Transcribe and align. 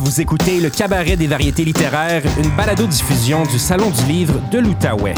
Vous 0.00 0.20
écoutez 0.20 0.60
le 0.60 0.70
Cabaret 0.70 1.16
des 1.16 1.28
variétés 1.28 1.64
littéraires, 1.64 2.22
une 2.42 2.50
balado-diffusion 2.56 3.44
du 3.44 3.60
Salon 3.60 3.90
du 3.90 4.04
livre 4.04 4.34
de 4.50 4.58
l'Outaouais. 4.58 5.14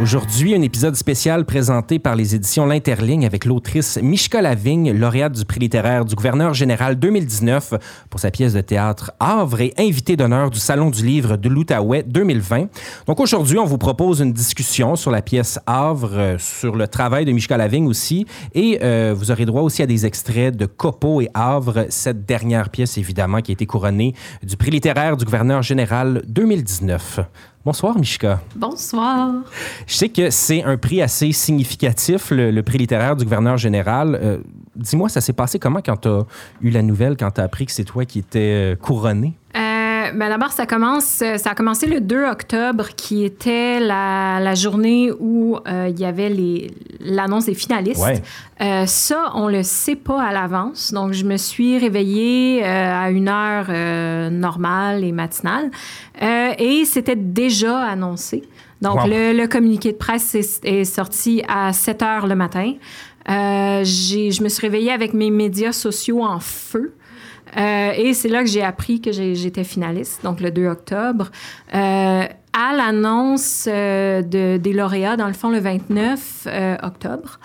Aujourd'hui, 0.00 0.54
un 0.54 0.62
épisode 0.62 0.96
spécial 0.96 1.44
présenté 1.44 1.98
par 1.98 2.16
les 2.16 2.34
éditions 2.34 2.64
L'Interligne 2.64 3.26
avec 3.26 3.44
l'autrice 3.44 3.98
Mishka 4.00 4.40
Lavigne, 4.40 4.98
lauréate 4.98 5.34
du 5.34 5.44
prix 5.44 5.60
littéraire 5.60 6.06
du 6.06 6.14
gouverneur 6.14 6.54
général 6.54 6.98
2019 6.98 7.74
pour 8.08 8.18
sa 8.18 8.30
pièce 8.30 8.54
de 8.54 8.62
théâtre 8.62 9.12
Havre 9.20 9.60
et 9.60 9.74
invitée 9.76 10.16
d'honneur 10.16 10.48
du 10.48 10.58
Salon 10.58 10.88
du 10.88 11.04
livre 11.04 11.36
de 11.36 11.50
l'Outaouais 11.50 12.02
2020. 12.04 12.68
Donc 13.06 13.20
aujourd'hui, 13.20 13.58
on 13.58 13.66
vous 13.66 13.76
propose 13.76 14.20
une 14.20 14.32
discussion 14.32 14.96
sur 14.96 15.10
la 15.10 15.20
pièce 15.20 15.58
Havre, 15.66 16.14
euh, 16.14 16.38
sur 16.38 16.76
le 16.76 16.88
travail 16.88 17.26
de 17.26 17.32
Mishka 17.32 17.58
Lavigne 17.58 17.86
aussi, 17.86 18.24
et 18.54 18.78
euh, 18.82 19.14
vous 19.14 19.30
aurez 19.30 19.44
droit 19.44 19.60
aussi 19.60 19.82
à 19.82 19.86
des 19.86 20.06
extraits 20.06 20.56
de 20.56 20.64
Copo 20.64 21.20
et 21.20 21.28
Havre, 21.34 21.84
cette 21.90 22.24
dernière 22.24 22.70
pièce 22.70 22.96
évidemment 22.96 23.42
qui 23.42 23.52
a 23.52 23.54
été 23.54 23.66
couronnée 23.66 24.14
du 24.42 24.56
prix 24.56 24.70
littéraire 24.70 25.18
du 25.18 25.26
gouverneur 25.26 25.62
général 25.62 26.22
2019. 26.26 27.20
Bonsoir, 27.62 27.98
Mishka. 27.98 28.40
Bonsoir. 28.56 29.32
Je 29.86 29.94
sais 29.94 30.08
que 30.08 30.30
c'est 30.30 30.62
un 30.62 30.78
prix 30.78 31.02
assez 31.02 31.30
significatif, 31.32 32.30
le, 32.30 32.58
prix 32.62 32.78
littéraire 32.78 33.16
du 33.16 33.24
gouverneur 33.24 33.58
général. 33.58 34.18
Euh, 34.22 34.38
dis-moi, 34.74 35.10
ça 35.10 35.20
s'est 35.20 35.34
passé 35.34 35.58
comment 35.58 35.80
quand 35.84 35.98
tu 35.98 36.08
as 36.08 36.24
eu 36.62 36.70
la 36.70 36.80
nouvelle, 36.80 37.18
quand 37.18 37.30
tu 37.32 37.40
as 37.42 37.44
appris 37.44 37.66
que 37.66 37.72
c'est 37.72 37.84
toi 37.84 38.06
qui 38.06 38.20
étais 38.20 38.72
euh, 38.72 38.76
couronné? 38.76 39.34
Ben 40.14 40.28
d'abord, 40.28 40.52
ça 40.52 40.66
commence, 40.66 41.20
euh, 41.22 41.36
ça 41.36 41.50
a 41.50 41.54
commencé 41.54 41.86
le 41.86 42.00
2 42.00 42.24
octobre, 42.24 42.88
qui 42.96 43.24
était 43.24 43.80
la, 43.80 44.40
la 44.40 44.54
journée 44.54 45.10
où 45.18 45.56
euh, 45.66 45.88
il 45.90 45.98
y 45.98 46.04
avait 46.04 46.32
l'annonce 47.00 47.46
des 47.46 47.54
finalistes. 47.54 48.02
Euh, 48.60 48.86
ça, 48.86 49.32
on 49.34 49.48
le 49.48 49.62
sait 49.62 49.96
pas 49.96 50.22
à 50.22 50.32
l'avance. 50.32 50.92
Donc, 50.92 51.12
je 51.12 51.24
me 51.24 51.36
suis 51.36 51.78
réveillée 51.78 52.62
à 52.64 53.10
une 53.10 53.28
heure 53.28 53.70
normale 54.30 55.04
et 55.04 55.12
matinale, 55.12 55.70
et 56.20 56.84
c'était 56.84 57.16
déjà 57.16 57.78
annoncé. 57.78 58.42
Donc, 58.82 59.06
le, 59.06 59.32
le, 59.32 59.46
communiqué 59.46 59.92
de 59.92 59.96
presse 59.96 60.34
est, 60.34 60.64
est, 60.64 60.84
sorti 60.84 61.42
à 61.48 61.72
7 61.72 62.02
heures 62.02 62.26
le 62.26 62.34
matin. 62.34 62.74
je 63.26 64.42
me 64.42 64.48
suis 64.48 64.62
réveillée 64.62 64.92
avec 64.92 65.14
mes 65.14 65.30
médias 65.30 65.72
sociaux 65.72 66.22
en 66.22 66.40
feu. 66.40 66.94
Euh, 67.56 67.92
et 67.96 68.14
c'est 68.14 68.28
là 68.28 68.42
que 68.42 68.48
j'ai 68.48 68.62
appris 68.62 69.00
que 69.00 69.12
j'étais 69.12 69.64
finaliste, 69.64 70.22
donc 70.22 70.40
le 70.40 70.50
2 70.50 70.66
octobre. 70.66 71.30
Euh, 71.74 72.24
à 72.52 72.76
l'annonce 72.76 73.68
euh, 73.68 74.22
de, 74.22 74.56
des 74.56 74.72
lauréats, 74.72 75.16
dans 75.16 75.28
le 75.28 75.32
fond, 75.32 75.50
le 75.50 75.60
29 75.60 76.48
octobre, 76.82 77.38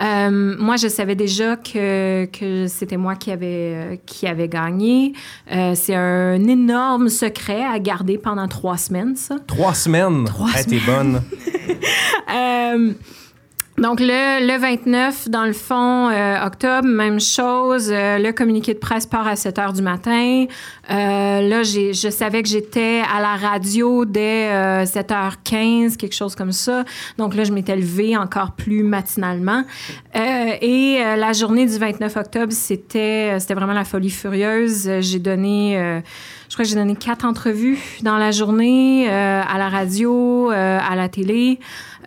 moi, 0.00 0.76
je 0.76 0.88
savais 0.88 1.14
déjà 1.14 1.56
que, 1.56 2.26
que 2.26 2.66
c'était 2.66 2.96
moi 2.96 3.14
qui 3.14 3.30
avait, 3.30 4.00
qui 4.06 4.26
avait 4.26 4.48
gagné. 4.48 5.12
c'est 5.48 5.94
un 5.94 6.46
énorme 6.46 7.08
secret 7.08 7.64
à 7.64 7.78
garder 7.78 8.18
pendant 8.18 8.48
trois 8.48 8.76
semaines, 8.76 9.16
ça. 9.16 9.36
Trois 9.46 9.74
semaines? 9.74 10.24
Trois 10.24 10.50
semaines. 10.50 10.66
T'es 10.66 10.80
bonne. 10.86 11.22
Donc, 13.78 14.00
le, 14.00 14.44
le 14.44 14.58
29, 14.58 15.28
dans 15.28 15.44
le 15.44 15.52
fond, 15.52 16.08
euh, 16.08 16.44
octobre, 16.44 16.88
même 16.88 17.20
chose. 17.20 17.90
Euh, 17.92 18.18
le 18.18 18.32
communiqué 18.32 18.74
de 18.74 18.78
presse 18.80 19.06
part 19.06 19.28
à 19.28 19.36
7 19.36 19.58
heures 19.60 19.72
du 19.72 19.82
matin. 19.82 20.46
Euh, 20.90 21.40
là, 21.42 21.62
je 21.62 22.10
savais 22.10 22.42
que 22.42 22.48
j'étais 22.48 23.02
à 23.14 23.20
la 23.20 23.36
radio 23.36 24.04
dès 24.04 24.84
7h15, 24.84 25.96
quelque 25.96 26.14
chose 26.14 26.34
comme 26.34 26.50
ça. 26.50 26.84
Donc 27.18 27.36
là, 27.36 27.44
je 27.44 27.52
m'étais 27.52 27.76
levée 27.76 28.16
encore 28.16 28.52
plus 28.52 28.82
matinalement. 28.82 29.62
et 30.14 31.00
la 31.16 31.32
journée 31.32 31.66
du 31.66 31.78
29 31.78 32.16
octobre, 32.16 32.52
c'était 32.52 33.38
c'était 33.38 33.54
vraiment 33.54 33.74
la 33.74 33.84
folie 33.84 34.10
furieuse. 34.10 34.90
J'ai 35.00 35.18
donné 35.18 36.02
je 36.48 36.54
crois 36.54 36.64
que 36.64 36.70
j'ai 36.70 36.76
donné 36.76 36.96
quatre 36.96 37.26
entrevues 37.26 37.78
dans 38.02 38.16
la 38.16 38.30
journée, 38.30 39.08
à 39.08 39.58
la 39.58 39.68
radio, 39.68 40.50
à 40.50 40.96
la 40.96 41.08
télé. 41.08 41.60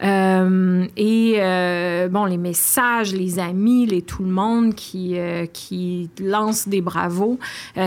Euh, 0.04 0.88
et 0.98 1.36
euh, 1.38 2.08
bon, 2.10 2.26
les 2.26 2.38
messages, 2.38 3.14
les 3.14 3.40
amis, 3.40 3.86
les 3.86 4.02
tout 4.02 4.24
le 4.24 4.32
monde 4.32 4.74
qui, 4.74 5.18
euh, 5.18 5.46
qui 5.46 6.10
lancent 6.20 6.68
des 6.68 6.82
bravos. 6.82 7.40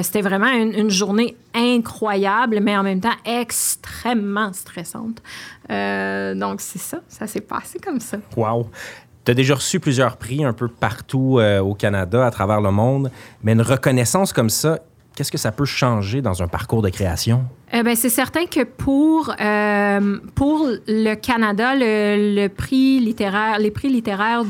C'était 0.03 0.23
vraiment 0.23 0.51
une, 0.51 0.91
journée 0.91 1.37
incroyable, 1.55 2.61
mais 2.63 2.77
en 2.77 2.83
même 2.83 3.01
temps 3.01 3.17
extrêmement 3.25 4.53
stressante. 4.53 5.23
donc, 5.69 6.61
c'est 6.61 6.79
ça, 6.79 6.99
ça 7.09 7.27
s'est 7.27 7.41
passé 7.41 7.79
comme 7.79 8.01
ça. 8.01 8.19
Wow! 8.37 8.69
Tu 9.25 9.31
as 9.31 9.35
déjà 9.35 9.55
reçu 9.55 9.81
plusieurs 9.81 10.19
prix 10.19 10.45
un 10.45 10.53
peu 10.53 10.69
partout 10.69 11.41
au 11.41 11.75
Canada, 11.75 12.27
à 12.27 12.31
travers 12.31 12.61
le 12.61 12.71
monde, 12.71 13.11
mais 13.43 13.53
une 13.53 13.63
reconnaissance 13.63 14.33
comme 14.33 14.51
ça, 14.51 14.79
qu'est-ce 15.17 15.33
que 15.33 15.39
ça 15.39 15.53
peut 15.53 15.65
changer 15.65 16.23
dans 16.23 16.43
un 16.43 16.49
parcours 16.49 16.83
de 16.83 16.91
création? 16.91 17.45
Eh 17.77 17.83
ben, 17.83 17.97
c'est 17.97 18.09
certain 18.09 18.47
que 18.47 18.63
pour, 18.63 19.35
euh, 19.41 20.19
pour 20.37 20.69
le 20.87 21.15
Canada, 21.17 21.73
le, 21.75 22.47
prix 22.47 23.01
littéraire, 23.01 23.59
les 23.59 23.73
prix 23.73 23.89
littéraires 23.89 24.45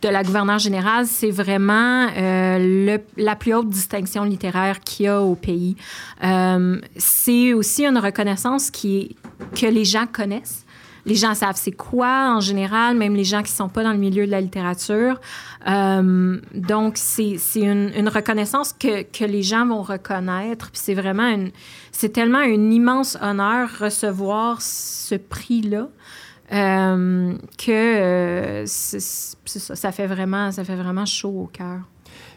de 0.00 0.08
la 0.08 0.22
gouverneure 0.22 0.58
générale, 0.58 1.06
c'est 1.06 1.30
vraiment 1.30 2.08
euh, 2.16 2.98
la 3.18 3.36
plus 3.36 3.52
haute 3.52 3.68
distinction 3.68 4.24
littéraire 4.24 4.80
qu'il 4.80 5.04
y 5.04 5.08
a 5.08 5.20
au 5.20 5.34
pays. 5.34 5.76
Euh, 6.24 6.80
c'est 6.96 7.52
aussi 7.52 7.84
une 7.84 7.98
reconnaissance 7.98 8.70
qui, 8.70 9.16
que 9.54 9.66
les 9.66 9.84
gens 9.84 10.06
connaissent 10.10 10.61
les 11.04 11.14
gens 11.14 11.34
savent 11.34 11.56
c'est 11.56 11.72
quoi 11.72 12.34
en 12.36 12.40
général, 12.40 12.96
même 12.96 13.14
les 13.14 13.24
gens 13.24 13.42
qui 13.42 13.52
sont 13.52 13.68
pas 13.68 13.82
dans 13.82 13.92
le 13.92 13.98
milieu 13.98 14.26
de 14.26 14.30
la 14.30 14.40
littérature. 14.40 15.20
Euh, 15.68 16.38
donc, 16.54 16.94
c'est 16.96 17.36
une, 17.56 17.92
une, 17.96 18.08
reconnaissance 18.08 18.72
que, 18.72 19.02
que, 19.02 19.24
les 19.24 19.42
gens 19.42 19.66
vont 19.66 19.82
reconnaître. 19.82 20.70
Puis 20.70 20.80
c'est 20.82 20.94
vraiment 20.94 21.26
une, 21.26 21.50
c'est 21.90 22.10
tellement 22.10 22.38
un 22.38 22.70
immense 22.70 23.16
honneur 23.20 23.68
recevoir 23.78 24.60
ce 24.60 25.16
prix-là. 25.16 25.88
Euh, 26.52 27.32
que 27.56 27.70
euh, 27.70 28.66
ça, 28.66 29.92
fait 29.92 30.06
vraiment, 30.06 30.50
ça 30.52 30.64
fait 30.64 30.76
vraiment 30.76 31.06
chaud 31.06 31.44
au 31.44 31.46
cœur. 31.46 31.80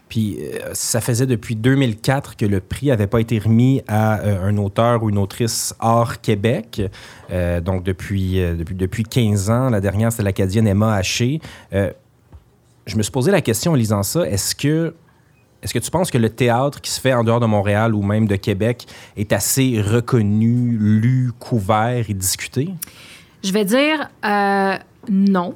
Puis 0.08 0.38
euh, 0.40 0.70
ça 0.72 1.00
faisait 1.00 1.26
depuis 1.26 1.56
2004 1.56 2.36
que 2.36 2.46
le 2.46 2.60
prix 2.60 2.86
n'avait 2.86 3.08
pas 3.08 3.20
été 3.20 3.38
remis 3.38 3.82
à 3.88 4.20
euh, 4.20 4.48
un 4.48 4.56
auteur 4.56 5.02
ou 5.02 5.10
une 5.10 5.18
autrice 5.18 5.74
hors 5.80 6.20
Québec. 6.20 6.80
Euh, 7.30 7.60
donc 7.60 7.82
depuis, 7.82 8.36
depuis, 8.56 8.74
depuis 8.74 9.02
15 9.02 9.50
ans, 9.50 9.70
la 9.70 9.80
dernière, 9.80 10.12
c'est 10.12 10.22
l'Acadienne 10.22 10.68
Emma 10.68 10.94
Haché. 10.94 11.40
je 11.72 12.96
me 12.96 13.02
suis 13.02 13.12
posé 13.12 13.32
la 13.32 13.40
question 13.40 13.72
en 13.72 13.74
lisant 13.74 14.04
ça, 14.04 14.28
est-ce 14.28 14.54
que, 14.54 14.94
est-ce 15.62 15.74
que 15.74 15.80
tu 15.80 15.90
penses 15.90 16.10
que 16.12 16.18
le 16.18 16.30
théâtre 16.30 16.80
qui 16.80 16.90
se 16.90 17.00
fait 17.00 17.12
en 17.12 17.24
dehors 17.24 17.40
de 17.40 17.46
Montréal 17.46 17.94
ou 17.94 18.02
même 18.02 18.28
de 18.28 18.36
Québec 18.36 18.86
est 19.16 19.32
assez 19.32 19.80
reconnu, 19.80 20.76
lu, 20.78 21.32
couvert 21.38 22.04
et 22.08 22.14
discuté? 22.14 22.68
Je 23.42 23.52
vais 23.52 23.64
dire 23.64 24.08
non. 25.08 25.54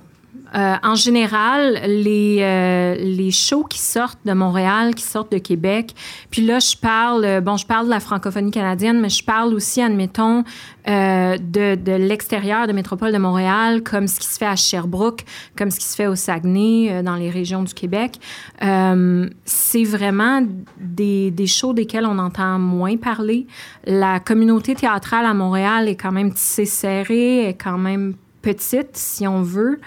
Euh, 0.55 0.75
en 0.83 0.97
général, 0.97 1.81
les, 1.87 2.39
euh, 2.41 2.95
les 2.97 3.31
shows 3.31 3.65
qui 3.65 3.79
sortent 3.79 4.19
de 4.25 4.33
Montréal, 4.33 4.95
qui 4.95 5.05
sortent 5.05 5.31
de 5.31 5.39
Québec, 5.39 5.95
puis 6.31 6.43
là, 6.43 6.59
je 6.59 6.77
parle, 6.77 7.25
euh, 7.25 7.41
bon, 7.41 7.57
je 7.57 7.67
parle 7.67 7.87
de 7.87 7.91
la 7.91 8.01
francophonie 8.01 8.51
canadienne, 8.51 9.01
mais 9.01 9.11
je 9.11 9.25
parle 9.25 9.55
aussi, 9.55 9.81
admettons, 9.81 10.45
de, 10.87 11.75
de 11.77 11.93
l'extérieur 11.93 12.67
de 12.67 12.73
métropole 12.73 13.13
de 13.13 13.19
Montréal, 13.19 13.83
comme 13.83 14.09
ce 14.09 14.19
qui 14.19 14.27
se 14.27 14.39
fait 14.39 14.47
à 14.47 14.57
Sherbrooke, 14.57 15.25
comme 15.57 15.71
ce 15.71 15.79
qui 15.79 15.85
se 15.85 15.95
fait 15.95 16.09
au 16.09 16.17
Saguenay, 16.17 17.03
dans 17.05 17.15
les 17.15 17.31
régions 17.31 17.63
du 17.63 17.75
Québec. 17.75 18.19
c'est 18.59 19.85
vraiment 19.85 20.43
des, 20.81 21.31
des 21.31 21.47
shows 21.47 21.75
desquels 21.75 22.07
on 22.07 22.19
entend 22.19 22.59
moins 22.59 22.97
parler. 22.97 23.47
La 23.85 24.19
communauté 24.21 24.75
théâtrale 24.75 25.27
à 25.27 25.35
Montréal 25.35 25.87
est 25.87 25.97
quand 25.97 26.13
même 26.13 26.33
tissée 26.33 26.65
serrée, 26.65 27.49
est 27.49 27.55
quand 27.55 27.79
même 27.79 28.15
petite, 28.43 28.97
si 28.97 29.27
on 29.27 29.43
veut. 29.43 29.81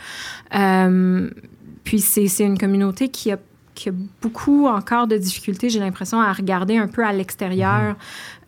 Euh, 0.55 1.29
puis 1.83 1.99
c'est 1.99 2.43
une 2.43 2.57
communauté 2.57 3.09
qui 3.09 3.31
a, 3.31 3.37
qui 3.75 3.89
a, 3.89 3.91
beaucoup 4.21 4.67
encore 4.67 5.07
de 5.07 5.17
difficultés, 5.17 5.69
j'ai 5.69 5.79
l'impression, 5.79 6.21
à 6.21 6.31
regarder 6.31 6.77
un 6.77 6.87
peu 6.87 7.03
à 7.05 7.11
l'extérieur. 7.11 7.95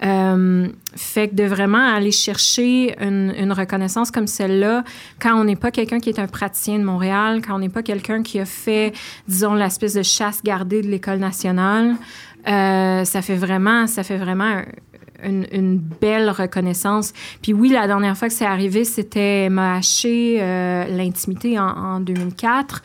Mm-hmm. 0.02 0.06
Euh, 0.06 0.68
fait 0.96 1.30
que 1.30 1.36
de 1.36 1.44
vraiment 1.44 1.94
aller 1.96 2.12
chercher 2.12 2.96
une, 3.02 3.34
une 3.38 3.52
reconnaissance 3.52 4.12
comme 4.12 4.28
celle-là, 4.28 4.84
quand 5.20 5.40
on 5.40 5.46
n'est 5.46 5.56
pas 5.56 5.72
quelqu'un 5.72 6.00
qui 6.00 6.10
est 6.10 6.20
un 6.20 6.28
praticien 6.28 6.80
de 6.80 6.84
Montréal, 6.84 7.42
quand 7.46 7.56
on 7.56 7.60
n'est 7.60 7.70
pas 7.70 7.84
quelqu'un 7.84 8.22
qui 8.22 8.40
a 8.40 8.46
fait, 8.46 8.94
disons, 9.28 9.54
l'espèce 9.54 9.94
de 9.94 10.04
chasse 10.04 10.44
gardée 10.44 10.82
de 10.82 10.88
l'École 10.88 11.20
nationale, 11.20 11.96
euh, 12.48 13.04
ça 13.06 13.22
fait 13.22 13.36
vraiment, 13.36 13.88
ça 13.88 14.04
fait 14.04 14.18
vraiment 14.18 14.62
une, 15.24 15.78
belle 16.02 16.30
reconnaissance. 16.30 17.14
Puis 17.42 17.54
oui, 17.54 17.70
la 17.70 17.88
dernière 17.88 18.18
fois 18.18 18.28
que 18.28 18.34
c'est 18.34 18.46
arrivé, 18.46 18.84
c'était 18.84 19.50
MAH, 19.50 20.06
euh, 20.06 20.86
l'intimité 20.86 21.60
en, 21.60 22.00
2004. 22.00 22.82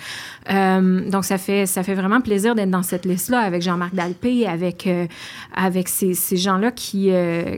Euh, 0.51 1.11
donc, 1.11 1.25
ça 1.25 1.39
fait, 1.39 1.67
ça 1.67 1.83
fait 1.83 1.95
vraiment 1.95 2.21
plaisir 2.21 2.55
d'être 2.55 2.71
dans 2.71 2.83
cette 2.83 3.05
liste-là 3.05 3.41
avec 3.41 3.63
Jean-Marc 3.63 3.95
Dalpé, 3.95 4.47
avec, 4.47 4.87
euh, 4.87 5.07
avec 5.55 5.89
ces, 5.89 6.15
ces 6.15 6.37
gens-là 6.37 6.71
qui, 6.71 7.11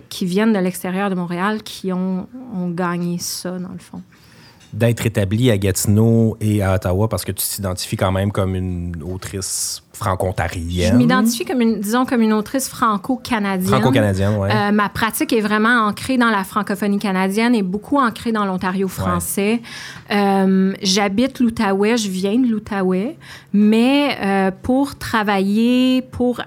qui 0.08 0.26
viennent 0.26 0.52
de 0.52 0.58
l'extérieur 0.58 1.10
de 1.10 1.14
Montréal, 1.14 1.62
qui 1.62 1.92
ont, 1.92 2.28
ont 2.54 2.68
gagné 2.68 3.18
ça, 3.18 3.58
dans 3.58 3.72
le 3.72 3.78
fond. 3.78 4.02
D'être 4.72 5.04
établie 5.06 5.50
à 5.50 5.58
Gatineau 5.58 6.36
et 6.40 6.62
à 6.62 6.74
Ottawa 6.74 7.08
parce 7.08 7.24
que 7.24 7.32
tu 7.32 7.46
t'identifies 7.46 7.96
quand 7.96 8.12
même 8.12 8.32
comme 8.32 8.54
une 8.54 9.02
autrice 9.02 9.82
franco-ontarienne. 9.92 10.92
Je 10.92 10.96
m'identifie 10.96 11.44
comme 11.44 11.60
une, 11.60 11.80
disons, 11.80 12.06
comme 12.06 12.22
une 12.22 12.32
autrice 12.32 12.68
franco-canadienne. 12.68 13.68
Franco-canadienne, 13.68 14.36
oui. 14.38 14.48
Euh, 14.50 14.72
ma 14.72 14.88
pratique 14.88 15.32
est 15.32 15.40
vraiment 15.40 15.86
ancrée 15.86 16.16
dans 16.16 16.30
la 16.30 16.44
francophonie 16.44 16.98
canadienne 16.98 17.54
et 17.54 17.62
beaucoup 17.62 17.98
ancrée 17.98 18.32
dans 18.32 18.44
l'Ontario 18.44 18.88
français. 18.88 19.60
Euh, 20.10 20.72
j'habite 20.82 21.40
l'Outaouais, 21.40 21.96
je 21.96 22.08
viens 22.08 22.38
de 22.38 22.46
l'Outaouais, 22.46 23.16
mais 23.52 24.16
euh, 24.22 24.50
pour 24.62 24.96
travailler, 24.96 26.02
pour 26.02 26.40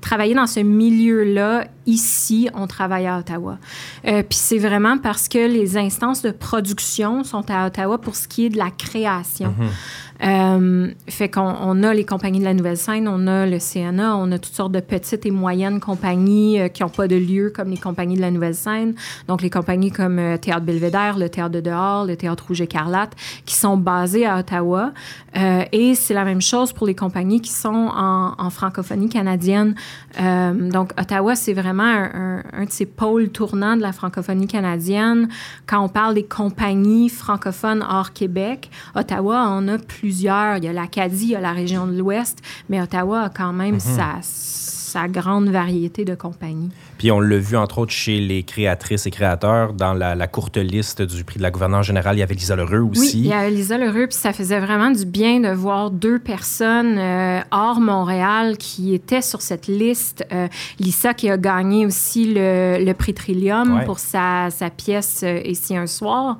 travailler 0.00 0.34
dans 0.34 0.46
ce 0.46 0.60
milieu-là, 0.60 1.64
ici, 1.86 2.48
on 2.54 2.66
travaille 2.66 3.06
à 3.06 3.18
Ottawa. 3.18 3.58
Puis 4.02 4.24
c'est 4.30 4.58
vraiment 4.58 4.98
parce 4.98 5.28
que 5.28 5.46
les 5.46 5.76
instances 5.76 6.22
de 6.22 6.30
production 6.30 7.24
sont 7.24 7.50
à 7.50 7.66
Ottawa 7.66 7.98
pour 7.98 8.16
ce 8.16 8.28
qui 8.28 8.46
est 8.46 8.50
de 8.50 8.58
la 8.58 8.70
création. 8.70 9.54
Mm-hmm. 9.58 10.11
Euh, 10.24 10.88
fait 11.08 11.28
qu'on 11.28 11.54
on 11.60 11.82
a 11.82 11.92
les 11.92 12.04
compagnies 12.04 12.38
de 12.38 12.44
la 12.44 12.54
nouvelle 12.54 12.76
scène, 12.76 13.08
on 13.08 13.26
a 13.26 13.44
le 13.44 13.58
CNA, 13.58 14.16
on 14.16 14.30
a 14.30 14.38
toutes 14.38 14.54
sortes 14.54 14.72
de 14.72 14.80
petites 14.80 15.26
et 15.26 15.32
moyennes 15.32 15.80
compagnies 15.80 16.60
euh, 16.60 16.68
qui 16.68 16.82
n'ont 16.82 16.88
pas 16.88 17.08
de 17.08 17.16
lieu 17.16 17.52
comme 17.54 17.70
les 17.70 17.76
compagnies 17.76 18.16
de 18.16 18.20
la 18.20 18.30
nouvelle 18.30 18.54
scène. 18.54 18.94
Donc 19.26 19.42
les 19.42 19.50
compagnies 19.50 19.90
comme 19.90 20.20
euh, 20.20 20.36
Théâtre 20.36 20.64
Belvédère, 20.64 21.18
le 21.18 21.28
Théâtre 21.28 21.50
de 21.50 21.60
dehors, 21.60 22.04
le 22.04 22.16
Théâtre 22.16 22.44
Rouge 22.46 22.60
Écarlate, 22.60 23.14
qui 23.44 23.56
sont 23.56 23.76
basées 23.76 24.24
à 24.26 24.38
Ottawa. 24.38 24.92
et 25.34 25.94
c'est 25.94 26.14
la 26.14 26.24
même 26.24 26.42
chose 26.42 26.72
pour 26.72 26.86
les 26.86 26.94
compagnies 26.94 27.40
qui 27.40 27.50
sont 27.50 27.90
en, 27.94 28.50
francophonie 28.50 29.08
canadienne. 29.08 29.74
donc 30.18 30.92
Ottawa, 31.00 31.34
c'est 31.34 31.54
vraiment 31.54 31.82
un, 31.82 32.42
un, 32.52 32.64
de 32.64 32.70
ces 32.70 32.86
pôles 32.86 33.30
tournants 33.30 33.76
de 33.76 33.82
la 33.82 33.92
francophonie 33.92 34.46
canadienne. 34.46 35.28
Quand 35.66 35.80
on 35.80 35.88
parle 35.88 36.14
des 36.14 36.24
compagnies 36.24 37.08
francophones 37.08 37.84
hors 37.88 38.12
Québec, 38.12 38.70
Ottawa 38.94 39.48
en 39.48 39.66
a 39.68 39.78
plus 39.78 40.11
il 40.20 40.64
y 40.64 40.68
a 40.68 40.72
l'Acadie, 40.72 41.24
il 41.24 41.30
y 41.30 41.36
a 41.36 41.40
la 41.40 41.52
région 41.52 41.86
de 41.86 41.96
l'Ouest, 41.96 42.40
mais 42.68 42.80
Ottawa 42.80 43.22
a 43.22 43.28
quand 43.28 43.52
même 43.52 43.74
mhm. 43.74 43.80
sa, 43.80 44.18
sa 44.22 45.08
grande 45.08 45.48
variété 45.48 46.04
de 46.04 46.14
compagnies. 46.14 46.70
Puis 47.02 47.10
on 47.10 47.18
l'a 47.18 47.38
vu, 47.38 47.56
entre 47.56 47.78
autres, 47.78 47.92
chez 47.92 48.20
les 48.20 48.44
créatrices 48.44 49.06
et 49.06 49.10
créateurs, 49.10 49.72
dans 49.72 49.92
la, 49.92 50.26
courte 50.28 50.56
liste 50.56 51.02
du 51.02 51.24
prix 51.24 51.38
de 51.38 51.42
la 51.42 51.50
gouverneure 51.50 51.82
générale, 51.82 52.14
il 52.14 52.20
y 52.20 52.22
avait 52.22 52.36
Lisa 52.36 52.54
Lheureux 52.54 52.88
aussi. 52.92 53.00
Oui, 53.00 53.22
il 53.24 53.26
y 53.26 53.32
avait 53.32 53.50
Lisa 53.50 53.76
Lheureux, 53.76 54.06
puis 54.06 54.16
ça 54.16 54.32
faisait 54.32 54.60
vraiment 54.60 54.92
du 54.92 55.04
bien 55.04 55.40
de 55.40 55.48
voir 55.48 55.90
deux 55.90 56.20
personnes 56.20 56.96
euh, 56.98 57.40
hors 57.50 57.80
Montréal 57.80 58.56
qui 58.56 58.94
étaient 58.94 59.20
sur 59.20 59.42
cette 59.42 59.66
liste. 59.66 60.24
Euh, 60.30 60.46
Lisa 60.78 61.12
qui 61.12 61.28
a 61.28 61.36
gagné 61.36 61.86
aussi 61.86 62.32
le, 62.32 62.92
prix 62.92 63.14
Trillium 63.14 63.82
pour 63.84 63.98
sa, 63.98 64.50
sa 64.50 64.70
pièce 64.70 65.22
euh, 65.24 65.40
Ici 65.44 65.76
un 65.76 65.88
soir. 65.88 66.38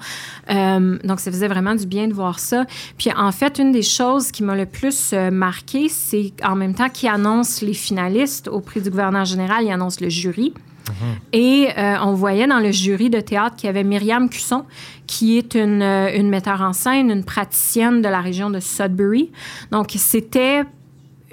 donc 0.49 1.19
ça 1.19 1.32
faisait 1.32 1.49
vraiment 1.49 1.75
du 1.75 1.87
bien 1.87 2.06
de 2.06 2.12
voir 2.14 2.38
ça. 2.38 2.67
Puis 2.99 3.11
en 3.17 3.32
fait, 3.32 3.59
une 3.59 3.73
des 3.73 3.82
choses 3.82 4.31
qui 4.31 4.44
m'a 4.44 4.55
le 4.55 4.67
plus 4.67 5.12
marqué, 5.12 5.88
c'est 5.88 6.32
en 6.44 6.55
même 6.55 6.76
temps 6.76 6.88
qu'il 6.88 7.09
annonce 7.09 7.62
les 7.62 7.75
finalistes 7.75 8.47
au 8.47 8.61
prix 8.61 8.81
du 8.81 8.91
gouverneur 8.91 9.25
général, 9.25 9.64
il 9.64 9.73
annonce 9.73 10.00
le 10.00 10.09
jury. 10.09 10.51
Et 11.32 11.69
euh, 11.76 11.96
on 12.02 12.14
voyait 12.14 12.46
dans 12.46 12.58
le 12.58 12.70
jury 12.70 13.11
de 13.11 13.20
théâtre 13.20 13.56
qu'il 13.56 13.67
y 13.67 13.70
avait 13.70 13.84
Myriam 13.84 14.29
Cusson, 14.29 14.64
qui 15.06 15.38
est 15.38 15.55
une, 15.55 15.82
euh, 15.82 16.17
une 16.17 16.29
metteur 16.29 16.61
en 16.61 16.73
scène, 16.73 17.11
une 17.11 17.25
praticienne 17.25 18.02
de 18.02 18.08
la 18.08 18.20
région 18.20 18.50
de 18.50 18.61
Sudbury. 18.61 19.31
Donc, 19.70 19.93
c'était 19.96 20.62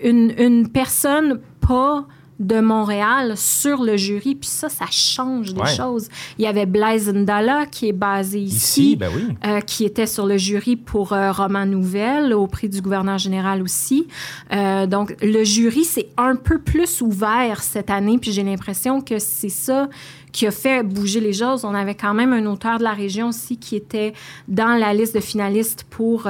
une, 0.03 0.33
une 0.37 0.69
personne 0.69 1.39
pas 1.65 2.05
de 2.39 2.61
Montréal 2.61 3.33
sur 3.35 3.83
le 3.83 3.97
jury. 3.97 4.35
Puis 4.35 4.49
ça, 4.49 4.69
ça 4.69 4.85
change 4.89 5.53
des 5.53 5.65
choses. 5.65 6.07
Il 6.37 6.45
y 6.45 6.47
avait 6.47 6.65
Blaise 6.65 7.13
Ndala, 7.13 7.65
qui 7.65 7.89
est 7.89 7.93
basé 7.93 8.39
ici, 8.39 8.95
ben 8.95 9.09
oui. 9.13 9.35
euh, 9.45 9.59
qui 9.59 9.83
était 9.83 10.07
sur 10.07 10.25
le 10.25 10.37
jury 10.37 10.77
pour 10.77 11.11
euh, 11.11 11.31
Roman 11.31 11.65
Nouvelle, 11.65 12.33
au 12.33 12.47
prix 12.47 12.69
du 12.69 12.81
gouverneur 12.81 13.17
général 13.17 13.61
aussi. 13.61 14.07
Euh, 14.53 14.87
donc, 14.87 15.15
le 15.21 15.43
jury, 15.43 15.83
c'est 15.83 16.07
un 16.17 16.35
peu 16.35 16.59
plus 16.59 17.01
ouvert 17.01 17.61
cette 17.61 17.89
année. 17.89 18.17
Puis 18.17 18.31
j'ai 18.31 18.43
l'impression 18.43 19.01
que 19.01 19.19
c'est 19.19 19.49
ça 19.49 19.89
qui 20.31 20.47
a 20.47 20.51
fait 20.51 20.83
bouger 20.83 21.19
les 21.19 21.33
choses. 21.33 21.65
On 21.65 21.73
avait 21.73 21.95
quand 21.95 22.13
même 22.13 22.33
un 22.33 22.45
auteur 22.45 22.77
de 22.77 22.83
la 22.83 22.93
région 22.93 23.29
aussi 23.29 23.57
qui 23.57 23.75
était 23.75 24.13
dans 24.47 24.79
la 24.79 24.93
liste 24.93 25.15
de 25.15 25.19
finalistes 25.19 25.85
pour, 25.89 26.27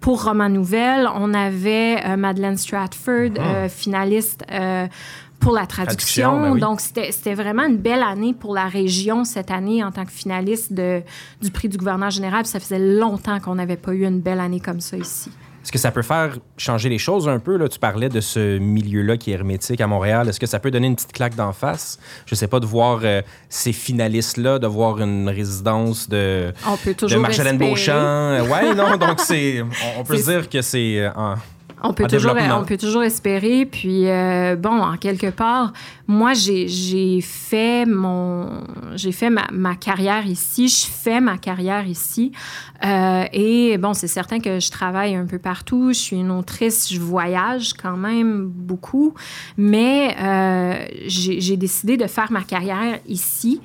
pour 0.00 0.24
Roman 0.24 0.48
Nouvelle. 0.48 1.08
On 1.14 1.34
avait 1.34 2.04
euh, 2.04 2.16
Madeleine 2.16 2.56
Stratford, 2.56 3.32
ah. 3.38 3.42
euh, 3.42 3.68
finaliste 3.68 4.44
pour 5.38 5.52
la 5.52 5.66
traduction. 5.66 6.42
Ben 6.42 6.58
Donc, 6.58 6.80
c'était 6.80 7.34
vraiment 7.34 7.64
une 7.64 7.78
belle 7.78 8.02
année 8.02 8.34
pour 8.34 8.54
la 8.54 8.66
région 8.66 9.24
cette 9.24 9.50
année 9.50 9.82
en 9.82 9.90
tant 9.90 10.04
que 10.04 10.12
finaliste 10.12 10.72
de, 10.72 11.02
du 11.40 11.50
prix 11.50 11.68
du 11.68 11.78
gouverneur 11.78 12.10
général. 12.10 12.44
ça 12.46 12.60
faisait 12.60 12.78
longtemps 12.78 13.40
qu'on 13.40 13.54
n'avait 13.54 13.78
pas 13.78 13.92
eu 13.92 14.04
une 14.04 14.20
belle 14.20 14.40
année 14.40 14.60
comme 14.60 14.80
ça 14.80 14.96
ici. 14.96 15.30
Est-ce 15.62 15.72
que 15.72 15.78
ça 15.78 15.90
peut 15.90 16.02
faire 16.02 16.38
changer 16.56 16.88
les 16.88 16.98
choses 16.98 17.28
un 17.28 17.38
peu? 17.38 17.56
Là? 17.56 17.68
Tu 17.68 17.78
parlais 17.78 18.08
de 18.08 18.20
ce 18.20 18.58
milieu-là 18.58 19.16
qui 19.16 19.30
est 19.30 19.34
hermétique 19.34 19.80
à 19.80 19.86
Montréal. 19.86 20.28
Est-ce 20.28 20.40
que 20.40 20.46
ça 20.46 20.58
peut 20.58 20.70
donner 20.70 20.86
une 20.86 20.96
petite 20.96 21.12
claque 21.12 21.34
d'en 21.34 21.52
face? 21.52 21.98
Je 22.26 22.34
sais 22.34 22.48
pas, 22.48 22.60
de 22.60 22.66
voir 22.66 23.00
euh, 23.04 23.20
ces 23.48 23.72
finalistes-là, 23.72 24.58
de 24.58 24.66
voir 24.66 25.00
une 25.00 25.28
résidence 25.28 26.08
de, 26.08 26.52
on 26.66 26.76
peut 26.76 26.94
toujours 26.94 27.18
de 27.18 27.22
Marjolaine 27.22 27.58
Beauchamp. 27.58 28.40
Oui, 28.44 28.74
non, 28.74 28.96
donc 28.96 29.20
c'est, 29.24 29.62
on, 29.98 30.04
peut 30.04 30.16
dire 30.16 30.48
que 30.48 30.62
c'est... 30.62 30.98
Euh, 30.98 31.34
on 31.82 31.94
peut, 31.94 32.06
toujours, 32.06 32.34
on 32.36 32.64
peut 32.64 32.76
toujours 32.76 33.02
espérer. 33.02 33.64
Puis, 33.64 34.06
euh, 34.06 34.54
bon, 34.56 34.82
en 34.82 34.96
quelque 34.98 35.30
part, 35.30 35.72
moi, 36.06 36.32
j'ai 36.34 37.20
fait, 37.22 37.86
mon, 37.86 38.64
j'ai 38.94 39.12
fait 39.12 39.30
ma, 39.30 39.46
ma, 39.50 39.76
carrière 39.76 40.26
ici. 40.26 40.68
Je 40.68 40.86
fais 40.86 41.20
ma 41.20 41.38
carrière 41.38 41.86
ici. 41.86 42.32
Euh, 42.84 43.24
et, 43.32 43.78
bon, 43.78 43.94
c'est 43.94 44.08
certain 44.08 44.40
que 44.40 44.60
je 44.60 44.70
travaille 44.70 45.14
un 45.14 45.24
peu 45.24 45.38
partout. 45.38 45.88
Je 45.92 45.98
suis 45.98 46.16
une 46.16 46.30
autrice. 46.30 46.92
Je 46.92 47.00
voyage 47.00 47.72
quand 47.72 47.96
même 47.96 48.46
beaucoup. 48.46 49.14
Mais 49.56 50.16
euh, 50.20 50.74
j'ai 51.06 51.56
décidé 51.56 51.96
de 51.96 52.06
faire 52.06 52.30
ma 52.30 52.42
carrière 52.42 52.98
ici. 53.08 53.60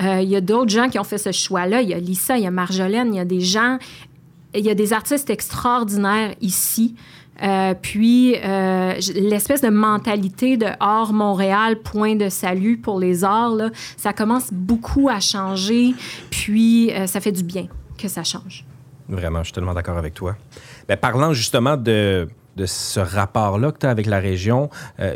Il 0.00 0.28
y 0.28 0.36
a 0.36 0.40
d'autres 0.40 0.70
gens 0.70 0.88
qui 0.88 0.98
ont 0.98 1.04
fait 1.04 1.18
ce 1.18 1.32
choix-là. 1.32 1.82
Il 1.82 1.88
y 1.88 1.94
a 1.94 1.98
Lisa, 1.98 2.38
il 2.38 2.44
y 2.44 2.46
a 2.46 2.52
Marjolaine, 2.52 3.12
il 3.12 3.16
y 3.16 3.20
a 3.20 3.24
des 3.24 3.40
gens... 3.40 3.78
Il 4.54 4.64
y 4.64 4.70
a 4.70 4.74
des 4.74 4.94
artistes 4.94 5.28
extraordinaires 5.28 6.34
ici. 6.40 6.94
Euh, 7.42 7.74
puis, 7.80 8.36
euh, 8.36 8.94
l'espèce 9.14 9.60
de 9.60 9.68
mentalité 9.68 10.56
de 10.56 10.66
hors 10.80 11.12
Montréal, 11.12 11.80
point 11.80 12.16
de 12.16 12.28
salut 12.28 12.78
pour 12.78 12.98
les 12.98 13.24
arts, 13.24 13.70
ça 13.96 14.12
commence 14.12 14.52
beaucoup 14.52 15.08
à 15.08 15.20
changer. 15.20 15.94
Puis, 16.30 16.92
euh, 16.92 17.06
ça 17.06 17.20
fait 17.20 17.32
du 17.32 17.42
bien 17.42 17.66
que 17.96 18.08
ça 18.08 18.24
change. 18.24 18.64
Vraiment, 19.08 19.40
je 19.40 19.44
suis 19.44 19.52
tellement 19.52 19.74
d'accord 19.74 19.98
avec 19.98 20.14
toi. 20.14 20.36
Ben, 20.88 20.96
parlant 20.96 21.32
justement 21.32 21.76
de, 21.76 22.28
de 22.56 22.66
ce 22.66 23.00
rapport-là 23.00 23.72
que 23.72 23.78
tu 23.78 23.86
as 23.86 23.90
avec 23.90 24.06
la 24.06 24.18
région, 24.18 24.68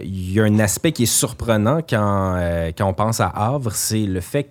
il 0.02 0.33
y 0.33 0.41
a 0.41 0.45
un 0.45 0.59
aspect 0.59 0.93
qui 0.93 1.02
est 1.02 1.07
surprenant 1.07 1.81
quand, 1.88 2.41
quand 2.76 2.87
on 2.87 2.95
pense 2.95 3.21
à 3.21 3.29
Havre, 3.29 3.73
c'est 3.73 4.07
le 4.07 4.21
fait 4.21 4.45
que 4.45 4.49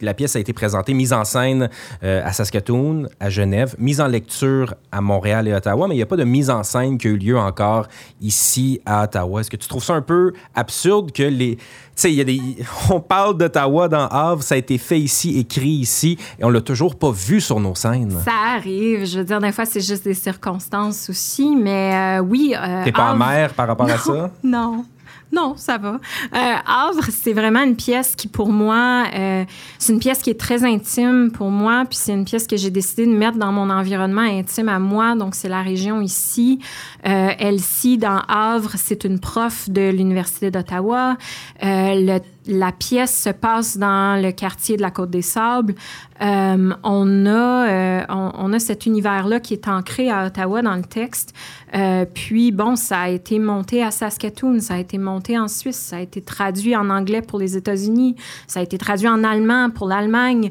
la 0.00 0.14
pièce 0.14 0.36
a 0.36 0.40
été 0.40 0.52
présentée, 0.52 0.94
mise 0.94 1.12
en 1.12 1.24
scène 1.24 1.68
euh, 2.02 2.22
à 2.24 2.32
Saskatoon, 2.32 3.06
à 3.18 3.30
Genève, 3.30 3.74
mise 3.78 4.00
en 4.00 4.06
lecture 4.06 4.74
à 4.92 5.00
Montréal 5.00 5.48
et 5.48 5.54
Ottawa, 5.54 5.88
mais 5.88 5.94
il 5.94 5.98
n'y 5.98 6.02
a 6.02 6.06
pas 6.06 6.16
de 6.16 6.24
mise 6.24 6.50
en 6.50 6.62
scène 6.62 6.98
qui 6.98 7.08
a 7.08 7.10
eu 7.10 7.16
lieu 7.16 7.38
encore 7.38 7.86
ici 8.20 8.80
à 8.86 9.04
Ottawa. 9.04 9.40
Est-ce 9.40 9.50
que 9.50 9.56
tu 9.56 9.68
trouves 9.68 9.84
ça 9.84 9.94
un 9.94 10.02
peu 10.02 10.32
absurde 10.54 11.12
que 11.12 11.22
les... 11.22 11.56
Tu 11.56 11.62
sais, 12.06 12.12
il 12.12 12.16
y 12.16 12.20
a 12.20 12.24
des... 12.24 12.40
on 12.90 13.00
parle 13.00 13.36
d'Ottawa 13.36 13.88
dans 13.88 14.06
Havre, 14.06 14.42
ça 14.42 14.54
a 14.54 14.58
été 14.58 14.78
fait 14.78 14.98
ici, 15.00 15.38
écrit 15.38 15.68
ici, 15.68 16.18
et 16.38 16.44
on 16.44 16.50
l'a 16.50 16.60
toujours 16.60 16.96
pas 16.96 17.10
vu 17.10 17.40
sur 17.40 17.60
nos 17.60 17.74
scènes. 17.74 18.16
Ça 18.24 18.54
arrive. 18.56 19.04
Je 19.06 19.18
veux 19.18 19.24
dire, 19.24 19.40
des 19.40 19.52
fois, 19.52 19.66
c'est 19.66 19.80
juste 19.80 20.04
des 20.04 20.14
circonstances 20.14 21.10
aussi, 21.10 21.56
mais 21.56 22.18
euh, 22.18 22.22
oui... 22.22 22.54
Euh, 22.56 22.84
T'es 22.84 22.92
pas 22.92 23.10
amère 23.10 23.52
par 23.54 23.66
rapport 23.68 23.90
à 23.90 23.98
ça? 23.98 24.30
Non. 24.42 24.84
Non, 25.32 25.54
ça 25.56 25.78
va. 25.78 26.00
Euh, 26.34 26.54
Havre, 26.66 27.04
c'est 27.10 27.32
vraiment 27.32 27.62
une 27.62 27.76
pièce 27.76 28.16
qui, 28.16 28.26
pour 28.26 28.50
moi, 28.50 29.04
euh, 29.14 29.44
c'est 29.78 29.92
une 29.92 30.00
pièce 30.00 30.18
qui 30.18 30.30
est 30.30 30.38
très 30.38 30.64
intime 30.64 31.30
pour 31.32 31.50
moi, 31.50 31.84
puis 31.88 31.98
c'est 32.00 32.12
une 32.12 32.24
pièce 32.24 32.48
que 32.48 32.56
j'ai 32.56 32.70
décidé 32.70 33.06
de 33.06 33.12
mettre 33.12 33.38
dans 33.38 33.52
mon 33.52 33.70
environnement 33.70 34.22
intime 34.22 34.68
à 34.68 34.80
moi. 34.80 35.14
Donc, 35.14 35.36
c'est 35.36 35.48
la 35.48 35.62
région 35.62 36.00
ici. 36.00 36.58
Euh, 37.06 37.30
Elsie, 37.38 37.96
dans 37.96 38.22
Havre, 38.26 38.72
c'est 38.76 39.04
une 39.04 39.20
prof 39.20 39.70
de 39.70 39.90
l'Université 39.90 40.50
d'Ottawa. 40.50 41.16
Euh, 41.62 42.18
la 42.46 42.72
pièce 42.72 43.22
se 43.24 43.30
passe 43.30 43.76
dans 43.76 44.20
le 44.20 44.32
quartier 44.32 44.76
de 44.76 44.82
la 44.82 44.90
Côte 44.90 45.10
des 45.10 45.22
Sables. 45.22 45.74
Euh, 46.22 46.70
on, 46.82 47.26
a, 47.26 47.68
euh, 47.68 48.04
on, 48.08 48.52
a 48.52 48.58
cet 48.58 48.86
univers-là 48.86 49.40
qui 49.40 49.54
est 49.54 49.68
ancré 49.68 50.10
à 50.10 50.26
Ottawa 50.26 50.62
dans 50.62 50.74
le 50.74 50.82
texte. 50.82 51.34
Euh, 51.74 52.04
puis, 52.12 52.50
bon, 52.50 52.76
ça 52.76 53.02
a 53.02 53.08
été 53.08 53.38
monté 53.38 53.82
à 53.82 53.90
Saskatoon, 53.90 54.60
ça 54.60 54.74
a 54.74 54.78
été 54.78 54.98
monté 54.98 55.38
en 55.38 55.48
Suisse, 55.48 55.76
ça 55.76 55.96
a 55.96 56.00
été 56.00 56.20
traduit 56.22 56.74
en 56.76 56.90
anglais 56.90 57.22
pour 57.22 57.38
les 57.38 57.56
États-Unis, 57.56 58.16
ça 58.46 58.60
a 58.60 58.62
été 58.62 58.78
traduit 58.78 59.08
en 59.08 59.22
allemand 59.22 59.70
pour 59.70 59.86
l'Allemagne. 59.86 60.50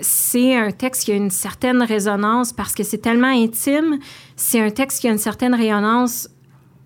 c'est 0.00 0.56
un 0.56 0.70
texte 0.70 1.04
qui 1.04 1.12
a 1.12 1.16
une 1.16 1.30
certaine 1.30 1.82
résonance 1.82 2.52
parce 2.52 2.74
que 2.74 2.82
c'est 2.82 2.98
tellement 2.98 3.28
intime. 3.28 3.98
C'est 4.36 4.60
un 4.60 4.70
texte 4.70 5.00
qui 5.00 5.08
a 5.08 5.10
une 5.10 5.18
certaine 5.18 5.54
résonance 5.54 6.28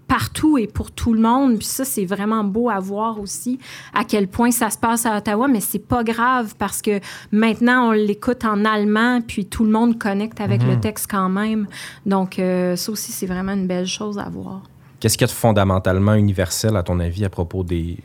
partout 0.08 0.58
et 0.58 0.66
pour 0.66 0.90
tout 0.90 1.12
le 1.12 1.20
monde. 1.20 1.58
Puis 1.58 1.66
ça, 1.66 1.84
c'est 1.84 2.04
vraiment 2.04 2.44
beau 2.44 2.70
à 2.70 2.78
voir 2.78 3.20
aussi 3.20 3.58
à 3.94 4.04
quel 4.04 4.28
point 4.28 4.50
ça 4.50 4.70
se 4.70 4.78
passe 4.78 5.06
à 5.06 5.16
Ottawa, 5.16 5.48
mais 5.48 5.60
c'est 5.60 5.86
pas 5.86 6.04
grave 6.04 6.54
parce 6.58 6.82
que 6.82 7.00
maintenant, 7.32 7.88
on 7.88 7.92
l'écoute 7.92 8.44
en 8.44 8.64
allemand, 8.64 9.20
puis 9.26 9.46
tout 9.46 9.64
le 9.64 9.70
monde 9.70 9.98
connecte 9.98 10.40
avec 10.40 10.62
le 10.62 10.74
mhm. 10.74 10.80
texte 10.80 11.06
quand 11.10 11.28
même. 11.28 11.66
Donc, 12.04 12.38
euh, 12.38 12.76
ça 12.76 12.92
aussi, 12.92 13.12
c'est 13.12 13.26
vraiment 13.26 13.52
une 13.52 13.66
belle 13.66 13.86
chose 13.86 14.18
à 14.18 14.28
voir. 14.28 14.62
Qu'est-ce 15.00 15.18
qu'il 15.18 15.26
y 15.26 15.30
a 15.30 15.32
de 15.32 15.36
fondamentalement 15.36 16.14
universel, 16.14 16.76
à 16.76 16.82
ton 16.82 17.00
avis, 17.00 17.24
à 17.24 17.28
propos 17.28 17.62
des, 17.62 17.98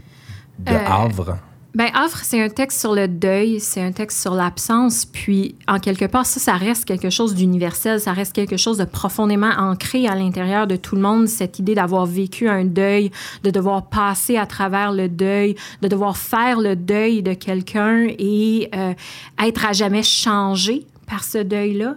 de 0.60 0.74
euh, 0.74 0.88
Havre? 0.88 1.38
Ben, 1.74 1.88
Havre, 1.94 2.18
c'est 2.22 2.42
un 2.42 2.50
texte 2.50 2.82
sur 2.82 2.94
le 2.94 3.08
deuil, 3.08 3.62
c'est 3.62 3.82
un 3.82 3.94
texte 3.94 4.22
sur 4.22 4.34
l'absence, 4.34 5.06
puis 5.06 5.56
en 5.70 5.80
quelque 5.80 6.04
part, 6.04 6.25
ça, 6.25 6.42
ça 6.42 6.54
reste 6.56 6.84
quelque 6.84 7.10
chose 7.10 7.34
d'universel, 7.34 8.01
ça 8.01 8.12
reste 8.12 8.34
quelque 8.34 8.58
chose 8.58 8.78
de 8.78 8.84
profondément 8.84 9.51
ancré 9.58 10.06
à 10.06 10.16
l'intérieur 10.16 10.68
de 10.68 10.75
tout 10.75 10.96
le 10.96 11.01
monde, 11.01 11.30
cette 11.30 11.60
idée 11.60 11.74
d'avoir 11.74 12.06
vécu 12.06 12.50
un 12.50 12.66
deuil, 12.66 13.10
de 13.44 13.51
devoir 13.51 13.88
passer 13.88 14.36
à 14.36 14.46
travers 14.46 14.92
le 14.92 15.08
deuil, 15.08 15.56
de 15.82 15.88
devoir 15.88 16.18
faire 16.18 16.60
le 16.60 16.75
deuil 16.75 17.24
de 17.24 17.34
quelqu'un 17.34 18.06
et 18.20 18.70
euh, 18.75 18.94
être 19.42 19.66
à 19.66 19.72
jamais 19.72 20.04
changé 20.04 20.86
par 21.08 21.24
ce 21.24 21.38
deuil-là. 21.38 21.96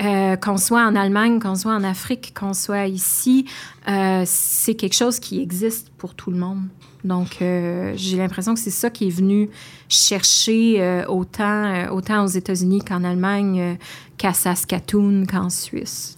Euh, 0.00 0.36
qu'on 0.36 0.56
soit 0.56 0.84
en 0.84 0.96
Allemagne, 0.96 1.38
qu'on 1.38 1.54
soit 1.54 1.74
en 1.74 1.84
Afrique, 1.84 2.34
qu'on 2.34 2.52
soit 2.52 2.86
ici, 2.86 3.46
euh, 3.88 4.24
c'est 4.26 4.74
quelque 4.74 4.94
chose 4.94 5.20
qui 5.20 5.40
existe 5.40 5.90
pour 5.96 6.14
tout 6.14 6.30
le 6.30 6.36
monde. 6.36 6.62
Donc, 7.04 7.36
euh, 7.42 7.92
j'ai 7.96 8.16
l'impression 8.16 8.54
que 8.54 8.60
c'est 8.60 8.70
ça 8.70 8.90
qui 8.90 9.08
est 9.08 9.16
venu 9.16 9.50
chercher 9.88 11.04
autant, 11.06 11.90
autant 11.90 12.24
aux 12.24 12.28
États-Unis 12.28 12.80
qu'en 12.80 13.04
Allemagne, 13.04 13.76
qu'à 14.16 14.32
Saskatoon, 14.32 15.26
qu'en 15.30 15.50
Suisse. 15.50 16.16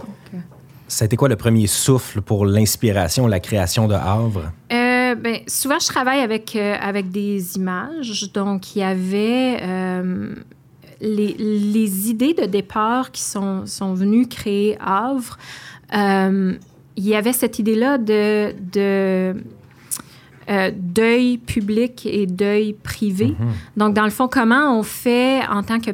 ça 0.87 1.05
a 1.05 1.07
été 1.07 1.17
quoi 1.17 1.29
le 1.29 1.37
premier 1.37 1.67
souffle 1.67 2.23
pour 2.23 2.47
l'inspiration, 2.47 3.27
la 3.27 3.41
création 3.41 3.89
de 3.89 3.95
Havre? 3.95 4.53
Ben, 4.71 5.39
souvent, 5.49 5.79
je 5.81 5.87
travaille 5.87 6.21
avec, 6.21 6.55
avec 6.57 7.11
des 7.11 7.57
images. 7.57 8.31
Donc, 8.33 8.77
il 8.77 8.81
y 8.81 8.83
avait 8.83 9.61
les, 11.01 11.35
les, 11.39 12.11
idées 12.11 12.35
de 12.35 12.47
départ 12.47 13.11
qui 13.11 13.23
sont, 13.23 13.67
sont 13.67 13.95
venues 13.95 14.27
créer 14.27 14.77
Havre. 14.81 15.39
il 15.93 16.59
y 16.97 17.15
avait 17.15 17.33
cette 17.33 17.59
idée-là 17.59 17.99
de, 17.99 18.55
de 18.73 19.35
euh, 20.49 20.71
deuil 20.77 21.39
public 21.39 22.07
et 22.07 22.25
deuil 22.25 22.73
privé. 22.73 23.35
Mhm. 23.37 23.53
Donc, 23.77 23.95
dans 23.95 24.05
le 24.05 24.11
fond, 24.11 24.29
comment 24.29 24.79
on 24.79 24.85
fait 24.85 25.41
en 25.49 25.65
tant 25.65 25.81
que 25.81 25.91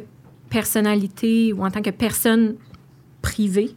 personnalité 0.51 1.51
ou 1.53 1.65
en 1.65 1.71
tant 1.71 1.81
que 1.81 1.89
personne 1.89 2.53
privée, 3.23 3.73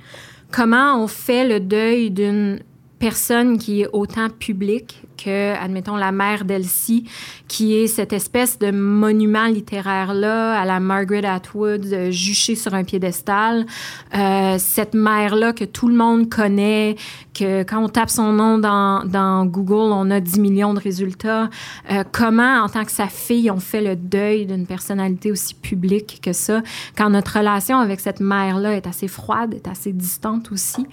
comment 0.51 1.03
on 1.03 1.07
fait 1.07 1.49
le 1.49 1.61
deuil 1.61 2.11
d'une 2.11 2.59
personne 2.99 3.57
qui 3.57 3.81
est 3.83 3.89
autant 3.95 4.29
publique 4.29 5.06
que, 5.17 5.55
admettons, 5.55 5.97
la 5.97 6.13
mère 6.13 6.45
d'Elsie, 6.45 7.05
qui 7.49 7.77
est 7.77 7.87
cette 7.87 8.13
espèce 8.13 8.59
de 8.59 8.71
monument 8.71 9.47
littéraire-là 9.47 10.61
à 10.61 10.65
la 10.65 10.81
Margaret 10.81 11.25
Atwood, 11.25 11.87
euh, 11.87 12.11
juchée 12.11 12.55
sur 12.55 12.75
un 12.75 12.85
piédestal. 12.85 13.67
Euh, 14.15 14.57
cette 14.59 14.95
mère-là 14.95 15.53
que 15.53 15.65
tout 15.65 15.89
le 15.89 15.95
monde 15.95 16.29
connaît, 16.29 16.97
que 17.35 17.63
quand 17.63 17.83
on 17.83 17.89
tape 17.89 18.11
son 18.11 18.33
nom 18.33 18.59
dans, 18.59 19.47
Google, 19.47 19.93
on 19.93 20.11
a 20.11 20.21
10 20.21 20.41
millions 20.41 20.75
de 20.75 20.81
résultats. 20.81 21.49
Euh, 21.91 22.05
comment, 22.13 22.63
en 22.63 22.69
tant 22.69 22.85
que 22.85 22.93
sa 22.93 23.09
fille, 23.09 23.51
on 23.51 23.61
fait 23.61 23.83
le 23.83 23.97
deuil 23.97 24.47
d'une 24.47 24.67
personnalité 24.67 25.31
aussi 25.31 25.55
publique 25.55 26.21
que 26.23 26.33
ça, 26.33 26.63
quand 26.97 27.11
notre 27.11 27.39
relation 27.39 27.79
avec 27.79 28.01
cette 28.01 28.21
mère-là 28.21 28.75
est 28.75 28.87
assez 28.87 29.09
froide, 29.09 29.55
est 29.55 29.69
assez 29.69 29.93
distante 29.93 30.51
aussi. 30.53 30.87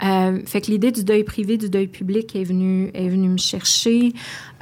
Fait 0.00 0.60
que 0.60 0.70
l'idée 0.70 0.90
du 0.90 1.04
deuil 1.04 1.24
privé, 1.24 1.56
du 1.56 1.68
deuil 1.68 1.86
public 1.86 2.34
est 2.34 2.44
venue, 2.44 2.90
est 2.94 3.08
venue 3.08 3.28
me 3.28 3.38
chercher 3.38 3.69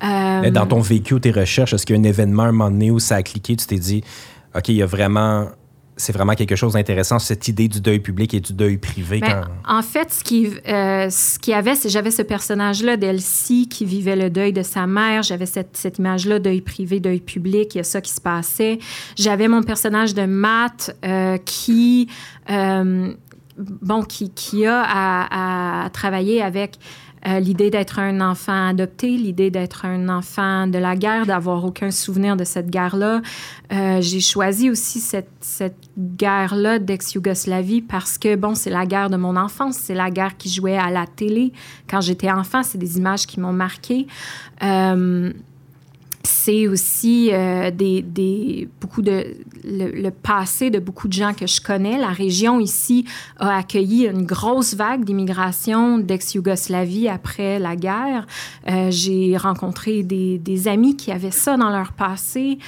euh, 0.03 0.51
dans 0.51 0.67
ton 0.67 0.81
vécu 0.81 1.15
ou 1.15 1.19
tes 1.19 1.31
recherches, 1.31 1.73
est-ce 1.73 1.85
qu'il 1.85 1.97
y 1.97 1.99
a 1.99 2.03
un 2.03 2.05
événement, 2.05 2.45
un 2.45 2.53
moment 2.53 2.71
donné 2.71 2.91
où 2.91 2.99
ça 2.99 3.17
a 3.17 3.23
cliqué, 3.23 3.57
tu 3.57 3.67
t'es 3.67 3.79
dit, 3.79 4.03
OK, 4.55 4.69
il 4.69 4.77
y 4.77 4.83
a 4.83 4.87
vraiment 4.87 5.49
c'est 5.99 6.13
vraiment 6.13 6.35
quelque 6.35 6.57
chose 6.57 6.75
d'intéressant, 6.75 7.19
cette 7.19 7.49
idée 7.49 7.69
du 7.69 7.81
deuil 7.81 7.99
public 7.99 8.33
et 8.33 8.41
du 8.41 8.53
deuil 8.53 8.79
privé. 8.79 9.19
Ben, 9.21 9.49
en 9.67 9.83
fait, 9.83 10.13
ce 10.13 10.25
qui, 10.25 10.47
euh, 10.47 11.11
ce 11.11 11.39
qui 11.39 11.53
avait, 11.53 11.75
c'est 11.75 11.89
j'avais 11.89 12.13
ce 12.13 12.23
personnage-là 12.23 12.97
d'Elsie 12.97 13.69
qui 13.69 13.85
vivait 13.85 14.17
le 14.17 14.31
deuil 14.31 14.53
de 14.53 14.63
sa 14.63 14.87
mère. 14.87 15.23
J'avais 15.25 15.47
cette, 15.47 15.77
cette 15.77 15.99
image-là, 15.99 16.39
deuil 16.39 16.61
privé, 16.61 17.01
deuil 17.01 17.21
public. 17.21 17.75
Il 17.75 17.79
y 17.79 17.81
a 17.81 17.85
ça 17.85 18.01
qui 18.01 18.13
se 18.13 18.21
passait. 18.21 18.79
J'avais 19.17 19.49
mon 19.49 19.63
personnage 19.63 20.15
de 20.15 20.25
Matt 20.25 20.97
euh, 21.05 21.37
qui, 21.45 22.09
bon, 22.49 24.03
qui, 24.05 24.31
qui 24.31 24.67
a 24.67 24.83
à, 24.83 25.85
à 25.85 25.91
travailler 25.91 26.43
avec 26.43 26.79
euh, 27.29 27.41
l'idée 27.41 27.71
d'être 27.71 27.99
un 27.99 28.21
enfant 28.21 28.69
adopté, 28.69 29.09
l'idée 29.09 29.51
d'être 29.51 29.85
un 29.85 30.09
enfant 30.09 30.67
de 30.67 30.79
la 30.79 30.97
guerre, 30.97 31.27
d'avoir 31.27 31.65
aucun 31.65 31.91
souvenir 31.91 32.37
de 32.37 32.45
cette 32.45 32.71
guerre-là. 32.71 33.21
Euh, 33.73 34.01
j'ai 34.01 34.21
choisi 34.21 34.71
aussi 34.71 35.01
cette, 35.01 35.31
cette 35.41 35.91
guerre-là 35.99 36.79
d'ex-Yougoslavie 36.79 37.83
parce 37.83 38.19
que, 38.19 38.37
bon, 38.37 38.55
c'est 38.55 38.71
la 38.71 38.87
guerre 38.87 39.11
de 39.11 39.17
mon 39.17 39.37
enfance, 39.37 39.77
c'est 39.77 39.95
la 39.95 40.11
guerre 40.11 40.37
qui 40.37 40.49
jouait 40.49 40.79
à 40.79 40.91
la 40.91 41.07
télé 41.07 41.53
quand 41.89 42.01
j'étais 42.01 42.31
enfant, 42.31 42.63
c'est 42.63 42.79
des 42.79 42.97
images 42.99 43.27
qui 43.27 43.41
m'ont 43.41 43.53
marqué. 43.53 44.07
Euh, 44.63 45.33
c'est 46.29 46.69
aussi 46.69 47.31
euh, 47.33 47.71
des, 47.71 48.03
des, 48.03 48.69
beaucoup 48.83 49.01
de 49.01 49.35
le, 49.65 50.11
passé 50.11 50.69
de 50.69 50.79
beaucoup 50.79 51.09
de 51.09 51.13
gens 51.15 51.33
que 51.33 51.47
je 51.47 51.61
connais. 51.61 51.97
La 51.97 52.09
région 52.09 52.61
ici 52.61 53.07
a 53.39 53.57
accueilli 53.57 54.07
une 54.07 54.27
grosse 54.27 54.75
vague 54.75 55.05
d'immigration 55.05 55.99
d'ex-Yougoslavie 55.99 57.09
après 57.09 57.59
la 57.59 57.77
guerre. 57.77 58.27
Euh, 58.69 58.91
j'ai 58.91 59.39
rencontré 59.39 60.03
des, 60.03 60.39
des, 60.39 60.69
amis 60.69 60.97
qui 60.97 61.13
avaient 61.13 61.31
ça 61.31 61.57
dans 61.57 61.71
leur 61.71 61.93
passé. 61.93 62.59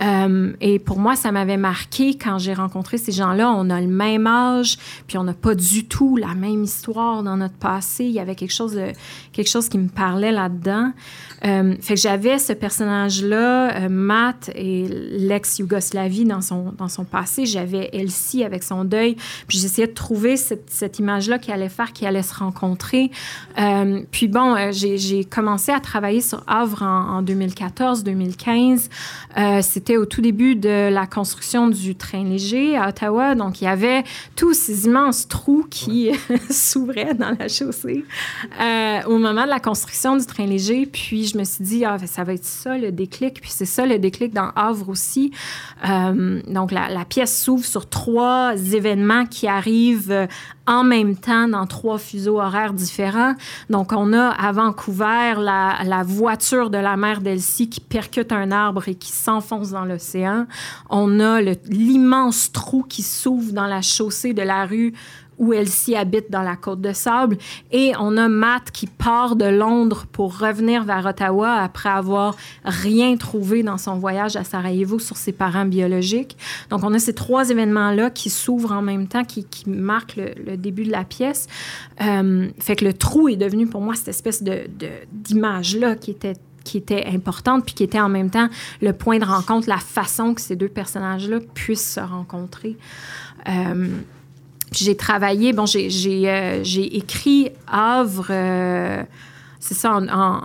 Euh, 0.00 0.54
et 0.62 0.78
pour 0.78 0.98
moi, 0.98 1.14
ça 1.14 1.30
m'avait 1.30 1.58
marqué 1.58 2.14
quand 2.14 2.38
j'ai 2.38 2.54
rencontré 2.54 2.96
ces 2.96 3.12
gens-là. 3.12 3.50
On 3.50 3.68
a 3.68 3.82
le 3.82 3.86
même 3.86 4.26
âge, 4.26 4.78
puis 5.06 5.18
on 5.18 5.24
n'a 5.24 5.34
pas 5.34 5.54
du 5.54 5.84
tout 5.84 6.16
la 6.16 6.34
même 6.34 6.64
histoire 6.64 7.22
dans 7.22 7.36
notre 7.36 7.56
passé. 7.56 8.04
Il 8.04 8.12
y 8.12 8.20
avait 8.20 8.34
quelque 8.34 8.54
chose, 8.54 8.80
quelque 9.32 9.50
chose 9.50 9.68
qui 9.68 9.76
me 9.76 9.88
parlait 9.88 10.32
là-dedans. 10.32 10.92
fait 11.42 11.94
que 11.94 12.00
j'avais 12.00 12.38
ce 12.38 12.54
personnage 12.54 13.09
là 13.18 13.76
euh, 13.76 13.88
Matt 13.88 14.50
et 14.54 14.86
l'ex-Yougoslavie 14.88 16.24
dans 16.24 16.40
son, 16.40 16.72
dans 16.76 16.88
son 16.88 17.04
passé. 17.04 17.46
J'avais 17.46 17.90
Elsie 17.92 18.44
avec 18.44 18.62
son 18.62 18.84
deuil. 18.84 19.16
Puis 19.48 19.58
j'essayais 19.58 19.88
de 19.88 19.94
trouver 19.94 20.36
cette, 20.36 20.70
cette 20.70 20.98
image-là 20.98 21.38
qui 21.38 21.52
allait 21.52 21.68
faire, 21.68 21.92
qui 21.92 22.06
allait 22.06 22.22
se 22.22 22.34
rencontrer. 22.34 23.10
Euh, 23.58 24.00
puis 24.10 24.28
bon, 24.28 24.54
euh, 24.54 24.70
j'ai 24.72 25.24
commencé 25.24 25.72
à 25.72 25.80
travailler 25.80 26.20
sur 26.20 26.42
Havre 26.46 26.82
en, 26.82 27.22
2014-2015. 27.22 28.88
C'était 29.62 29.96
au 29.96 30.06
tout 30.06 30.20
début 30.20 30.56
de 30.56 30.88
la 30.90 31.06
construction 31.06 31.68
du 31.68 31.94
train 31.94 32.24
léger 32.24 32.76
à 32.76 32.88
Ottawa. 32.88 33.34
Donc 33.34 33.60
il 33.60 33.64
y 33.64 33.68
avait 33.68 34.04
tous 34.36 34.54
ces 34.54 34.86
immenses 34.86 35.28
trous 35.28 35.66
qui 35.70 36.10
s'ouvraient 36.50 37.14
dans 37.14 37.36
la 37.38 37.48
chaussée 37.48 38.04
au 39.06 39.18
moment 39.18 39.44
de 39.44 39.50
la 39.50 39.60
construction 39.60 40.16
du 40.16 40.24
train 40.24 40.46
léger. 40.46 40.86
Puis 40.86 41.26
je 41.26 41.38
me 41.38 41.44
suis 41.44 41.64
dit, 41.64 41.84
ah, 41.84 41.98
ça 42.06 42.24
va 42.24 42.34
être 42.34 42.44
ça 42.44 42.76
le 42.76 42.89
déclic. 42.90 43.40
Puis 43.40 43.50
c'est 43.50 43.64
ça 43.64 43.86
le 43.86 43.98
déclic 43.98 44.32
dans 44.32 44.50
Havre 44.56 44.88
aussi. 44.88 45.32
Euh, 45.88 46.40
donc 46.46 46.72
la, 46.72 47.04
pièce 47.08 47.42
s'ouvre 47.42 47.64
sur 47.64 47.88
trois 47.88 48.54
événements 48.56 49.26
qui 49.26 49.48
arrivent 49.48 50.12
euh, 50.12 50.26
en 50.66 50.84
même 50.84 51.16
temps 51.16 51.48
dans 51.48 51.66
trois 51.66 51.98
fuseaux 51.98 52.40
horaires 52.40 52.72
différents. 52.72 53.34
Donc 53.70 53.92
on 53.92 54.12
a 54.12 54.28
à 54.28 54.52
Vancouver 54.52 55.34
la, 55.38 55.78
la 55.84 56.02
voiture 56.02 56.70
de 56.70 56.78
la 56.78 56.96
mère 56.96 57.20
d'Elsie 57.20 57.68
qui 57.68 57.80
percute 57.80 58.32
un 58.32 58.52
arbre 58.52 58.88
et 58.88 58.94
qui 58.94 59.10
s'enfonce 59.10 59.70
dans 59.70 59.84
l'océan. 59.84 60.46
On 60.88 61.18
a 61.20 61.40
l'immense 61.40 62.52
trou 62.52 62.84
qui 62.88 63.02
s'ouvre 63.02 63.52
dans 63.52 63.66
la 63.66 63.82
chaussée 63.82 64.32
de 64.32 64.42
la 64.42 64.66
rue 64.66 64.94
où 65.40 65.54
Elsie 65.54 65.96
habite 65.96 66.30
dans 66.30 66.42
la 66.42 66.54
côte 66.54 66.82
de 66.82 66.92
sable. 66.92 67.38
Et 67.72 67.92
on 67.98 68.16
a 68.18 68.28
Matt 68.28 68.70
qui 68.70 68.86
part 68.86 69.34
de 69.34 69.46
Londres 69.46 70.04
pour 70.12 70.38
revenir 70.38 70.84
vers 70.84 71.06
Ottawa 71.06 71.54
après 71.54 71.88
avoir 71.88 72.36
rien 72.64 73.16
trouvé 73.16 73.62
dans 73.62 73.78
son 73.78 73.96
voyage 73.96 74.36
à 74.36 74.44
Sarajevo 74.44 74.98
sur 74.98 75.16
ses 75.16 75.32
parents 75.32 75.64
biologiques. 75.64 76.36
Donc, 76.68 76.84
on 76.84 76.92
a 76.92 76.98
ces 76.98 77.14
trois 77.14 77.48
événements-là 77.48 78.10
qui 78.10 78.28
s'ouvrent 78.28 78.72
en 78.72 78.82
même 78.82 79.08
temps, 79.08 79.24
qui, 79.24 79.46
marquent 79.66 80.16
le, 80.16 80.56
début 80.58 80.84
de 80.84 80.90
la 80.90 81.04
pièce. 81.04 81.46
Euh, 82.02 82.48
fait 82.58 82.76
que 82.76 82.84
le 82.84 82.92
trou 82.92 83.28
est 83.28 83.36
devenu 83.36 83.66
pour 83.66 83.80
moi 83.80 83.94
cette 83.94 84.08
espèce 84.08 84.42
d'image-là 84.42 85.96
qui 85.96 86.10
était 86.10 86.34
qui 86.62 86.76
était 86.76 87.06
importante, 87.06 87.64
puis 87.64 87.74
qui 87.74 87.82
était 87.82 88.00
en 88.00 88.10
même 88.10 88.28
temps 88.28 88.48
le 88.82 88.92
point 88.92 89.18
de 89.18 89.24
rencontre, 89.24 89.66
la 89.66 89.78
façon 89.78 90.34
que 90.34 90.42
ces 90.42 90.56
deux 90.56 90.68
personnages-là 90.68 91.38
puissent 91.54 91.94
se 91.94 92.00
rencontrer. 92.00 92.76
Euh, 93.48 93.88
j'ai 94.72 94.96
travaillé, 94.96 95.52
bon, 95.52 95.66
j'ai 95.66 95.88
euh, 96.28 96.62
écrit 96.64 97.50
Havre. 97.66 98.26
Euh, 98.30 99.02
c'est 99.58 99.74
ça, 99.74 100.00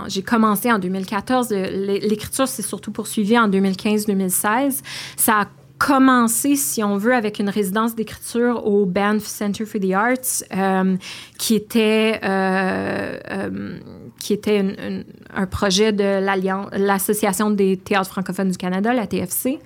j'ai 0.08 0.24
commencé 0.24 0.72
en 0.72 0.80
2014. 0.80 1.50
L'écriture 1.52 2.48
s'est 2.48 2.62
surtout 2.62 2.92
poursuivie 2.92 3.40
en 3.40 3.48
2015-2016. 3.48 4.82
Ça 5.16 5.42
a 5.42 5.46
commencé, 5.78 6.56
si 6.56 6.84
on 6.84 6.98
veut, 6.98 7.14
avec 7.14 7.40
une 7.40 7.50
résidence 7.50 7.96
d'écriture 7.96 8.66
au 8.68 8.86
Banff 8.86 9.24
Center 9.26 9.66
for 9.66 9.80
the 9.80 9.92
Arts, 9.94 10.44
euh, 10.54 10.98
qui 11.38 11.56
était 11.56 12.20
qui 14.20 14.34
était 14.34 15.06
un 15.34 15.46
projet 15.46 15.92
de 15.92 16.20
l'Association 16.78 17.52
des 17.52 17.78
théâtres 17.78 18.10
francophones 18.10 18.50
du 18.50 18.58
Canada, 18.58 18.94
la 18.94 19.08
TFC. 19.08 19.60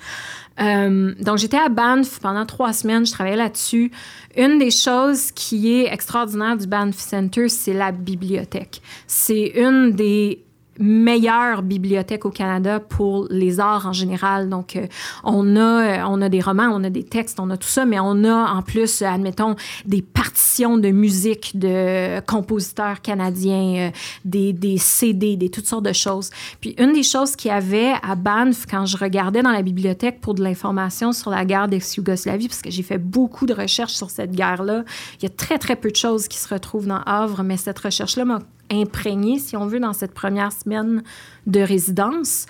Euh, 0.61 1.13
donc, 1.19 1.37
j'étais 1.37 1.57
à 1.57 1.69
Banff 1.69 2.19
pendant 2.19 2.45
trois 2.45 2.73
semaines, 2.73 3.05
je 3.05 3.11
travaillais 3.11 3.37
là-dessus. 3.37 3.91
Une 4.35 4.59
des 4.59 4.71
choses 4.71 5.31
qui 5.31 5.73
est 5.73 5.91
extraordinaire 5.91 6.57
du 6.57 6.67
Banff 6.67 6.97
Center, 6.97 7.49
c'est 7.49 7.73
la 7.73 7.91
bibliothèque. 7.91 8.81
C'est 9.07 9.53
une 9.55 9.91
des 9.91 10.43
meilleure 10.79 11.61
bibliothèque 11.61 12.25
au 12.25 12.29
Canada 12.29 12.79
pour 12.79 13.27
les 13.29 13.59
arts 13.59 13.85
en 13.85 13.93
général. 13.93 14.49
Donc, 14.49 14.75
euh, 14.75 14.87
on, 15.23 15.55
a, 15.57 15.59
euh, 15.59 16.03
on 16.07 16.21
a 16.21 16.29
des 16.29 16.39
romans, 16.39 16.69
on 16.73 16.83
a 16.83 16.89
des 16.89 17.03
textes, 17.03 17.39
on 17.39 17.49
a 17.49 17.57
tout 17.57 17.67
ça, 17.67 17.85
mais 17.85 17.99
on 17.99 18.23
a 18.23 18.53
en 18.53 18.61
plus, 18.61 19.01
admettons, 19.01 19.55
des 19.85 20.01
partitions 20.01 20.77
de 20.77 20.89
musique 20.89 21.59
de 21.59 22.21
compositeurs 22.21 23.01
canadiens, 23.01 23.87
euh, 23.87 23.89
des, 24.23 24.53
des, 24.53 24.77
CD, 24.77 25.35
des 25.35 25.49
toutes 25.49 25.67
sortes 25.67 25.85
de 25.85 25.93
choses. 25.93 26.29
Puis, 26.61 26.75
une 26.77 26.93
des 26.93 27.03
choses 27.03 27.35
qu'il 27.35 27.49
y 27.49 27.53
avait 27.53 27.93
à 28.01 28.15
Banff, 28.15 28.65
quand 28.69 28.85
je 28.85 28.97
regardais 28.97 29.41
dans 29.41 29.51
la 29.51 29.61
bibliothèque 29.61 30.21
pour 30.21 30.33
de 30.33 30.43
l'information 30.43 31.11
sur 31.11 31.29
la 31.29 31.43
guerre 31.43 31.67
d'ex-Yougoslavie, 31.67 32.47
parce 32.47 32.61
que 32.61 32.71
j'ai 32.71 32.83
fait 32.83 32.97
beaucoup 32.97 33.45
de 33.45 33.53
recherches 33.53 33.93
sur 33.93 34.09
cette 34.09 34.31
guerre-là, 34.31 34.85
il 35.19 35.23
y 35.23 35.25
a 35.25 35.29
très, 35.29 35.57
très 35.57 35.75
peu 35.75 35.91
de 35.91 35.95
choses 35.97 36.29
qui 36.29 36.37
se 36.37 36.47
retrouvent 36.53 36.87
dans 36.87 37.01
Havre, 37.05 37.43
mais 37.43 37.57
cette 37.57 37.79
recherche-là 37.79 38.23
m'a 38.23 38.39
imprégné, 38.71 39.39
si 39.39 39.55
on 39.57 39.65
veut, 39.65 39.79
dans 39.79 39.93
cette 39.93 40.13
première 40.13 40.51
semaine 40.51 41.03
de 41.47 41.59
résidence. 41.59 42.45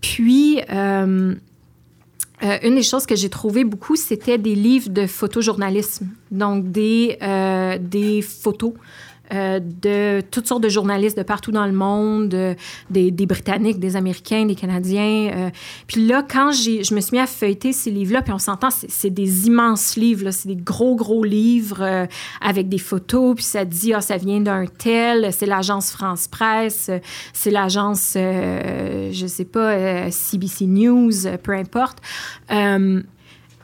Puis, 0.00 0.60
euh, 0.70 1.34
euh, 2.42 2.58
une 2.62 2.74
des 2.74 2.82
choses 2.82 3.06
que 3.06 3.16
j'ai 3.16 3.30
trouvé 3.30 3.64
beaucoup, 3.64 3.96
c'était 3.96 4.38
des 4.38 4.54
livres 4.54 4.90
de 4.90 5.06
photojournalisme, 5.06 6.08
donc 6.30 6.70
des, 6.70 7.16
euh, 7.22 7.78
des 7.80 8.22
photos 8.22 8.74
euh, 9.32 9.58
de 9.58 10.20
toutes 10.30 10.46
sortes 10.46 10.62
de 10.62 10.68
journalistes 10.68 11.16
de 11.16 11.22
partout 11.22 11.50
dans 11.50 11.64
le 11.64 11.72
monde, 11.72 12.36
des, 12.90 13.26
Britanniques, 13.26 13.78
des 13.78 13.96
Américains, 13.96 14.44
des 14.44 14.54
Canadiens. 14.54 15.30
Euh. 15.34 15.50
puis 15.86 16.06
là, 16.06 16.22
quand 16.22 16.52
je 16.52 16.94
me 16.94 17.00
suis 17.00 17.16
mis 17.16 17.20
à 17.20 17.26
feuilleter 17.26 17.72
ces 17.72 17.90
livres-là, 17.90 18.20
puis 18.20 18.34
on 18.34 18.38
s'entend, 18.38 18.68
c'est 18.70 19.10
des 19.10 19.46
immenses 19.46 19.96
livres, 19.96 20.30
c'est 20.30 20.48
des 20.48 20.56
gros, 20.56 20.94
gros 20.94 21.24
livres 21.24 21.80
euh, 21.80 22.06
avec 22.42 22.68
des 22.68 22.78
photos, 22.78 23.36
puis 23.36 23.44
ça 23.44 23.64
dit, 23.64 23.94
ah, 23.94 24.02
ça 24.02 24.18
vient 24.18 24.40
d'un 24.40 24.66
tel, 24.66 25.32
c'est 25.32 25.46
l'agence 25.46 25.90
France 25.90 26.28
Presse, 26.28 26.90
c'est 27.32 27.50
l'agence, 27.50 28.12
je 28.14 29.26
sais 29.26 29.46
pas, 29.46 30.10
CBC 30.10 30.66
News, 30.66 31.12
peu 31.42 31.52
importe. 31.52 31.98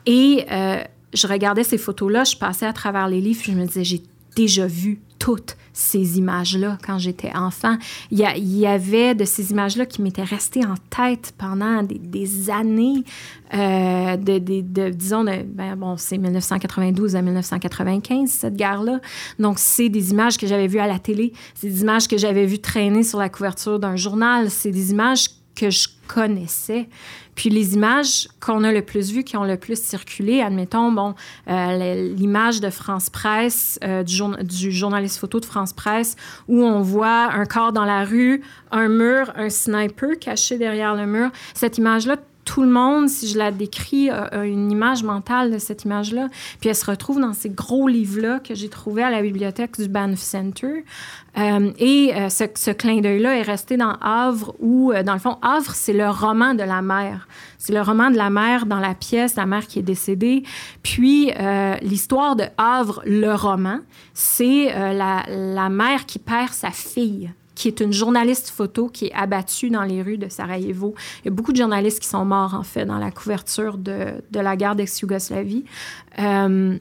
et 0.07 0.47
je 1.13 1.27
regardais 1.27 1.65
ces 1.65 1.79
photos-là, 1.79 2.25
je 2.25 2.37
passais 2.37 2.67
à 2.67 2.73
travers 2.73 3.09
les 3.09 3.21
livres, 3.21 3.41
puis 3.43 3.53
je 3.53 3.59
me 3.59 3.67
disais, 3.67 3.85
j'ai 3.85 4.03
déjà 4.37 4.67
vu 4.67 5.01
toutes 5.21 5.57
ces 5.73 6.19
images-là 6.19 6.79
quand 6.85 6.99
j'étais 6.99 7.31
enfant. 7.37 7.77
Il 8.11 8.19
y, 8.19 8.67
avait 8.67 9.15
de 9.15 9.25
ces 9.25 9.53
images-là 9.53 9.87
qui 9.87 10.03
m'étaient 10.03 10.25
restées 10.25 10.65
en 10.65 10.75
tête 10.89 11.33
pendant 11.39 11.85
des, 11.85 12.51
années, 12.51 13.05
euh, 13.55 14.17
de, 14.17 14.91
disons, 14.91 15.25
ben, 15.25 15.77
bon, 15.77 15.97
c'est 15.97 16.19
1992 16.19 17.15
à 17.15 17.23
1995, 17.23 18.29
cette 18.31 18.57
guerre-là. 18.57 19.01
Donc, 19.39 19.59
c'est 19.59 19.89
des 19.89 20.11
images 20.11 20.39
que 20.39 20.47
j'avais 20.47 20.67
vues 20.67 20.81
à 20.81 20.89
la 20.89 20.99
télé, 20.99 21.33
c'est 21.55 21.69
des 21.69 21.83
images 21.83 22.09
que 22.09 22.19
j'avais 22.19 22.47
vues 22.47 22.59
traîner 22.59 23.03
sur 23.03 23.19
la 23.19 23.29
couverture 23.29 23.79
d'un 23.79 23.97
journal, 23.97 24.51
c'est 24.51 24.73
des 24.73 24.91
images 24.91 25.29
que 25.55 25.71
je 25.71 25.89
connaissais. 26.13 26.89
Puis 27.37 27.51
les 27.51 27.75
images 27.75 28.29
qu'on 28.41 28.65
a 28.65 28.73
le 28.73 28.83
plus 28.83 29.13
vues, 29.13 29.23
qui 29.23 29.37
ont 29.37 29.45
le 29.45 29.57
plus 29.57 29.81
circulé, 29.81 30.41
admettons, 30.41 30.91
bon, 30.91 31.15
euh, 31.49 32.13
l'image 32.15 32.61
de 32.61 32.69
France 32.69 33.11
Presse, 33.11 33.79
euh, 33.85 34.03
du, 34.03 34.21
du, 34.43 34.73
journaliste 34.73 35.19
photo 35.19 35.39
de 35.39 35.45
France 35.45 35.73
Presse, 35.73 36.17
où 36.49 36.65
on 36.65 36.83
voit 36.83 37.33
un 37.33 37.45
corps 37.47 37.73
dans 37.73 37.85
la 37.85 38.05
rue, 38.05 38.43
un 38.73 38.89
mur, 38.89 39.33
un 39.37 39.51
sniper 39.51 40.19
caché 40.21 40.59
derrière 40.59 40.97
le 40.97 41.07
mur. 41.07 41.31
Cette 41.55 41.79
image-là, 41.79 42.17
tout 42.51 42.63
le 42.63 42.69
monde, 42.69 43.09
si 43.09 43.29
je 43.29 43.39
la 43.39 43.53
décris, 43.53 44.11
a, 44.11 44.45
une 44.45 44.73
image 44.73 45.05
mentale 45.05 45.53
de 45.53 45.59
cette 45.59 45.85
image-là. 45.85 46.27
Puis 46.59 46.69
elle 46.69 46.75
se 46.75 46.85
retrouve 46.85 47.21
dans 47.21 47.33
ces 47.33 47.49
gros 47.49 47.87
livres-là 47.87 48.41
que 48.41 48.57
j'ai 48.57 48.69
trouvés 48.69 49.05
à 49.05 49.11
la 49.11 49.23
bibliothèque 49.23 49.81
du 49.81 49.87
Banff 49.87 50.19
Center. 50.19 50.85
Euh, 51.39 51.71
et 51.79 52.13
euh, 52.13 52.29
ce, 52.29 52.73
clin 52.73 53.03
d'œil-là 53.03 53.37
est 53.37 53.43
resté 53.43 53.77
dans 53.77 53.97
Havre, 54.01 54.57
où, 54.59 54.91
euh, 54.91 55.05
dans 55.05 55.13
le 55.13 55.21
fond, 55.21 55.39
Havre, 55.43 55.71
c'est 55.75 55.93
le 55.93 56.11
roman 56.11 56.55
de 56.55 56.65
la 56.65 56.83
mère. 56.83 57.29
C'est 57.57 57.73
le 57.73 57.83
roman 57.83 58.11
de 58.11 58.17
la 58.17 58.31
mère 58.31 58.67
dans 58.67 58.81
la 58.81 58.95
pièce, 58.95 59.37
la 59.37 59.47
mère 59.47 59.69
qui 59.69 59.79
est 59.79 59.83
décédée. 59.83 60.43
Puis, 60.83 61.31
l'histoire 61.83 62.35
de 62.35 62.45
Havre, 62.59 63.01
le 63.07 63.33
roman, 63.33 63.79
c'est 64.13 64.75
la 64.75 65.69
mère 65.69 66.05
qui 66.07 66.19
perd 66.19 66.53
sa 66.53 66.71
fille 66.71 67.31
qui 67.61 67.69
est 67.69 67.81
une 67.81 67.93
journaliste 67.93 68.49
photo 68.49 68.89
qui 68.89 69.09
est 69.09 69.13
abattue 69.13 69.69
dans 69.69 69.83
les 69.83 70.01
rues 70.01 70.17
de 70.17 70.31
Sarajevo. 70.31 70.95
Il 71.19 71.27
y 71.27 71.29
a 71.29 71.31
beaucoup 71.31 71.53
de 71.53 71.59
journalistes 71.59 72.01
qui 72.01 72.09
sont 72.09 72.25
morts, 72.25 72.55
en 72.55 72.63
fait, 72.63 72.87
dans 72.87 72.97
la 72.97 73.11
couverture 73.11 73.77
de, 73.77 74.15
de 74.31 74.41
la 74.41 74.57
guerre 74.57 74.75
d'ex-Yougoslavie. 74.77 75.67
Euh, 76.21 76.79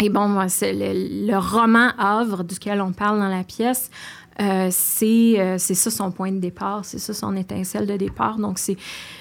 et 0.00 0.08
bon, 0.08 0.48
c'est 0.48 0.72
le, 0.72 1.38
roman 1.38 1.90
Havre 1.98 2.42
duquel 2.42 2.80
on 2.80 2.90
parle 2.90 3.20
dans 3.20 3.28
la 3.28 3.44
pièce. 3.44 3.92
Euh, 4.40 4.70
euh, 5.02 5.56
c'est 5.58 5.74
ça 5.74 5.90
son 5.92 6.10
point 6.10 6.32
de 6.32 6.40
départ, 6.40 6.84
c'est 6.84 6.98
ça 6.98 7.14
son 7.14 7.36
étincelle 7.36 7.86
de 7.86 7.96
départ. 7.96 8.38
Donc, 8.38 8.58
c'est 8.58 8.76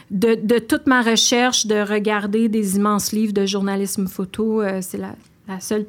de, 0.10 0.34
de, 0.34 0.58
toute 0.58 0.88
ma 0.88 1.04
recherche 1.04 1.68
de 1.68 1.76
regarder 1.76 2.50
des 2.50 2.78
immenses 2.78 3.12
livres 3.12 3.34
de 3.34 3.46
journalisme 3.46 4.08
photo, 4.08 4.64
c'est 4.82 4.98
la, 4.98 5.14
la, 5.48 5.60
seule 5.60 5.86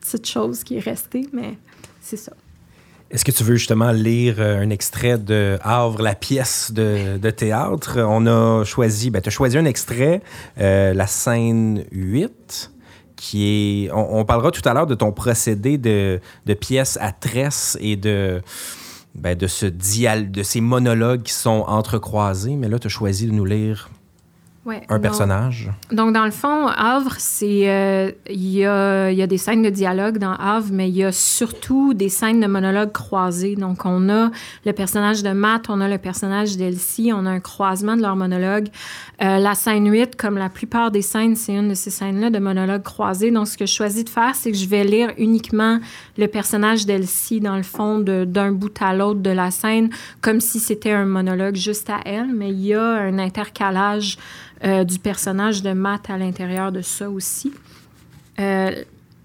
petite 0.00 0.26
chose 0.26 0.64
qui 0.64 0.78
est 0.78 0.80
restée, 0.80 1.28
mais 1.32 1.56
c'est 2.00 2.16
ça. 2.16 2.32
Est-ce 3.12 3.26
que 3.26 3.30
tu 3.30 3.44
veux 3.44 3.56
justement 3.56 3.92
lire 3.92 4.36
euh, 4.38 4.62
un 4.62 4.70
extrait 4.70 5.18
de 5.18 5.58
Havre, 5.62 6.00
la 6.00 6.14
pièce 6.14 6.72
de, 6.72 7.18
théâtre? 7.28 8.00
On 8.00 8.26
a 8.26 8.64
choisi, 8.64 9.10
ben, 9.10 9.20
tu 9.20 9.28
as 9.28 9.30
choisi 9.30 9.58
un 9.58 9.66
extrait, 9.66 10.22
euh, 10.58 10.94
la 10.94 11.06
scène 11.06 11.84
8, 11.92 12.72
qui 13.14 13.84
est. 13.84 13.90
On, 13.92 14.24
parlera 14.24 14.50
tout 14.50 14.66
à 14.66 14.72
l'heure 14.72 14.86
de 14.86 14.94
ton 14.94 15.12
procédé 15.12 15.76
de, 15.76 16.20
pièce 16.58 16.96
à 17.02 17.12
tresse 17.12 17.76
et 17.82 17.96
de. 17.96 18.40
Ben, 19.14 19.36
de, 19.36 19.46
ce 19.46 19.66
dial, 19.66 20.30
de 20.30 20.42
ces 20.42 20.62
monologues 20.62 21.22
qui 21.22 21.34
sont 21.34 21.64
entrecroisés, 21.66 22.56
mais 22.56 22.68
là, 22.68 22.78
tu 22.78 22.86
as 22.86 22.90
choisi 22.90 23.26
de 23.26 23.32
nous 23.32 23.44
lire 23.44 23.90
un 24.64 25.00
personnage? 25.00 25.70
Donc, 25.90 26.12
dans 26.12 26.24
le 26.24 26.30
fond, 26.30 26.68
Havre, 26.68 27.16
c'est. 27.18 27.68
Euh, 27.68 28.12
il 28.30 28.48
y, 28.48 28.64
a, 28.64 29.10
y, 29.10 29.20
a, 29.20 29.26
des 29.26 29.38
scènes 29.38 29.62
de 29.62 29.70
dialogue 29.70 30.18
dans 30.18 30.34
Havre, 30.34 30.68
mais 30.70 30.88
il 30.88 30.96
y 30.96 31.02
a 31.02 31.10
surtout 31.10 31.94
des 31.94 32.08
scènes 32.08 32.40
de 32.40 32.46
monologue 32.46 32.92
croisés. 32.92 33.56
Donc, 33.56 33.84
on 33.84 34.08
a 34.08 34.30
le 34.64 34.72
personnage 34.72 35.24
de 35.24 35.30
Matt, 35.30 35.68
on 35.68 35.80
a 35.80 35.88
le 35.88 35.98
personnage 35.98 36.56
d'Elsie, 36.56 37.10
on 37.12 37.26
a 37.26 37.30
un 37.30 37.40
croisement 37.40 37.96
de 37.96 38.02
leur 38.02 38.14
monologue. 38.14 38.68
Euh, 39.20 39.38
la 39.38 39.54
scène 39.54 39.90
8, 39.90 40.14
comme 40.14 40.38
la 40.38 40.48
plupart 40.48 40.92
des 40.92 41.02
scènes, 41.02 41.34
c'est 41.34 41.54
une 41.54 41.70
de 41.70 41.74
ces 41.74 41.90
scènes-là 41.90 42.30
de 42.30 42.38
monologue 42.38 42.82
croisés. 42.82 43.32
Donc, 43.32 43.48
ce 43.48 43.58
que 43.58 43.66
je 43.66 43.72
choisis 43.72 44.04
de 44.04 44.10
faire, 44.10 44.36
c'est 44.36 44.52
que 44.52 44.56
je 44.56 44.68
vais 44.68 44.84
lire 44.84 45.10
uniquement 45.18 45.80
le 46.18 46.26
personnage 46.28 46.86
d'Elsie, 46.86 47.40
dans 47.40 47.56
le 47.56 47.64
fond, 47.64 47.98
d'un 47.98 48.52
bout 48.52 48.74
à 48.80 48.94
l'autre 48.94 49.20
de 49.20 49.30
la 49.30 49.50
scène, 49.50 49.90
comme 50.20 50.40
si 50.40 50.60
c'était 50.60 50.92
un 50.92 51.04
monologue 51.04 51.56
juste 51.56 51.90
à 51.90 51.98
elle, 52.04 52.32
mais 52.32 52.50
il 52.50 52.60
y 52.60 52.74
a 52.74 52.84
un 52.84 53.18
intercalage. 53.18 54.18
Euh, 54.64 54.84
du 54.84 55.00
personnage 55.00 55.62
de 55.62 55.72
Matt 55.72 56.08
à 56.08 56.16
l'intérieur 56.16 56.70
de 56.70 56.82
ça 56.82 57.10
aussi. 57.10 57.52
Euh, 58.38 58.70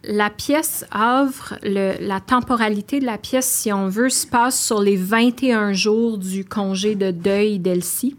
la 0.04 0.32
pièce 0.32 0.84
Havre, 0.90 1.60
la 1.64 2.20
temporalité 2.20 3.00
de 3.00 3.06
la 3.06 3.20
pièce, 3.20 3.48
si 3.48 3.72
on 3.72 3.88
veut, 3.88 4.10
se 4.10 4.26
passe 4.26 4.60
sur 4.60 4.82
les 4.82 4.96
21 4.96 5.74
jours 5.74 6.18
du 6.18 6.44
congé 6.44 6.96
de 6.96 7.12
deuil 7.12 7.60
d'Elsie. 7.60 8.16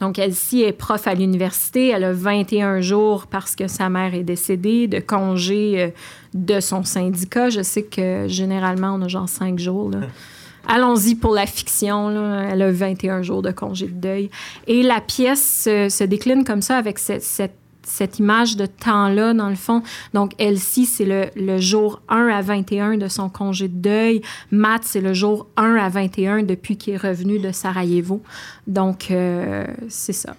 Donc, 0.00 0.18
Elsie 0.18 0.62
est 0.62 0.72
prof 0.72 1.06
à 1.06 1.14
l'université. 1.14 1.88
Elle 1.88 2.04
a 2.04 2.12
21 2.12 2.80
jours 2.80 3.26
parce 3.26 3.54
que 3.54 3.68
sa 3.68 3.90
mère 3.90 4.14
est 4.14 4.24
décédée 4.24 4.88
de 4.88 5.00
congé 5.00 5.82
euh, 5.82 5.88
de 6.32 6.60
son 6.60 6.82
syndicat. 6.82 7.50
Je 7.50 7.62
sais 7.62 7.82
que 7.82 8.26
généralement, 8.26 8.94
on 8.94 9.02
a 9.02 9.08
genre 9.08 9.28
5 9.28 9.58
jours. 9.58 9.90
Là. 9.90 9.98
allons-y 10.68 11.14
pour 11.14 11.34
la 11.34 11.46
fiction. 11.46 12.10
Elle 12.48 12.62
a 12.62 12.70
21 12.70 13.22
jours 13.22 13.42
de 13.42 13.50
congé 13.50 13.86
de 13.86 13.92
deuil. 13.92 14.30
Et 14.66 14.82
la 14.82 15.00
pièce 15.00 15.64
se, 15.64 16.04
décline 16.04 16.44
comme 16.44 16.62
ça 16.62 16.76
avec 16.76 16.98
cette, 16.98 18.18
image 18.18 18.56
de 18.56 18.66
temps-là, 18.66 19.34
dans 19.34 19.48
le 19.48 19.54
fond. 19.54 19.82
Donc, 20.12 20.32
Elsie, 20.38 20.86
c'est 20.86 21.30
le, 21.34 21.58
jour 21.58 22.00
1 22.08 22.28
à 22.28 22.42
21 22.42 22.96
de 22.96 23.08
son 23.08 23.28
congé 23.28 23.68
de 23.68 23.76
deuil. 23.76 24.22
Matt, 24.50 24.82
c'est 24.84 25.00
le 25.00 25.14
jour 25.14 25.46
1 25.56 25.76
à 25.76 25.88
21 25.88 26.42
depuis 26.42 26.76
qu'il 26.76 26.94
est 26.94 26.98
revenu 26.98 27.38
de 27.38 27.52
Sarajevo. 27.52 28.22
Donc, 28.66 29.10
euh, 29.10 29.66
c'est 29.88 30.12
ça. 30.12 30.36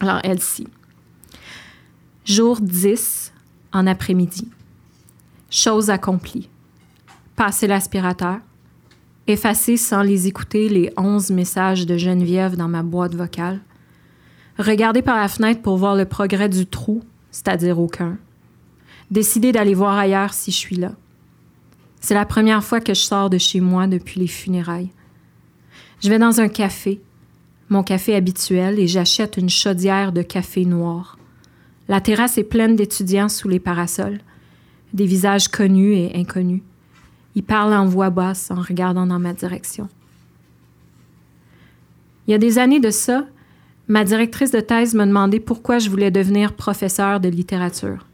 Alors, 0.00 0.20
Elsie. 0.24 0.68
Jour 2.26 2.60
10, 2.60 3.32
en 3.72 3.86
après-midi. 3.86 4.48
Chose 5.48 5.90
accomplie. 5.90 6.48
Passer 7.36 7.66
l'aspirateur, 7.68 8.38
effacer 9.26 9.76
sans 9.76 10.02
les 10.02 10.26
écouter 10.26 10.68
les 10.68 10.92
onze 10.96 11.30
messages 11.30 11.86
de 11.86 11.96
Geneviève 11.96 12.56
dans 12.56 12.68
ma 12.68 12.82
boîte 12.82 13.14
vocale, 13.14 13.60
regarder 14.58 15.02
par 15.02 15.16
la 15.16 15.28
fenêtre 15.28 15.62
pour 15.62 15.76
voir 15.76 15.96
le 15.96 16.04
progrès 16.04 16.48
du 16.48 16.66
trou, 16.66 17.02
c'est-à-dire 17.30 17.78
aucun, 17.78 18.18
décider 19.10 19.52
d'aller 19.52 19.74
voir 19.74 19.96
ailleurs 19.96 20.32
si 20.32 20.50
je 20.50 20.56
suis 20.56 20.76
là. 20.76 20.92
C'est 22.00 22.14
la 22.14 22.24
première 22.24 22.62
fois 22.62 22.80
que 22.80 22.94
je 22.94 23.00
sors 23.00 23.30
de 23.30 23.38
chez 23.38 23.60
moi 23.60 23.86
depuis 23.86 24.20
les 24.20 24.26
funérailles. 24.26 24.90
Je 26.02 26.08
vais 26.08 26.18
dans 26.18 26.40
un 26.40 26.48
café, 26.48 27.00
mon 27.68 27.82
café 27.82 28.14
habituel, 28.14 28.78
et 28.78 28.86
j'achète 28.86 29.36
une 29.36 29.48
chaudière 29.48 30.12
de 30.12 30.22
café 30.22 30.64
noir. 30.64 31.18
La 31.88 32.00
terrasse 32.00 32.38
est 32.38 32.44
pleine 32.44 32.76
d'étudiants 32.76 33.28
sous 33.28 33.48
les 33.48 33.60
parasols, 33.60 34.20
des 34.92 35.06
visages 35.06 35.48
connus 35.48 35.94
et 35.94 36.16
inconnus. 36.16 36.62
Ils 37.36 37.44
parlent 37.44 37.74
en 37.74 37.86
voix 37.86 38.10
basse 38.10 38.50
en 38.50 38.60
regardant 38.60 39.06
dans 39.06 39.18
ma 39.18 39.34
direction. 39.34 39.88
Il 42.26 42.32
y 42.32 42.34
a 42.34 42.38
des 42.38 42.58
années 42.58 42.80
de 42.80 42.90
ça, 42.90 43.24
ma 43.88 44.04
directrice 44.04 44.50
de 44.50 44.60
thèse 44.60 44.94
m'a 44.94 45.06
demandé 45.06 45.38
pourquoi 45.38 45.78
je 45.78 45.90
voulais 45.90 46.10
devenir 46.10 46.54
professeur 46.54 47.20
de 47.20 47.28
littérature. 47.28 48.06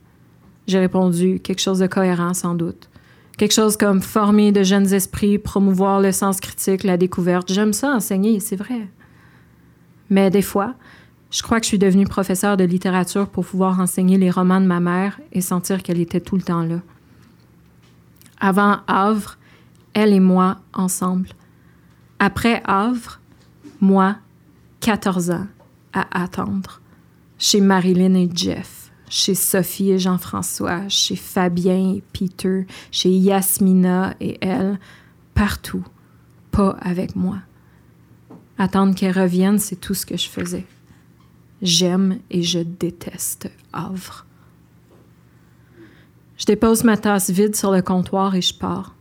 J'ai 0.66 0.80
répondu 0.80 1.40
quelque 1.40 1.60
chose 1.60 1.78
de 1.78 1.86
cohérent 1.86 2.34
sans 2.34 2.54
doute. 2.54 2.90
Quelque 3.38 3.54
chose 3.54 3.76
comme 3.76 4.02
former 4.02 4.52
de 4.52 4.62
jeunes 4.62 4.92
esprits, 4.92 5.38
promouvoir 5.38 6.00
le 6.00 6.12
sens 6.12 6.40
critique, 6.40 6.84
la 6.84 6.96
découverte. 6.96 7.50
J'aime 7.52 7.72
ça 7.72 7.90
enseigner, 7.94 8.40
c'est 8.40 8.56
vrai. 8.56 8.88
Mais 10.10 10.30
des 10.30 10.42
fois, 10.42 10.74
je 11.30 11.42
crois 11.42 11.58
que 11.58 11.64
je 11.64 11.68
suis 11.68 11.78
devenue 11.78 12.06
professeur 12.06 12.56
de 12.56 12.64
littérature 12.64 13.28
pour 13.28 13.46
pouvoir 13.46 13.80
enseigner 13.80 14.18
les 14.18 14.30
romans 14.30 14.60
de 14.60 14.66
ma 14.66 14.80
mère 14.80 15.18
et 15.32 15.40
sentir 15.40 15.82
qu'elle 15.82 16.00
était 16.00 16.20
tout 16.20 16.36
le 16.36 16.42
temps 16.42 16.62
là. 16.62 16.80
Avant 18.44 18.80
Havre, 18.88 19.38
elle 19.94 20.12
et 20.12 20.18
moi 20.18 20.58
ensemble. 20.74 21.28
Après 22.18 22.60
Havre, 22.64 23.20
moi, 23.80 24.16
14 24.80 25.30
ans 25.30 25.46
à 25.92 26.24
attendre. 26.24 26.80
Chez 27.38 27.60
Marilyn 27.60 28.14
et 28.14 28.28
Jeff, 28.34 28.90
chez 29.08 29.36
Sophie 29.36 29.92
et 29.92 30.00
Jean-François, 30.00 30.88
chez 30.88 31.14
Fabien 31.14 31.94
et 31.94 32.02
Peter, 32.12 32.66
chez 32.90 33.10
Yasmina 33.10 34.16
et 34.18 34.38
elle, 34.40 34.80
partout, 35.34 35.84
pas 36.50 36.76
avec 36.80 37.14
moi. 37.14 37.38
Attendre 38.58 38.96
qu'elle 38.96 39.16
revienne, 39.16 39.60
c'est 39.60 39.76
tout 39.76 39.94
ce 39.94 40.04
que 40.04 40.16
je 40.16 40.28
faisais. 40.28 40.66
J'aime 41.62 42.18
et 42.28 42.42
je 42.42 42.58
déteste 42.58 43.52
Havre. 43.72 44.26
Je 46.42 46.46
dépose 46.46 46.82
ma 46.82 46.96
tasse 46.96 47.30
vide 47.30 47.54
sur 47.54 47.70
le 47.70 47.82
comptoir 47.82 48.34
et 48.34 48.42
je 48.42 48.52
pars. 48.52 48.96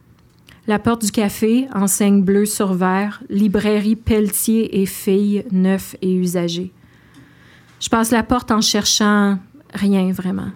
La 0.68 0.78
porte 0.78 1.04
du 1.04 1.10
café, 1.10 1.68
enseigne 1.74 2.22
bleue 2.22 2.46
sur 2.46 2.76
verre, 2.76 3.24
librairie 3.32 3.96
Pelletier 3.96 4.80
et 4.80 4.86
filles, 4.86 5.44
neuf 5.52 5.96
et 6.04 6.14
usagés. 6.14 6.72
Je 7.80 7.90
passe 7.90 8.12
la 8.12 8.22
porte 8.22 8.52
en 8.52 8.62
cherchant 8.62 9.40
rien 9.74 10.12
vraiment. 10.12 10.52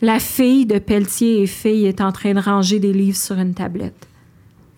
La 0.00 0.20
fille 0.20 0.64
de 0.64 0.78
Pelletier 0.78 1.42
et 1.42 1.48
filles 1.48 1.86
est 1.86 2.00
en 2.00 2.12
train 2.12 2.34
de 2.34 2.40
ranger 2.40 2.78
des 2.78 2.92
livres 2.92 3.18
sur 3.18 3.36
une 3.36 3.54
tablette. 3.54 4.06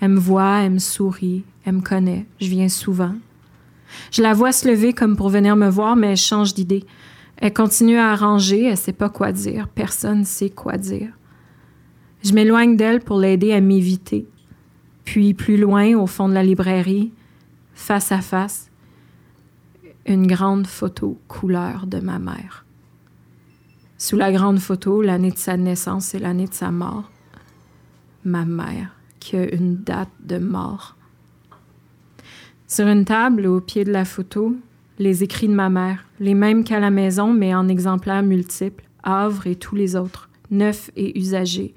Elle 0.01 0.12
me 0.12 0.18
voit, 0.18 0.61
elle 0.61 0.72
me 0.72 0.79
sourit, 0.79 1.44
elle 1.66 1.75
me 1.75 1.83
connaît, 1.83 2.25
je 2.40 2.48
viens 2.48 2.70
souvent. 2.70 3.12
Je 4.12 4.22
la 4.22 4.33
vois 4.33 4.53
se 4.53 4.66
lever 4.66 4.94
comme 4.94 5.18
pour 5.18 5.29
venir 5.29 5.57
me 5.57 5.68
voir, 5.68 5.94
mais 5.94 6.12
elle 6.12 6.16
change 6.16 6.55
d'idée. 6.55 6.87
Elle 7.43 7.53
continue 7.53 7.99
à 7.99 8.15
ranger, 8.15 8.67
elle 8.67 8.77
sait 8.77 8.93
pas 8.93 9.09
quoi 9.09 9.33
dire, 9.33 9.67
personne 9.67 10.21
ne 10.21 10.25
sait 10.25 10.51
quoi 10.51 10.79
dire. 10.79 11.09
Je 12.23 12.35
m'éloigne 12.35 12.77
d'elle 12.77 13.01
pour 13.01 13.19
l'aider 13.19 13.53
à 13.53 13.61
m'éviter. 13.61 14.29
Puis 15.03 15.35
plus 15.35 15.57
loin, 15.57 15.93
au 15.97 16.07
fond 16.07 16.29
de 16.29 16.35
la 16.35 16.45
librairie, 16.45 17.11
face 17.75 18.13
à 18.13 18.21
face, 18.21 18.71
une 20.07 20.29
grande 20.29 20.69
photo 20.69 21.19
couleur 21.27 21.89
de 21.89 21.99
ma 21.99 22.21
mère. 22.21 22.65
Sous 23.99 24.17
la 24.17 24.31
grande 24.31 24.61
photo, 24.61 25.03
l'année 25.03 25.33
de 25.33 25.39
sa 25.39 25.57
naissance 25.57 26.15
et 26.15 26.21
l'année 26.21 26.47
de 26.47 26.55
sa 26.55 26.71
mort. 26.71 27.11
Ma 28.25 28.45
mère, 28.45 28.95
qui 29.19 29.37
a 29.37 29.53
une 29.53 29.79
date 29.79 30.11
de 30.21 30.39
mort. 30.39 30.97
Sur 32.69 32.87
une 32.87 33.05
table, 33.05 33.47
au 33.47 33.61
pied 33.61 33.83
de 33.83 33.91
la 33.91 34.05
photo, 34.05 34.55
les 35.03 35.23
écrits 35.23 35.49
de 35.49 35.55
ma 35.55 35.69
mère, 35.69 36.07
les 36.21 36.35
mêmes 36.35 36.65
qu'à 36.65 36.81
la 36.81 36.91
maison, 36.91 37.33
mais 37.33 37.55
en 37.55 37.69
exemplaires 37.69 38.23
multiples, 38.23 38.85
Havre 39.03 39.49
et 39.49 39.57
tous 39.57 39.75
les 39.75 39.97
autres, 39.97 40.31
neufs 40.51 40.91
et 40.97 41.19
usagés, 41.19 41.75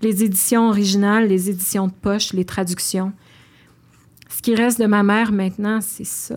les 0.00 0.24
éditions 0.24 0.68
originales, 0.68 1.28
les 1.28 1.50
éditions 1.50 1.88
de 1.88 1.92
poche, 1.92 2.32
les 2.32 2.44
traductions. 2.44 3.12
Ce 4.28 4.40
qui 4.42 4.54
reste 4.54 4.80
de 4.80 4.86
ma 4.86 5.02
mère 5.02 5.32
maintenant, 5.32 5.80
c'est 5.80 6.06
ça. 6.06 6.36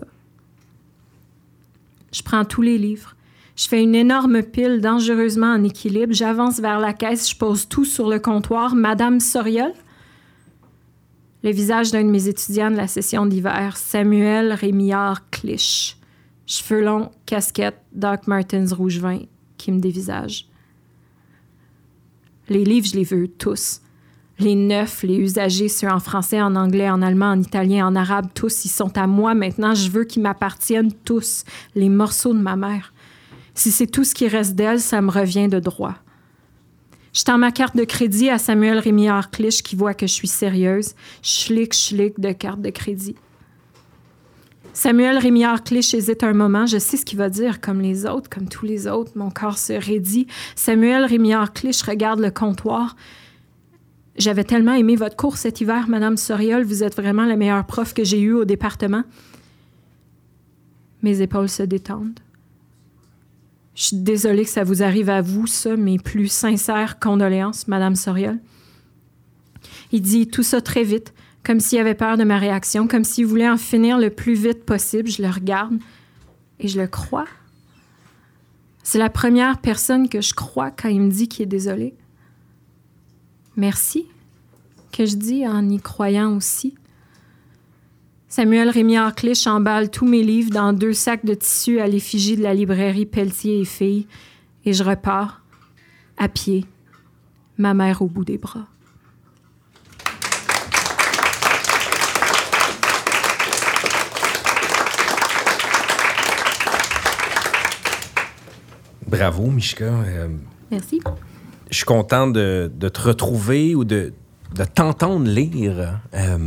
Je 2.12 2.22
prends 2.22 2.44
tous 2.44 2.62
les 2.62 2.78
livres. 2.78 3.14
Je 3.56 3.66
fais 3.66 3.82
une 3.82 3.94
énorme 3.94 4.42
pile 4.42 4.80
dangereusement 4.80 5.52
en 5.52 5.64
équilibre. 5.64 6.14
J'avance 6.14 6.60
vers 6.60 6.78
la 6.78 6.92
caisse. 6.92 7.28
Je 7.28 7.36
pose 7.36 7.68
tout 7.68 7.84
sur 7.84 8.08
le 8.08 8.18
comptoir. 8.18 8.74
Madame 8.74 9.20
Soriol? 9.20 9.72
Le 11.42 11.50
visage 11.50 11.90
d'un 11.90 12.04
de 12.04 12.10
mes 12.10 12.28
étudiants 12.28 12.70
de 12.70 12.76
la 12.76 12.86
session 12.86 13.26
d'hiver, 13.26 13.76
Samuel 13.76 14.52
Rémillard 14.52 15.28
Clich. 15.30 15.97
Cheveux 16.48 16.82
longs, 16.82 17.10
casquette, 17.26 17.76
Doc 17.92 18.26
Martens 18.26 18.72
rouge 18.72 19.00
vin, 19.00 19.20
qui 19.58 19.70
me 19.70 19.80
dévisage. 19.80 20.46
Les 22.48 22.64
livres, 22.64 22.86
je 22.86 22.96
les 22.96 23.04
veux 23.04 23.28
tous. 23.28 23.82
Les 24.38 24.54
neufs, 24.54 25.02
les 25.02 25.16
usagés, 25.16 25.68
ceux 25.68 25.90
en 25.90 26.00
français, 26.00 26.40
en 26.40 26.56
anglais, 26.56 26.88
en 26.88 27.02
allemand, 27.02 27.32
en 27.32 27.40
italien, 27.40 27.86
en 27.86 27.94
arabe, 27.94 28.28
tous, 28.34 28.64
ils 28.64 28.70
sont 28.70 28.96
à 28.96 29.06
moi 29.06 29.34
maintenant. 29.34 29.74
Je 29.74 29.90
veux 29.90 30.04
qu'ils 30.04 30.22
m'appartiennent 30.22 30.92
tous. 31.04 31.44
Les 31.74 31.90
morceaux 31.90 32.32
de 32.32 32.38
ma 32.38 32.56
mère. 32.56 32.94
Si 33.52 33.70
c'est 33.70 33.86
tout 33.86 34.04
ce 34.04 34.14
qui 34.14 34.26
reste 34.26 34.54
d'elle, 34.54 34.80
ça 34.80 35.02
me 35.02 35.10
revient 35.10 35.48
de 35.48 35.60
droit. 35.60 35.96
Je 37.12 37.24
tends 37.24 37.36
ma 37.36 37.52
carte 37.52 37.76
de 37.76 37.84
crédit 37.84 38.30
à 38.30 38.38
Samuel 38.38 38.78
Rémillard 38.78 39.30
Clich 39.30 39.62
qui 39.62 39.76
voit 39.76 39.92
que 39.92 40.06
je 40.06 40.12
suis 40.14 40.28
sérieuse. 40.28 40.94
Schlick, 41.20 41.74
schlick 41.74 42.18
de 42.18 42.32
carte 42.32 42.62
de 42.62 42.70
crédit. 42.70 43.16
Samuel 44.72 45.18
Rémillard 45.18 45.64
Clich 45.64 45.94
hésite 45.94 46.22
un 46.22 46.32
moment. 46.32 46.66
Je 46.66 46.78
sais 46.78 46.96
ce 46.96 47.04
qu'il 47.04 47.18
va 47.18 47.28
dire, 47.28 47.60
comme 47.60 47.80
les 47.80 48.06
autres, 48.06 48.30
comme 48.30 48.48
tous 48.48 48.64
les 48.64 48.86
autres. 48.86 49.12
Mon 49.16 49.30
corps 49.30 49.58
se 49.58 49.72
raidit. 49.72 50.26
Samuel 50.54 51.04
Rémillard 51.04 51.52
Clich 51.52 51.82
regarde 51.82 52.20
le 52.20 52.30
comptoir. 52.30 52.96
J'avais 54.16 54.44
tellement 54.44 54.74
aimé 54.74 54.96
votre 54.96 55.16
cours 55.16 55.36
cet 55.36 55.60
hiver, 55.60 55.88
Madame 55.88 56.16
Soriol. 56.16 56.64
Vous 56.64 56.82
êtes 56.82 56.96
vraiment 56.96 57.24
la 57.24 57.36
meilleure 57.36 57.66
prof 57.66 57.94
que 57.94 58.04
j'ai 58.04 58.20
eue 58.20 58.32
au 58.32 58.44
département. 58.44 59.04
Mes 61.02 61.20
épaules 61.22 61.48
se 61.48 61.62
détendent. 61.62 62.20
Je 63.74 63.84
suis 63.84 63.96
désolée 63.96 64.44
que 64.44 64.50
ça 64.50 64.64
vous 64.64 64.82
arrive 64.82 65.08
à 65.08 65.22
vous, 65.22 65.46
ça, 65.46 65.76
mes 65.76 65.98
plus 65.98 66.26
sincères 66.26 66.98
condoléances, 66.98 67.68
Madame 67.68 67.94
Soriol. 67.94 68.38
Il 69.92 70.02
dit 70.02 70.26
tout 70.26 70.42
ça 70.42 70.60
très 70.60 70.82
vite 70.82 71.14
comme 71.48 71.60
s'il 71.60 71.78
avait 71.78 71.94
peur 71.94 72.18
de 72.18 72.24
ma 72.24 72.36
réaction, 72.36 72.86
comme 72.86 73.04
s'il 73.04 73.24
voulait 73.24 73.48
en 73.48 73.56
finir 73.56 73.96
le 73.96 74.10
plus 74.10 74.34
vite 74.34 74.66
possible. 74.66 75.08
Je 75.08 75.22
le 75.22 75.30
regarde 75.30 75.78
et 76.60 76.68
je 76.68 76.78
le 76.78 76.86
crois. 76.86 77.24
C'est 78.82 78.98
la 78.98 79.08
première 79.08 79.56
personne 79.56 80.10
que 80.10 80.20
je 80.20 80.34
crois 80.34 80.70
quand 80.70 80.90
il 80.90 81.00
me 81.00 81.10
dit 81.10 81.26
qu'il 81.26 81.44
est 81.44 81.46
désolé. 81.46 81.94
Merci, 83.56 84.04
que 84.92 85.06
je 85.06 85.16
dis 85.16 85.46
en 85.46 85.66
y 85.70 85.80
croyant 85.80 86.36
aussi. 86.36 86.74
Samuel 88.28 88.68
Rémy 88.68 88.98
Arclich 88.98 89.46
emballe 89.46 89.90
tous 89.90 90.06
mes 90.06 90.22
livres 90.22 90.50
dans 90.50 90.74
deux 90.74 90.92
sacs 90.92 91.24
de 91.24 91.32
tissu 91.32 91.80
à 91.80 91.88
l'effigie 91.88 92.36
de 92.36 92.42
la 92.42 92.52
librairie 92.52 93.06
Pelletier 93.06 93.62
et 93.62 93.64
Filles 93.64 94.06
et 94.66 94.74
je 94.74 94.84
repars, 94.84 95.40
à 96.18 96.28
pied, 96.28 96.66
ma 97.56 97.72
mère 97.72 98.02
au 98.02 98.06
bout 98.06 98.26
des 98.26 98.36
bras. 98.36 98.68
Bravo, 109.08 109.46
Mishka. 109.46 109.84
Euh, 109.84 110.28
Merci. 110.70 111.00
Je 111.70 111.76
suis 111.76 111.86
content 111.86 112.26
de, 112.26 112.70
te 112.78 113.00
retrouver 113.00 113.74
ou 113.74 113.84
de, 113.84 114.12
t'entendre 114.74 115.26
lire. 115.26 116.00
Euh, 116.14 116.38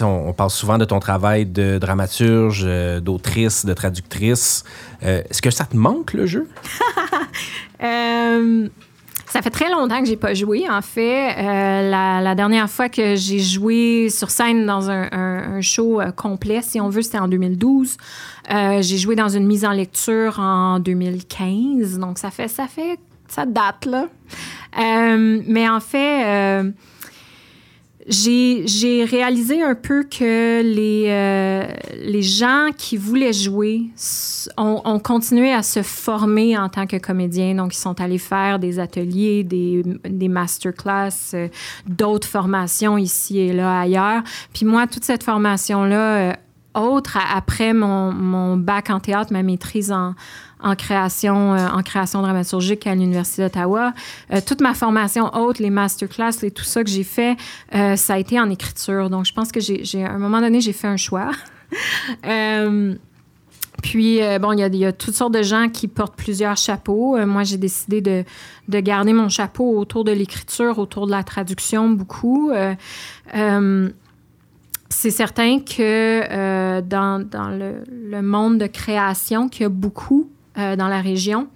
on, 0.00 0.32
parle 0.32 0.50
souvent 0.50 0.78
de 0.78 0.86
ton 0.86 0.98
travail 0.98 1.44
de 1.44 1.76
dramaturge, 1.78 2.64
euh, 2.66 3.00
d'autrice, 3.00 3.66
de 3.66 3.74
traductrice. 3.74 4.64
Est-ce 5.02 5.42
que 5.42 5.50
ça 5.50 5.66
te 5.66 5.76
manque, 5.76 6.14
le 6.14 6.24
jeu? 6.24 6.48
Ça 9.36 9.42
fait 9.42 9.50
très 9.50 9.70
longtemps 9.70 10.00
que 10.00 10.06
j'ai 10.06 10.16
pas 10.16 10.32
joué. 10.32 10.64
En 10.66 10.80
fait, 10.80 11.34
euh, 11.36 11.90
la, 11.90 12.34
dernière 12.34 12.70
fois 12.70 12.88
que 12.88 13.16
j'ai 13.16 13.38
joué 13.38 14.08
sur 14.08 14.30
scène 14.30 14.64
dans 14.64 14.88
un, 14.88 15.60
show 15.60 16.00
euh, 16.00 16.10
complet, 16.10 16.62
si 16.62 16.80
on 16.80 16.88
veut, 16.88 17.02
c'était 17.02 17.18
en 17.18 17.28
2012. 17.28 17.98
Euh, 18.50 18.80
j'ai 18.80 18.96
joué 18.96 19.14
dans 19.14 19.28
une 19.28 19.46
mise 19.46 19.66
en 19.66 19.72
lecture 19.72 20.40
en 20.40 20.78
2015. 20.78 21.98
Donc 21.98 22.16
ça 22.16 22.30
fait 22.30 22.48
ça 22.48 22.66
fait 22.66 22.98
ça 23.28 23.44
date 23.44 23.84
là. 23.84 24.06
mais 24.78 25.68
en 25.68 25.80
fait 25.80 26.72
j'ai 28.08 29.04
réalisé 29.04 29.62
un 29.62 29.74
peu 29.74 30.04
que 30.04 30.62
les, 30.62 31.06
euh, 31.08 31.66
les 32.04 32.22
gens 32.22 32.70
qui 32.76 32.96
voulaient 32.96 33.32
jouer 33.32 33.82
ont, 34.56 35.00
continué 35.00 35.52
à 35.52 35.62
se 35.62 35.82
former 35.82 36.56
en 36.56 36.68
tant 36.68 36.86
que 36.86 36.96
comédiens. 36.96 37.54
Donc, 37.54 37.74
ils 37.74 37.78
sont 37.78 38.00
allés 38.00 38.18
faire 38.18 38.58
des 38.58 38.78
ateliers, 38.78 39.42
des, 39.42 39.82
des 40.08 40.28
masterclass, 40.28 41.34
euh, 41.34 41.48
d'autres 41.86 42.28
formations 42.28 42.96
ici 42.96 43.38
et 43.38 43.52
là, 43.52 43.80
ailleurs. 43.80 44.22
Puis 44.52 44.64
moi, 44.64 44.86
toute 44.86 45.04
cette 45.04 45.24
formation-là, 45.24 46.16
euh, 46.16 46.32
autre, 46.76 47.18
après 47.34 47.72
mon, 47.72 48.56
bac 48.56 48.90
en 48.90 49.00
théâtre, 49.00 49.32
ma 49.32 49.42
maîtrise 49.42 49.92
en, 49.92 50.14
création, 50.76 51.54
euh, 51.54 51.68
en 51.68 51.82
création 51.82 52.22
dramaturgique 52.22 52.86
à 52.86 52.94
l'Université 52.94 53.42
d'Ottawa. 53.42 53.92
Euh, 54.32 54.40
toute 54.46 54.60
ma 54.60 54.74
formation 54.74 55.34
haute, 55.34 55.58
les 55.58 55.70
masterclass, 55.70 56.42
et 56.42 56.50
tout 56.50 56.64
ça 56.64 56.84
que 56.84 56.90
j'ai 56.90 57.04
fait, 57.04 57.36
euh, 57.74 57.96
ça 57.96 58.14
a 58.14 58.18
été 58.18 58.38
en 58.40 58.50
écriture. 58.50 59.10
Donc, 59.10 59.24
je 59.26 59.32
pense 59.32 59.52
que 59.52 59.60
j'ai, 59.60 60.04
un 60.04 60.18
moment 60.18 60.40
donné, 60.40 60.60
j'ai 60.60 60.72
fait 60.72 60.88
un 60.88 60.96
choix. 60.96 61.30
Puis, 63.82 64.20
bon, 64.40 64.52
il 64.52 64.74
y, 64.74 64.84
a, 64.86 64.92
toutes 64.92 65.14
sortes 65.14 65.34
de 65.34 65.42
gens 65.42 65.68
qui 65.68 65.86
portent 65.86 66.16
plusieurs 66.16 66.56
chapeaux. 66.56 67.18
moi, 67.26 67.44
j'ai 67.44 67.58
décidé 67.58 68.00
de, 68.00 68.24
de, 68.68 68.80
garder 68.80 69.12
mon 69.12 69.28
chapeau 69.28 69.78
autour 69.78 70.02
de 70.02 70.12
l'écriture, 70.12 70.78
autour 70.78 71.06
de 71.06 71.10
la 71.10 71.22
traduction, 71.22 71.90
beaucoup. 71.90 72.50
C'est 74.88 75.10
certain 75.10 75.60
que 75.60 76.80
dans, 76.80 77.26
dans 77.26 77.48
le, 77.48 77.82
le, 77.90 78.22
monde 78.22 78.58
de 78.58 78.66
création, 78.66 79.48
qu'il 79.48 79.62
y 79.62 79.66
a 79.66 79.68
beaucoup 79.68 80.30
euh, 80.58 80.74
dans 80.74 80.88
la 80.88 81.02
région. 81.02 81.48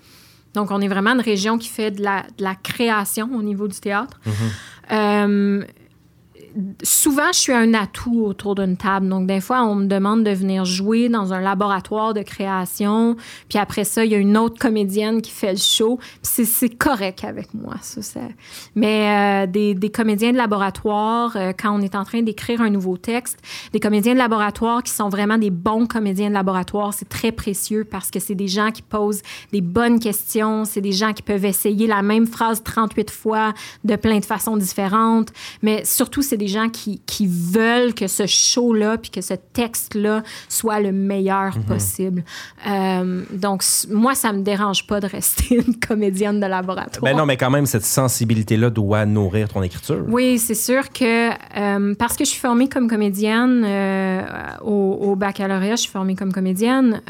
Donc, 0.52 0.70
on 0.70 0.82
est 0.82 0.88
vraiment 0.88 1.12
une 1.12 1.22
région 1.22 1.56
qui 1.56 1.68
fait 1.68 1.90
de 1.90 2.02
la, 2.02 2.24
de 2.36 2.44
la 2.44 2.54
création 2.54 3.30
au 3.34 3.42
niveau 3.42 3.66
du 3.66 3.80
théâtre. 3.80 4.20
Mm-hmm. 4.26 4.92
Euh, 4.92 5.64
souvent, 6.82 7.32
je 7.32 7.38
suis 7.38 7.52
un 7.52 7.74
atout 7.74 8.24
autour 8.24 8.54
d'une 8.54 8.76
table. 8.76 9.08
Donc, 9.08 9.26
des 9.26 9.40
fois, 9.40 9.64
on 9.64 9.74
me 9.74 9.86
demande 9.86 10.24
de 10.24 10.30
venir 10.30 10.64
jouer 10.64 11.08
dans 11.08 11.32
un 11.32 11.40
laboratoire 11.40 12.14
de 12.14 12.22
création. 12.22 13.16
Puis 13.48 13.58
après 13.58 13.84
ça, 13.84 14.04
il 14.04 14.12
y 14.12 14.14
a 14.14 14.18
une 14.18 14.36
autre 14.36 14.58
comédienne 14.58 15.22
qui 15.22 15.30
fait 15.30 15.52
le 15.52 15.58
show. 15.58 15.98
Puis 16.22 16.46
c'est 16.46 16.70
correct 16.70 17.24
avec 17.24 17.54
moi, 17.54 17.74
ça. 17.80 18.20
Mais 18.74 19.46
euh, 19.46 19.74
des, 19.74 19.90
comédiens 19.90 20.32
de 20.32 20.36
laboratoire, 20.36 21.36
euh, 21.36 21.52
quand 21.56 21.76
on 21.76 21.80
est 21.80 21.94
en 21.94 22.04
train 22.04 22.22
d'écrire 22.22 22.60
un 22.60 22.70
nouveau 22.70 22.96
texte, 22.96 23.38
des 23.72 23.80
comédiens 23.80 24.14
de 24.14 24.18
laboratoire 24.18 24.82
qui 24.82 24.92
sont 24.92 25.08
vraiment 25.08 25.38
des 25.38 25.50
bons 25.50 25.86
comédiens 25.86 26.28
de 26.28 26.34
laboratoire, 26.34 26.94
c'est 26.94 27.08
très 27.08 27.32
précieux 27.32 27.84
parce 27.84 28.10
que 28.10 28.18
c'est 28.18 28.34
des 28.34 28.48
gens 28.48 28.70
qui 28.70 28.82
posent 28.82 29.22
des 29.52 29.60
bonnes 29.60 30.00
questions. 30.00 30.64
C'est 30.64 30.80
des 30.80 30.92
gens 30.92 31.12
qui 31.12 31.22
peuvent 31.22 31.44
essayer 31.44 31.86
la 31.86 32.02
même 32.02 32.26
phrase 32.26 32.62
38 32.62 33.10
fois 33.10 33.52
de 33.84 33.96
plein 33.96 34.18
de 34.18 34.24
façons 34.24 34.56
différentes. 34.56 35.28
Mais 35.62 35.84
surtout, 35.84 36.22
c'est 36.22 36.39
des 36.40 36.48
gens 36.48 36.70
qui, 36.70 37.00
qui 37.04 37.26
veulent 37.28 37.94
que 37.94 38.06
ce 38.06 38.26
show-là 38.26 38.96
puis 38.96 39.10
que 39.10 39.20
ce 39.20 39.34
texte-là 39.34 40.22
soit 40.48 40.80
le 40.80 40.90
meilleur 40.90 41.56
mhm. 41.56 41.64
possible. 41.64 42.24
Euh, 42.66 43.22
donc, 43.32 43.62
moi, 43.90 44.14
ça 44.14 44.32
me 44.32 44.42
dérange 44.42 44.86
pas 44.86 45.00
de 45.00 45.06
rester 45.06 45.56
une 45.66 45.76
comédienne 45.76 46.40
de 46.40 46.46
laboratoire. 46.46 47.02
Ben 47.02 47.16
non, 47.16 47.26
mais 47.26 47.36
quand 47.36 47.50
même, 47.50 47.66
cette 47.66 47.84
sensibilité-là 47.84 48.70
doit 48.70 49.04
nourrir 49.04 49.48
ton 49.50 49.62
écriture. 49.62 50.02
Oui, 50.08 50.38
c'est 50.38 50.54
sûr 50.54 50.90
que 50.90 51.30
euh, 51.30 51.94
parce 51.94 52.16
que 52.16 52.24
je 52.24 52.30
suis 52.30 52.40
formée 52.40 52.68
comme 52.68 52.88
comédienne 52.88 53.62
euh, 53.64 54.22
au, 54.62 54.98
au, 55.02 55.16
baccalauréat, 55.16 55.76
je 55.76 55.82
suis 55.82 55.90
formée 55.90 56.14
comme 56.14 56.32
comédienne. 56.32 57.02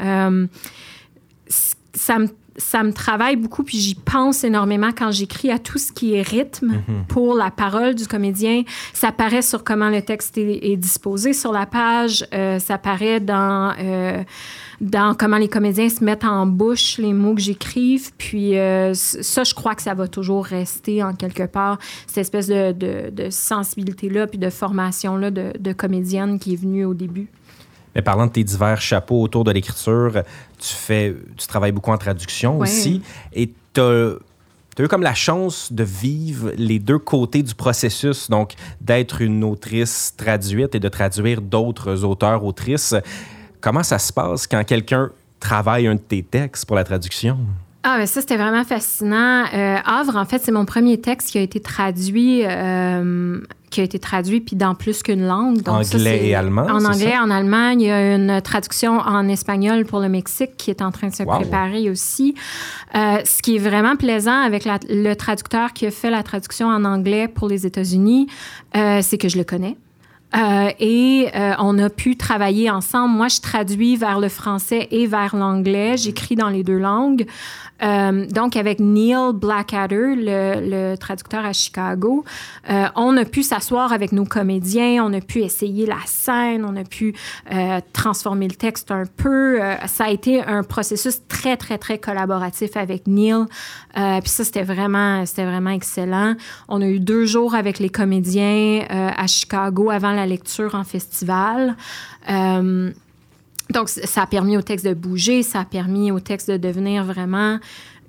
ça 1.93 2.19
me 2.19 2.27
ça 2.61 2.83
me 2.83 2.93
travaille 2.93 3.35
beaucoup, 3.35 3.63
puis 3.63 3.79
j'y 3.79 3.95
pense 3.95 4.43
énormément 4.43 4.91
quand 4.95 5.11
j'écris 5.11 5.51
à 5.51 5.59
tout 5.59 5.77
ce 5.77 5.91
qui 5.91 6.13
est 6.13 6.21
rythme 6.21 6.81
mhm. 6.87 7.05
pour 7.07 7.35
la 7.35 7.51
parole 7.51 7.95
du 7.95 8.07
comédien. 8.07 8.63
Ça 8.93 9.11
paraît 9.11 9.41
sur 9.41 9.63
comment 9.63 9.89
le 9.89 10.01
texte 10.01 10.37
est, 10.37 10.77
disposé 10.77 11.33
sur 11.33 11.51
la 11.51 11.65
page, 11.65 12.25
euh, 12.33 12.59
ça 12.59 12.77
paraît 12.77 13.19
dans, 13.19 13.73
euh, 13.79 14.23
dans 14.79 15.15
comment 15.15 15.37
les 15.37 15.49
comédiens 15.49 15.89
se 15.89 16.03
mettent 16.03 16.23
en 16.23 16.45
bouche 16.45 16.97
les 16.97 17.13
mots 17.13 17.35
que 17.35 17.41
j'écrive. 17.41 18.11
Puis 18.17 18.57
euh, 18.57 18.93
ça, 18.93 19.43
je 19.43 19.53
crois 19.53 19.75
que 19.75 19.81
ça 19.81 19.93
va 19.93 20.07
toujours 20.07 20.45
rester 20.45 21.03
en 21.03 21.13
quelque 21.13 21.43
part, 21.43 21.79
cette 22.07 22.19
espèce 22.19 22.47
de, 22.47 22.71
de, 22.71 23.29
sensibilité-là, 23.29 24.27
puis 24.27 24.37
de 24.37 24.49
formation-là 24.49 25.31
de, 25.31 25.53
de 25.59 25.73
comédienne 25.73 26.39
qui 26.39 26.53
est 26.53 26.61
venue 26.61 26.85
au 26.85 26.93
début. 26.93 27.27
Mais 27.95 28.01
parlant 28.01 28.27
de 28.27 28.31
tes 28.31 28.43
divers 28.43 28.81
chapeaux 28.81 29.21
autour 29.21 29.43
de 29.43 29.51
l'écriture, 29.51 30.23
tu 30.61 30.73
fais, 30.73 31.15
tu 31.37 31.47
travailles 31.47 31.71
beaucoup 31.71 31.91
en 31.91 31.97
traduction 31.97 32.59
aussi, 32.59 33.01
et 33.33 33.51
tu 33.73 33.81
as, 33.81 34.15
eu 34.79 34.87
comme 34.87 35.03
la 35.03 35.13
chance 35.13 35.73
de 35.73 35.83
vivre 35.83 36.51
les 36.55 36.79
deux 36.79 36.99
côtés 36.99 37.43
du 37.43 37.55
processus, 37.55 38.29
donc 38.29 38.53
d'être 38.79 39.21
une 39.21 39.43
autrice 39.43 40.13
traduite 40.15 40.75
et 40.75 40.79
de 40.79 40.89
traduire 40.89 41.41
d'autres 41.41 42.03
auteurs, 42.03 42.45
autrices. 42.45 42.95
Comment 43.59 43.83
ça 43.83 43.99
se 43.99 44.13
passe 44.13 44.47
quand 44.47 44.63
quelqu'un 44.63 45.11
travaille 45.39 45.87
un 45.87 45.95
de 45.95 45.99
tes 45.99 46.23
textes 46.23 46.65
pour 46.65 46.75
la 46.75 46.83
traduction? 46.83 47.37
Ah, 47.83 47.97
mais 47.97 48.05
ça, 48.05 48.21
c'était 48.21 48.37
vraiment 48.37 48.63
fascinant. 48.63 49.45
Euh, 49.53 49.77
Havre, 49.83 50.15
en 50.15 50.25
fait, 50.25 50.41
c'est 50.43 50.51
mon 50.51 50.65
premier 50.65 51.01
texte 51.01 51.31
qui 51.31 51.39
a 51.39 51.41
été 51.41 51.59
traduit, 51.59 52.43
euh, 52.45 53.39
qui 53.71 53.81
a 53.81 53.83
été 53.83 53.97
traduit 53.97 54.39
puis 54.39 54.55
dans 54.55 54.75
plus 54.75 55.01
qu'une 55.01 55.25
langue. 55.25 55.63
Donc, 55.63 55.85
anglais 55.93 56.27
et 56.27 56.35
allemand. 56.35 56.67
En 56.67 56.85
anglais, 56.85 57.17
en 57.17 57.31
allemand. 57.31 57.69
Il 57.69 57.81
y 57.81 57.89
a 57.89 58.15
une 58.15 58.39
traduction 58.41 58.99
en 58.99 59.27
espagnol 59.27 59.85
pour 59.85 59.99
le 59.99 60.09
Mexique 60.09 60.57
qui 60.57 60.69
est 60.69 60.83
en 60.83 60.91
train 60.91 61.07
de 61.07 61.15
se 61.15 61.23
préparer 61.23 61.89
aussi. 61.89 62.35
Euh, 62.93 63.17
ce 63.25 63.41
qui 63.41 63.55
est 63.55 63.59
vraiment 63.59 63.95
plaisant 63.95 64.39
avec 64.39 64.67
le 64.87 65.13
traducteur 65.15 65.73
qui 65.73 65.87
a 65.87 65.91
fait 65.91 66.11
la 66.11 66.21
traduction 66.21 66.67
en 66.67 66.85
anglais 66.85 67.27
pour 67.27 67.47
les 67.47 67.65
États-Unis, 67.65 68.27
euh, 68.75 68.99
c'est 69.01 69.17
que 69.17 69.27
je 69.27 69.39
le 69.39 69.43
connais. 69.43 69.75
Euh, 70.33 70.69
et 70.79 71.27
euh, 71.35 71.53
on 71.59 71.77
a 71.77 71.89
pu 71.89 72.15
travailler 72.15 72.69
ensemble. 72.69 73.15
Moi, 73.15 73.27
je 73.27 73.41
traduis 73.41 73.97
vers 73.97 74.19
le 74.19 74.29
français 74.29 74.87
et 74.91 75.05
vers 75.05 75.35
l'anglais. 75.35 75.97
J'écris 75.97 76.35
dans 76.35 76.49
les 76.49 76.63
deux 76.63 76.77
langues. 76.77 77.25
Euh, 77.83 78.25
donc, 78.27 78.55
avec 78.55 78.79
Neil 78.79 79.33
Blackadder, 79.33 80.15
le, 80.15 80.91
le 80.91 80.97
traducteur 80.97 81.45
à 81.45 81.53
Chicago, 81.53 82.23
euh, 82.69 82.85
on 82.95 83.17
a 83.17 83.25
pu 83.25 83.43
s'asseoir 83.43 83.91
avec 83.91 84.11
nos 84.11 84.25
comédiens, 84.25 85.03
on 85.03 85.13
a 85.13 85.21
pu 85.21 85.39
essayer 85.39 85.85
la 85.85 85.97
scène, 86.05 86.65
on 86.65 86.75
a 86.75 86.83
pu 86.83 87.15
euh, 87.51 87.79
transformer 87.93 88.47
le 88.47 88.55
texte 88.55 88.91
un 88.91 89.05
peu. 89.05 89.59
ça 89.87 90.05
a 90.05 90.09
été 90.09 90.43
un 90.43 90.63
processus 90.63 91.21
très, 91.27 91.57
très, 91.57 91.77
très 91.77 91.97
collaboratif 91.97 92.77
avec 92.77 93.07
Neil. 93.07 93.45
puis 93.93 94.29
ça, 94.29 94.43
c'était 94.43 94.63
vraiment, 94.63 95.25
c'était 95.25 95.45
vraiment 95.45 95.71
excellent. 95.71 96.35
On 96.67 96.81
a 96.81 96.87
eu 96.87 96.99
deux 96.99 97.25
jours 97.25 97.55
avec 97.55 97.79
les 97.79 97.89
comédiens 97.89 98.85
à 98.89 99.27
Chicago 99.27 99.89
avant 99.89 100.11
la 100.11 100.25
lecture 100.25 100.75
en 100.75 100.83
festival. 100.83 101.75
Donc, 103.71 103.89
ça 103.89 104.23
a 104.23 104.27
permis 104.27 104.57
au 104.57 104.61
texte 104.61 104.85
de 104.85 104.93
bouger, 104.93 105.43
ça 105.43 105.61
a 105.61 105.65
permis 105.65 106.11
au 106.11 106.19
texte 106.19 106.49
de 106.49 106.57
devenir 106.57 107.03
vraiment 107.03 107.59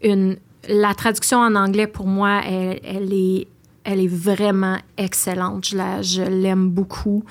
une... 0.02 0.36
La 0.68 0.94
traduction 0.94 1.38
en 1.38 1.56
anglais, 1.56 1.88
pour 1.88 2.06
moi, 2.06 2.40
elle 2.44 3.12
est 3.12 3.48
elle 3.84 4.00
est 4.00 4.08
vraiment 4.08 4.78
excellente. 4.96 5.66
Je, 5.66 5.76
la, 5.76 6.02
je 6.02 6.22
l'aime 6.22 6.70
beaucoup. 6.70 7.24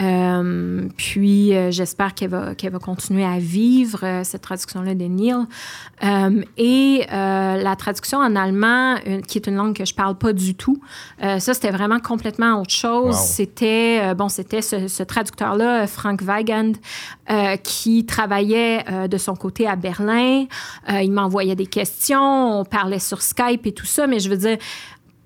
Euh, 0.00 0.88
puis, 0.96 1.54
euh, 1.54 1.70
j'espère 1.70 2.14
qu'elle 2.14 2.30
va, 2.30 2.54
qu'elle 2.54 2.72
va 2.72 2.78
continuer 2.78 3.24
à 3.24 3.38
vivre 3.38 4.00
euh, 4.04 4.24
cette 4.24 4.42
traduction-là 4.42 4.94
de 4.94 5.04
Neil. 5.04 5.34
et 6.56 7.06
la 7.10 7.76
traduction 7.76 8.18
en 8.18 8.36
allemand, 8.36 8.96
qui 9.26 9.38
est 9.38 9.46
une 9.46 9.56
langue 9.56 9.76
que 9.76 9.84
je 9.84 9.94
parle 9.94 10.16
pas 10.16 10.32
du 10.32 10.54
tout, 10.54 10.80
ça, 11.20 11.38
c'était 11.54 11.70
vraiment 11.70 11.98
complètement 12.00 12.60
autre 12.60 12.72
chose. 12.72 13.16
C'était, 13.16 14.14
bon, 14.14 14.28
c'était 14.28 14.62
ce, 14.62 14.88
ce 14.88 15.02
traducteur-là, 15.02 15.86
Frank 15.86 16.22
Weigand, 16.22 16.72
qui 17.62 18.06
travaillait 18.06 18.84
de 19.08 19.18
son 19.18 19.34
côté 19.34 19.66
à 19.66 19.76
Berlin. 19.76 20.46
il 20.88 21.12
m'envoyait 21.12 21.56
des 21.56 21.66
questions, 21.66 22.60
on 22.60 22.64
parlait 22.64 23.00
sur 23.00 23.22
Skype 23.22 23.66
et 23.66 23.72
tout 23.72 23.86
ça, 23.86 24.06
mais 24.06 24.20
je 24.20 24.30
veux 24.30 24.36
dire, 24.36 24.58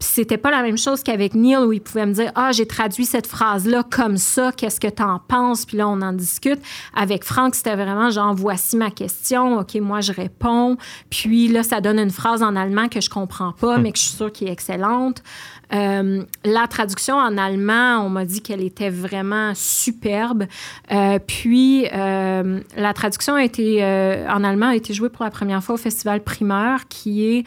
c'était 0.03 0.37
pas 0.37 0.51
la 0.51 0.63
même 0.63 0.77
chose 0.77 1.03
qu'avec 1.03 1.35
Neil 1.35 1.57
où 1.57 1.73
il 1.73 1.81
pouvait 1.81 2.07
me 2.07 2.13
dire 2.13 2.33
ah 2.35 2.51
j'ai 2.53 2.67
traduit 2.67 3.07
cette 3.07 3.27
phrase 3.27 3.67
là 3.67 3.85
comme 3.89 4.17
ça 4.17 4.53
qu'est-ce 4.53 4.81
que 4.81 4.89
tu 4.89 5.03
en 5.03 5.19
penses 5.21 5.65
puis 5.65 5.77
là 5.77 5.89
on 5.89 6.01
en 6.03 6.13
discute. 6.13 6.61
Avec 6.95 7.25
Franck 7.25 7.55
c'était 7.55 7.77
vraiment 7.77 8.11
genre 8.11 8.35
voici 8.35 8.77
ma 8.77 8.91
question 8.91 9.59
ok 9.59 9.77
moi 9.77 10.01
je 10.01 10.13
réponds 10.13 10.77
puis 11.11 11.49
là 11.49 11.63
ça 11.63 11.81
donne 11.81 11.99
une 11.99 12.11
phrase 12.11 12.43
en 12.43 12.57
allemand 12.57 12.89
que 12.89 13.01
je 13.01 13.09
comprends 13.09 13.53
pas 13.53 13.79
mais 13.79 13.93
que 13.93 13.99
je 13.99 14.05
suis 14.05 14.17
sûre 14.17 14.33
qui 14.33 14.47
est 14.47 14.53
excellente. 14.53 15.23
Euh, 15.73 16.23
la 16.45 16.67
traduction 16.67 17.17
en 17.17 17.39
allemand 17.39 18.05
on 18.05 18.11
m'a 18.11 18.25
dit 18.25 18.43
qu'elle 18.43 18.63
était 18.63 18.91
vraiment 18.91 19.53
superbe. 19.55 20.45
Euh, 20.91 21.19
puis 21.27 21.87
euh, 21.93 22.61
la 22.77 22.93
traduction 22.93 23.35
a 23.35 23.45
été 23.45 23.83
en 24.29 24.45
allemand 24.45 24.69
a 24.69 24.77
été 24.77 24.93
jouée 24.95 25.09
pour 25.09 25.25
la 25.25 25.31
première 25.31 25.63
fois 25.63 25.77
au 25.77 25.79
festival 25.79 26.23
Primeur 26.23 26.89
qui 26.89 27.25
est 27.25 27.45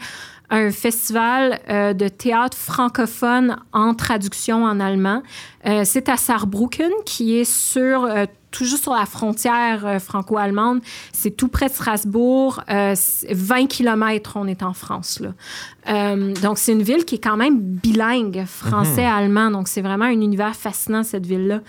un 0.50 0.70
festival 0.70 1.60
euh, 1.68 1.92
de 1.92 2.08
théâtre 2.08 2.56
francophone 2.56 3.56
en 3.72 3.94
traduction 3.94 4.64
en 4.64 4.80
allemand. 4.80 5.22
Euh, 5.66 5.82
c'est 5.84 6.08
à 6.08 6.16
Saarbrücken, 6.16 6.92
qui 7.04 7.38
est 7.38 7.44
sur 7.50 8.04
euh, 8.04 8.26
tout 8.50 8.64
juste 8.64 8.84
sur 8.84 8.94
la 8.94 9.06
frontière 9.06 10.00
franco-allemande. 10.00 10.80
C'est 11.12 11.30
tout 11.30 11.48
près 11.48 11.68
de 11.68 11.72
Strasbourg. 11.72 12.62
20 12.68 13.66
km, 13.68 14.32
on 14.36 14.46
est 14.46 14.62
en 14.62 14.72
France. 14.72 15.20
Là. 15.20 16.16
donc, 16.42 16.58
c'est 16.58 16.72
une 16.72 16.82
ville 16.82 17.04
qui 17.04 17.16
est 17.16 17.22
quand 17.22 17.36
même 17.36 17.58
bilingue, 17.60 18.44
français-allemand. 18.46 19.50
Donc, 19.50 19.68
c'est 19.68 19.82
vraiment 19.82 20.06
un 20.06 20.20
univers 20.20 20.54
fascinant, 20.54 21.02
cette 21.02 21.26
ville-là. 21.26 21.60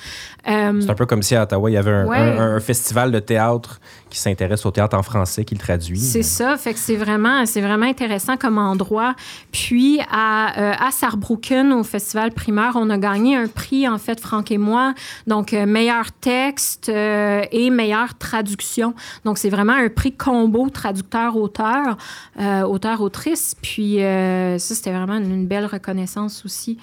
c'est 0.45 0.89
un 0.89 0.95
peu 0.95 1.05
comme 1.05 1.23
si 1.23 1.35
à 1.35 1.43
Ottawa, 1.43 1.69
il 1.69 1.73
y 1.73 1.77
avait 1.77 1.91
un, 1.91 2.55
un 2.55 2.59
festival 2.59 3.11
de 3.11 3.19
théâtre 3.19 3.79
qui 4.09 4.19
s'intéresse 4.19 4.65
au 4.65 4.71
théâtre 4.71 4.97
en 4.97 5.03
français, 5.03 5.45
qui 5.45 5.55
le 5.55 5.59
traduit. 5.59 5.99
C'est 5.99 6.23
ça, 6.23 6.57
fait 6.57 6.73
que 6.73 6.79
c'est 6.79 6.95
vraiment, 6.95 7.45
c'est 7.45 7.61
vraiment 7.61 7.85
intéressant 7.85 8.37
comme 8.37 8.57
endroit. 8.57 9.15
Puis 9.51 9.99
à, 10.11 10.59
euh, 10.59 10.73
à 10.79 10.91
Saarbrücken, 10.91 11.73
au 11.73 11.83
Festival 11.83 12.31
Primaire, 12.31 12.73
on 12.75 12.89
a 12.89 12.97
gagné 12.97 13.35
un 13.35 13.47
prix, 13.47 13.87
en 13.87 13.97
fait, 13.97 14.19
Franck 14.19 14.51
et 14.51 14.57
moi. 14.57 14.93
Donc, 15.27 15.53
euh, 15.53 15.65
meilleur 15.65 16.11
texte, 16.11 16.76
texte 16.77 16.89
euh, 16.89 17.43
et 17.51 17.69
meilleure 17.69 18.17
traduction. 18.17 18.93
Donc, 19.25 19.37
c'est 19.37 19.49
vraiment 19.49 19.73
un 19.73 19.89
prix 19.89 20.13
combo 20.13 20.69
traducteur-auteur, 20.69 21.97
euh, 22.39 22.61
auteur-autrice. 22.63 23.55
Puis, 23.61 23.97
ça, 23.97 24.57
c'était 24.59 24.91
vraiment 24.91 25.17
une, 25.17 25.47
belle 25.47 25.65
reconnaissance 25.65 26.43
aussi. 26.45 26.77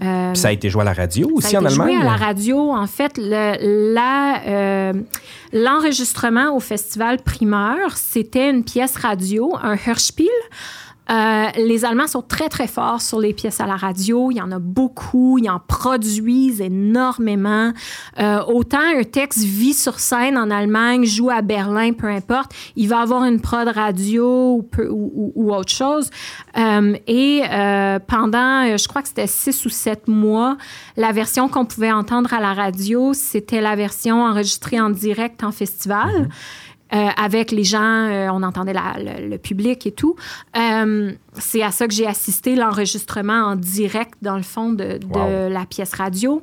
ça 0.00 0.48
a 0.48 0.52
été 0.52 0.70
joué 0.70 0.82
à 0.82 0.84
la 0.84 0.92
radio 0.92 1.30
aussi 1.34 1.56
en 1.56 1.64
Allemagne? 1.64 1.92
joué 1.92 2.00
à 2.00 2.04
la 2.04 2.16
radio. 2.16 2.72
En 2.72 2.86
fait, 2.86 3.18
l'enregistrement 5.52 6.56
au 6.56 6.60
festival 6.60 7.18
Primeur, 7.22 7.96
c'était 7.96 8.50
une 8.50 8.64
pièce 8.64 8.96
radio, 8.96 9.56
un 9.62 9.76
Hörspiel. 9.76 10.28
Euh, 11.10 11.46
les 11.56 11.84
Allemands 11.84 12.06
sont 12.06 12.22
très, 12.22 12.48
très 12.48 12.66
forts 12.66 13.00
sur 13.00 13.18
les 13.18 13.32
pièces 13.32 13.60
à 13.60 13.66
la 13.66 13.76
radio. 13.76 14.30
Il 14.30 14.36
y 14.36 14.42
en 14.42 14.52
a 14.52 14.58
beaucoup. 14.58 15.38
Ils 15.38 15.48
en 15.48 15.60
produisent 15.60 16.60
énormément. 16.60 17.72
Euh, 18.18 18.42
autant 18.44 18.80
un 18.80 19.02
texte 19.04 19.40
vit 19.40 19.74
sur 19.74 19.98
scène 19.98 20.36
en 20.36 20.50
Allemagne, 20.50 21.04
joue 21.04 21.30
à 21.30 21.42
Berlin, 21.42 21.92
peu 21.92 22.08
importe, 22.08 22.52
il 22.76 22.88
va 22.88 23.00
avoir 23.00 23.24
une 23.24 23.40
prod 23.40 23.68
radio 23.68 24.64
ou, 24.78 25.32
ou, 25.34 25.54
autre 25.54 25.72
chose. 25.72 26.10
Euh, 26.56 26.94
et 27.06 27.42
pendant, 28.06 28.76
je 28.76 28.88
crois 28.88 29.02
que 29.02 29.08
c'était 29.08 29.26
six 29.26 29.64
ou 29.64 29.68
sept 29.68 30.08
mois, 30.08 30.56
la 30.96 31.12
version 31.12 31.48
qu'on 31.48 31.64
pouvait 31.64 31.92
entendre 31.92 32.32
à 32.34 32.40
la 32.40 32.52
radio, 32.52 33.12
c'était 33.14 33.60
la 33.60 33.76
version 33.76 34.22
enregistrée 34.24 34.80
en 34.80 34.90
direct 34.90 35.42
en 35.42 35.52
festival. 35.52 36.08
Mm-hmm. 36.08 36.28
Euh, 36.94 37.08
avec 37.16 37.50
les 37.50 37.64
gens, 37.64 37.80
euh, 37.82 38.28
on 38.32 38.42
entendait 38.42 38.72
le, 38.72 39.36
public 39.36 39.86
et 39.86 39.92
tout. 39.92 40.16
Euh, 40.56 41.12
c'est 41.34 41.62
à 41.62 41.70
ça 41.70 41.86
que 41.86 41.92
j'ai 41.94 42.06
assisté, 42.06 42.56
l'enregistrement 42.56 43.44
en 43.44 43.56
direct, 43.56 44.14
dans 44.22 44.36
le 44.36 44.42
fond, 44.42 44.72
de, 44.72 44.98
la 45.48 45.66
pièce 45.66 45.94
radio. 45.94 46.42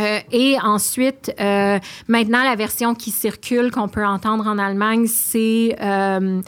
Euh, 0.00 0.18
et 0.32 0.56
ensuite, 0.60 1.32
euh, 1.40 1.78
maintenant, 2.08 2.42
la 2.42 2.56
version 2.56 2.94
qui 2.94 3.10
circule, 3.10 3.70
qu'on 3.70 3.88
peut 3.88 4.04
entendre 4.04 4.46
en 4.46 4.58
Allemagne, 4.58 5.06
c'est 5.06 5.76
euh, 5.80 6.40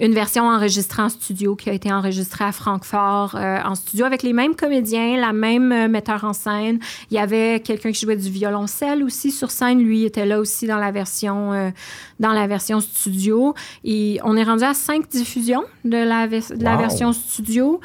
une 0.00 0.14
version 0.14 0.48
enregistrée 0.48 1.02
en 1.02 1.08
studio 1.08 1.54
qui 1.54 1.68
a 1.68 1.74
été 1.74 1.92
enregistrée 1.92 2.44
à 2.44 2.52
Francfort 2.52 3.34
en 3.36 3.74
studio 3.74 4.06
avec 4.06 4.22
les 4.22 4.32
mêmes 4.32 4.54
comédiens, 4.54 5.18
la 5.18 5.32
même 5.32 5.88
metteur 5.88 6.24
en 6.24 6.32
scène. 6.32 6.78
Il 7.10 7.14
y 7.14 7.20
avait 7.20 7.60
quelqu'un 7.60 7.92
qui 7.92 8.04
jouait 8.04 8.16
du 8.16 8.30
violoncelle 8.30 9.02
aussi 9.02 9.30
sur 9.30 9.50
scène. 9.50 9.82
Lui 9.82 10.04
était 10.04 10.26
là 10.26 10.38
aussi 10.38 10.66
dans 10.66 10.78
la 10.78 10.90
version, 10.90 11.72
dans 12.20 12.32
la 12.32 12.46
version 12.46 12.80
studio. 12.80 13.54
Et 13.84 14.18
on 14.24 14.36
est 14.36 14.44
rendu 14.44 14.64
à 14.64 14.74
cinq 14.74 15.08
diffusions 15.08 15.64
de 15.84 15.96
la, 15.96 16.26
de 16.26 16.64
la 16.64 16.76
version 16.76 17.12
studio 17.12 17.80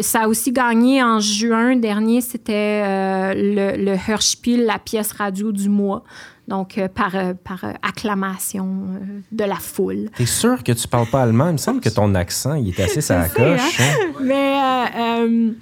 ça 0.00 0.22
a 0.22 0.28
aussi 0.28 0.52
gagné 0.52 1.02
en 1.02 1.20
juin 1.20 1.76
dernier, 1.76 2.20
c'était 2.20 2.82
euh, 2.84 3.34
le, 3.34 3.84
le 3.84 4.66
la 4.66 4.78
pièce 4.78 5.12
radio 5.12 5.52
du 5.52 5.68
mois. 5.68 6.04
Donc, 6.48 6.76
euh, 6.76 6.88
par, 6.88 7.14
euh, 7.14 7.34
par 7.34 7.64
acclamation 7.82 8.66
de 9.30 9.44
la 9.44 9.54
foule. 9.56 10.10
T'es 10.16 10.26
sûr 10.26 10.62
que 10.64 10.72
tu 10.72 10.88
parles 10.88 11.06
pas 11.08 11.22
allemand? 11.22 11.48
Il 11.48 11.52
me 11.52 11.58
semble 11.58 11.80
que 11.80 11.88
ton 11.88 12.14
accent, 12.14 12.54
il 12.54 12.68
est 12.68 12.80
assez 12.80 13.00
sa 13.00 13.28
coche. 13.28 13.80
Hein? 13.80 13.84
Hein? 13.84 14.12
Mais 14.20 15.54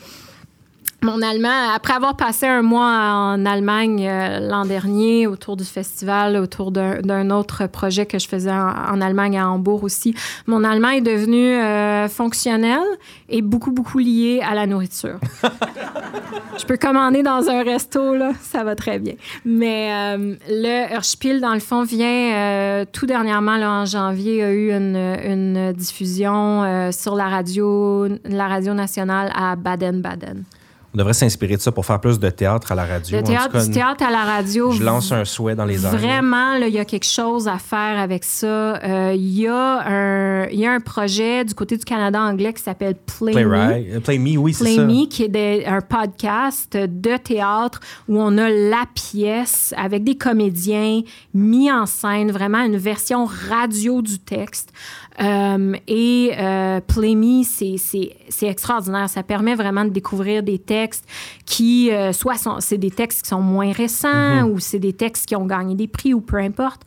mon 1.03 1.23
allemand, 1.23 1.73
après 1.75 1.95
avoir 1.95 2.17
passé 2.17 2.47
un 2.47 2.63
mois 2.63 2.85
en 2.85 3.47
Allemagne 3.47 4.07
euh, 4.07 4.39
l'an 4.41 4.65
dernier 4.65 5.27
autour 5.27 5.57
du 5.57 5.65
festival, 5.65 6.37
autour 6.37 6.73
d'un 6.73 7.31
autre 7.31 7.67
projet 7.67 8.07
que 8.07 8.19
je 8.19 8.29
faisais 8.29 8.51
en, 8.53 9.01
Allemagne 9.01 9.39
à 9.39 9.49
Hambourg 9.49 9.83
aussi, 9.83 10.15
mon 10.47 10.63
allemand 10.63 10.91
est 10.91 11.01
devenu 11.01 11.55
euh, 11.55 12.07
fonctionnel 12.09 12.83
et 13.31 13.41
beaucoup, 13.41 13.71
beaucoup 13.71 13.99
lié 13.99 14.43
à 14.47 14.55
la 14.55 14.67
nourriture. 14.67 15.19
je 16.59 16.67
peux 16.67 16.77
commander 16.77 17.23
dans 17.23 17.49
un 17.49 17.63
resto, 17.63 18.15
là, 18.15 18.33
ça 18.43 18.63
va 18.63 18.75
très 18.75 18.99
bien. 18.99 19.15
Mais 19.47 19.91
euh, 19.93 20.35
le 20.49 20.95
Hörspiel, 20.95 21.41
dans 21.41 21.55
le 21.55 21.61
fond, 21.61 21.83
vient 21.83 22.85
tout 22.93 23.07
dernièrement, 23.07 23.57
là, 23.57 23.71
en 23.71 23.85
janvier, 23.87 24.45
a 24.45 24.53
eu 24.53 24.71
une, 24.71 24.97
une 24.97 25.73
diffusion 25.73 26.91
sur 26.93 27.15
la 27.15 27.29
radio, 27.29 28.07
la 28.25 28.49
radio 28.49 28.75
nationale 28.75 29.33
à 29.35 29.57
Baden-Baden. 29.57 30.45
On 30.93 30.99
devrait 30.99 31.13
s'inspirer 31.13 31.57
de 31.57 31.61
ça 31.61 31.71
pour 31.71 31.87
faire 31.87 32.01
plus 32.01 32.19
de 32.19 32.31
théâtre 32.31 32.73
à 32.73 32.75
la 32.75 32.85
radio. 32.85 33.19
Le 33.19 33.23
théâtre, 33.23 33.65
du 33.65 33.71
théâtre 33.71 34.05
à 34.05 34.11
la 34.11 34.25
radio. 34.25 34.73
Je 34.73 34.83
lance 34.83 35.13
un 35.13 35.25
souhait 35.25 35.55
dans 35.55 35.65
les. 35.65 35.77
Vraiment, 35.77 36.55
il 36.55 36.75
y 36.75 36.81
a 36.81 36.85
quelque 36.85 37.07
chose 37.07 37.47
à 37.47 37.59
faire 37.59 37.99
avec 37.99 38.25
ça. 38.25 38.77
Euh, 38.83 39.13
il 39.15 39.39
y, 39.39 39.47
a 39.47 39.83
un, 39.87 40.49
y 40.49 40.67
a 40.67 40.73
un 40.73 40.81
projet 40.81 41.45
du 41.45 41.55
côté 41.55 41.77
du 41.77 41.85
Canada 41.85 42.21
anglais 42.21 42.53
qui 42.53 42.63
s'appelle 42.63 42.97
Play, 42.97 43.33
Play 43.33 43.45
Me. 43.45 44.01
Play 44.01 44.19
Me, 44.19 44.37
oui, 44.37 44.53
c'est 44.53 44.65
ça. 44.65 44.85
Play 44.85 44.85
Me, 44.85 45.07
qui 45.07 45.23
est 45.23 45.67
un 45.67 45.81
podcast 45.81 46.77
de 46.77 47.17
théâtre 47.17 47.79
où 48.09 48.21
on 48.21 48.37
a 48.37 48.49
la 48.49 48.85
pièce 48.93 49.73
avec 49.77 50.03
des 50.03 50.17
comédiens 50.17 51.03
mis 51.35 51.71
en 51.71 51.87
scène, 51.87 52.33
vraiment 52.33 52.65
une 52.65 52.77
version 52.77 53.27
radio 53.27 54.03
du 54.03 54.19
texte. 54.19 54.73
Euh, 55.21 55.75
et 55.87 56.33
euh, 56.39 56.81
Play 56.81 57.15
Me, 57.15 57.43
c'est 57.43 58.47
extraordinaire. 58.47 59.09
Ça 59.09 59.23
permet 59.23 59.55
vraiment 59.55 59.85
de 59.85 59.91
découvrir 59.91 60.43
des 60.43 60.59
textes 60.59 61.05
qui, 61.45 61.91
euh, 61.91 62.13
soit 62.13 62.37
c'est 62.61 62.79
des 62.79 62.91
textes 62.91 63.23
qui 63.23 63.29
sont 63.29 63.41
moins 63.41 63.73
récents 63.73 64.43
mhm. 64.43 64.51
ou 64.51 64.59
c'est 64.59 64.79
des 64.79 64.93
textes 64.93 65.27
qui 65.27 65.37
ont 65.37 65.47
gagné 65.47 65.75
des 65.75 65.89
prix 65.89 66.15
ou 66.15 66.21
peu 66.21 66.37
importe. 66.37 66.83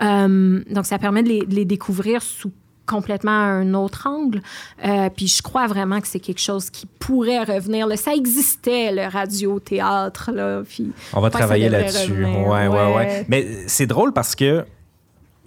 donc, 0.00 0.86
ça 0.86 0.98
permet 0.98 1.22
de 1.22 1.44
les, 1.48 1.64
découvrir 1.64 2.22
sous 2.22 2.50
complètement 2.86 3.30
un 3.30 3.74
autre 3.74 4.06
angle. 4.06 4.40
puis 5.14 5.28
je 5.28 5.42
crois 5.42 5.66
vraiment 5.66 6.00
que 6.00 6.08
c'est 6.08 6.20
quelque 6.20 6.40
chose 6.40 6.70
qui 6.70 6.86
pourrait 6.86 7.44
revenir. 7.44 7.86
Ça 7.98 8.14
existait, 8.14 8.92
le 8.92 9.10
radio-théâtre. 9.10 10.30
On 11.12 11.20
va 11.20 11.30
travailler 11.30 11.68
là-dessus. 11.68 12.24
Ouais, 12.24 12.66
ouais, 12.68 12.94
ouais, 12.94 13.26
Mais 13.28 13.46
c'est 13.66 13.86
drôle 13.86 14.12
parce 14.12 14.34
que 14.34 14.64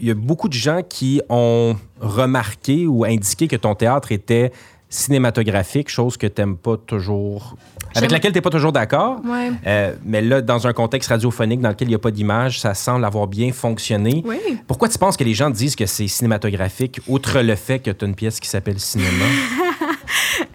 il 0.01 0.07
y 0.07 0.11
a 0.11 0.15
beaucoup 0.15 0.49
de 0.49 0.53
gens 0.53 0.81
qui 0.87 1.21
ont 1.29 1.75
remarqué 1.99 2.87
ou 2.87 3.05
indiqué 3.05 3.47
que 3.47 3.55
ton 3.55 3.75
théâtre 3.75 4.11
était 4.11 4.51
cinématographique, 4.89 5.89
chose 5.89 6.17
que 6.17 6.27
tu 6.27 6.41
n'aimes 6.41 6.57
pas 6.57 6.75
toujours, 6.75 7.55
avec 7.95 8.11
laquelle 8.11 8.31
tu 8.31 8.37
n'es 8.39 8.41
pas 8.41 8.49
toujours 8.49 8.73
d'accord. 8.73 9.21
Euh, 9.65 9.95
mais 10.03 10.21
là, 10.21 10.41
dans 10.41 10.67
un 10.67 10.73
contexte 10.73 11.09
radiophonique 11.09 11.61
dans 11.61 11.69
lequel 11.69 11.87
il 11.87 11.91
n'y 11.91 11.95
a 11.95 11.99
pas 11.99 12.11
d'image, 12.11 12.59
ça 12.59 12.73
semble 12.73 13.05
avoir 13.05 13.27
bien 13.27 13.53
fonctionné. 13.53 14.23
Pourquoi 14.67 14.89
tu 14.89 14.97
penses 14.97 15.15
que 15.15 15.23
les 15.23 15.33
gens 15.33 15.49
disent 15.49 15.75
que 15.75 15.85
c'est 15.85 16.07
cinématographique, 16.07 16.99
outre 17.07 17.39
le 17.39 17.55
fait 17.55 17.79
que 17.79 17.91
tu 17.91 18.03
as 18.03 18.07
une 18.07 18.15
pièce 18.15 18.39
qui 18.39 18.49
s'appelle 18.49 18.79
cinéma? 18.79 19.25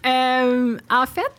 Euh, 0.05 0.77
en 0.91 1.05
fait, 1.07 1.33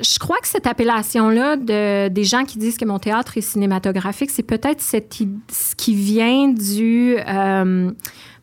je 0.00 0.18
crois 0.18 0.38
que 0.38 0.48
cette 0.48 0.66
appellation-là 0.66 1.56
de, 1.56 2.08
des 2.08 2.24
gens 2.24 2.44
qui 2.44 2.58
disent 2.58 2.78
que 2.78 2.84
mon 2.84 2.98
théâtre 2.98 3.36
est 3.36 3.42
cinématographique, 3.42 4.30
c'est 4.30 4.42
peut-être 4.42 4.80
ce 4.80 5.74
qui 5.76 5.94
vient 5.94 6.48
du... 6.48 7.16
Euh, 7.26 7.90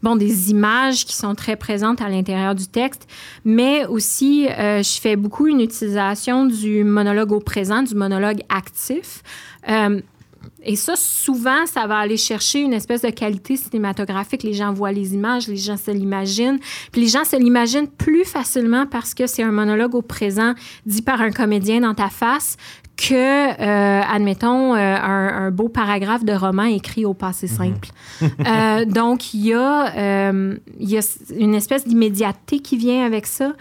bon, 0.02 0.16
des 0.16 0.52
images 0.52 1.06
qui 1.06 1.16
sont 1.16 1.36
très 1.36 1.56
présentes 1.56 2.02
à 2.02 2.10
l'intérieur 2.10 2.56
du 2.56 2.68
texte, 2.68 3.08
mais 3.46 3.86
aussi, 3.86 4.48
euh, 4.48 4.84
je 4.84 5.00
fais 5.00 5.16
beaucoup 5.16 5.48
une 5.48 5.62
utilisation 5.62 6.46
du 6.46 6.84
monologue 6.84 7.32
au 7.32 7.40
présent, 7.40 7.84
du 7.84 7.96
monologue 7.96 8.42
actif. 8.50 9.24
Euh, 9.70 10.02
et 10.64 10.76
ça, 10.76 10.96
souvent, 10.96 11.66
ça 11.66 11.88
va 11.88 11.98
aller 11.98 12.18
chercher 12.18 12.60
une 12.60 12.74
espèce 12.74 13.02
de 13.02 13.10
qualité 13.10 13.56
cinématographique. 13.56 14.44
Les 14.44 14.54
gens 14.54 14.74
voient 14.74 14.92
les 14.92 15.14
images, 15.14 15.48
les 15.48 15.56
gens 15.56 15.78
se 15.78 15.92
l'imaginent. 15.92 16.60
Puis 16.92 17.02
les 17.02 17.08
gens 17.08 17.24
se 17.24 17.38
l'imaginent 17.38 17.88
plus 17.88 18.26
facilement 18.26 18.86
parce 18.86 19.14
que 19.14 19.28
c'est 19.28 19.44
un 19.44 19.52
monologue 19.52 19.96
au 19.96 20.02
présent 20.02 20.54
dit 20.86 21.02
par 21.02 21.22
un 21.22 21.32
comédien 21.32 21.82
dans 21.82 21.94
ta 21.94 22.10
face 22.10 22.58
que, 22.98 23.14
euh, 23.14 24.02
admettons, 24.02 24.76
euh, 24.76 24.96
un, 24.98 25.52
beau 25.52 25.70
paragraphe 25.70 26.26
de 26.26 26.34
roman 26.34 26.64
écrit 26.64 27.06
au 27.06 27.14
passé 27.14 27.48
mhm. 27.48 27.56
simple. 27.56 27.90
Euh, 28.22 28.86
donc, 28.86 29.34
il 29.34 29.46
y, 29.46 29.54
a, 29.54 30.32
il 30.80 30.90
y 30.90 30.98
a 30.98 31.02
une 31.38 31.56
espèce 31.56 31.86
d'immédiateté 31.86 32.60
qui 32.60 32.78
vient 32.78 33.06
avec 33.06 33.26
ça, 33.26 33.54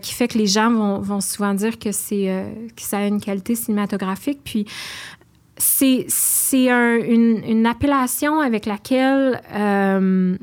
qui 0.00 0.14
fait 0.14 0.28
que 0.28 0.38
les 0.38 0.46
gens 0.46 0.70
vont, 0.70 1.00
vont 1.00 1.20
souvent 1.20 1.54
dire 1.54 1.78
que, 1.78 1.92
c'est, 1.92 2.44
que 2.74 2.82
ça 2.82 2.98
a 2.98 3.06
une 3.06 3.20
qualité 3.20 3.54
cinématographique. 3.54 4.40
Puis, 4.42 4.66
c'est, 5.58 6.04
c'est 6.08 6.68
une, 6.68 7.42
une, 7.46 7.66
appellation 7.66 8.40
avec 8.40 8.66
laquelle... 8.66 9.40
Euh, 9.54 10.36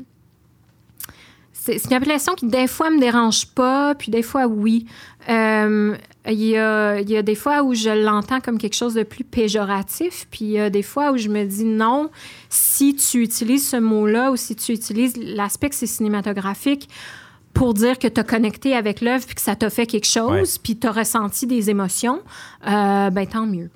c'est, 1.52 1.82
une 1.86 1.94
appellation 1.94 2.34
qui, 2.34 2.46
des 2.46 2.66
fois, 2.66 2.90
me 2.90 3.00
dérange 3.00 3.46
pas, 3.46 3.94
puis 3.94 4.10
des 4.10 4.22
fois, 4.22 4.46
oui. 4.46 4.86
Euh, 5.30 5.96
il 6.26 6.42
y, 6.42 6.56
a, 6.56 7.00
y, 7.00 7.16
a, 7.16 7.22
des 7.22 7.34
fois 7.34 7.62
où 7.62 7.74
je 7.74 7.90
l'entends 7.90 8.40
comme 8.40 8.58
quelque 8.58 8.74
chose 8.74 8.94
de 8.94 9.02
plus 9.02 9.24
péjoratif, 9.24 10.26
puis 10.30 10.44
il 10.44 10.50
y 10.50 10.58
a 10.58 10.68
des 10.68 10.82
fois 10.82 11.12
où 11.12 11.16
je 11.16 11.28
me 11.28 11.44
dis 11.44 11.64
non, 11.64 12.10
si 12.48 12.94
tu 12.96 13.22
utilises 13.22 13.68
ce 13.68 13.76
mot-là 13.76 14.30
ou 14.30 14.36
si 14.36 14.56
tu 14.56 14.72
utilises 14.72 15.16
l'aspect 15.16 15.70
que 15.70 15.74
c'est 15.74 15.86
cinématographique 15.86 16.88
pour 17.54 17.72
dire 17.72 17.98
que 17.98 18.08
tu 18.08 18.20
as 18.20 18.24
connecté 18.24 18.74
avec 18.74 19.00
l'œuvre 19.00 19.24
puis 19.24 19.34
que 19.34 19.40
ça 19.40 19.54
t'a 19.54 19.70
fait 19.70 19.86
quelque 19.86 20.06
chose, 20.06 20.58
puis 20.58 20.76
tu 20.76 20.86
as 20.86 20.92
ressenti 20.92 21.46
des 21.46 21.70
émotions, 21.70 22.20
euh, 22.66 23.10
ben 23.10 23.26
tant 23.26 23.46
mieux. 23.46 23.70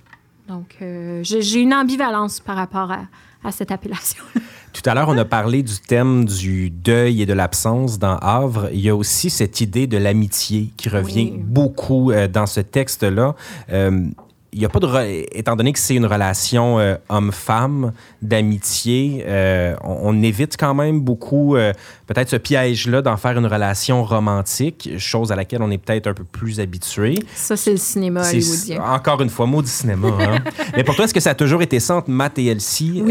Donc, 0.48 0.76
euh, 0.80 1.20
j'ai 1.22 1.60
une 1.60 1.74
ambivalence 1.74 2.40
par 2.40 2.56
rapport 2.56 2.90
à, 2.90 3.52
cette 3.52 3.70
appellation. 3.70 4.24
Tout 4.72 4.82
à 4.84 4.94
l'heure, 4.94 5.08
on 5.08 5.16
a 5.16 5.24
parlé 5.24 5.62
du 5.62 5.78
thème 5.78 6.24
du 6.24 6.70
deuil 6.70 7.22
et 7.22 7.26
de 7.26 7.32
l'absence 7.32 7.98
dans 7.98 8.16
Havre. 8.16 8.68
Il 8.72 8.80
y 8.80 8.88
a 8.88 8.96
aussi 8.96 9.30
cette 9.30 9.60
idée 9.60 9.86
de 9.86 9.96
l'amitié 9.96 10.70
qui 10.76 10.88
revient 10.88 11.32
beaucoup 11.38 12.10
euh, 12.10 12.28
dans 12.28 12.46
ce 12.46 12.60
texte-là. 12.60 13.34
Euh, 13.70 14.08
il 14.52 14.60
y 14.60 14.64
a 14.64 14.68
pas 14.68 14.80
de 14.80 15.36
étant 15.36 15.56
donné 15.56 15.72
que 15.72 15.78
c'est 15.78 15.94
une 15.94 16.06
relation 16.06 16.78
euh, 16.78 16.94
homme-femme 17.08 17.92
d'amitié, 18.22 19.24
euh, 19.26 19.76
on, 19.82 20.22
évite 20.22 20.56
quand 20.56 20.74
même 20.74 21.00
beaucoup 21.00 21.54
euh, 21.54 21.72
peut-être 22.06 22.30
ce 22.30 22.36
piège-là 22.36 23.02
d'en 23.02 23.16
faire 23.16 23.36
une 23.38 23.46
relation 23.46 24.02
romantique, 24.04 24.90
chose 24.96 25.32
à 25.32 25.36
laquelle 25.36 25.62
on 25.62 25.70
est 25.70 25.78
peut-être 25.78 26.06
un 26.06 26.14
peu 26.14 26.24
plus 26.24 26.60
habitué. 26.60 27.16
Ça 27.34 27.56
c'est 27.56 27.72
le 27.72 27.76
cinéma 27.76 28.26
hollywoodien. 28.26 28.82
Encore 28.82 29.20
une 29.20 29.28
fois, 29.28 29.46
mot 29.46 29.60
du 29.60 29.68
cinéma. 29.68 30.08
Hein. 30.18 30.38
Mais 30.76 30.82
pour 30.82 30.96
toi, 30.96 31.04
est-ce 31.04 31.14
que 31.14 31.20
ça 31.20 31.30
a 31.30 31.34
toujours 31.34 31.60
été 31.60 31.78
ça 31.78 31.96
entre 31.96 32.10
Matt 32.10 32.38
et 32.38 32.46
Elsie, 32.46 33.02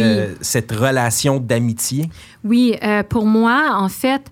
cette 0.42 0.72
relation 0.72 1.40
d'amitié? 1.40 2.10
Oui, 2.44 2.76
pour 3.10 3.26
moi, 3.26 3.76
en 3.76 3.90
fait 3.90 4.32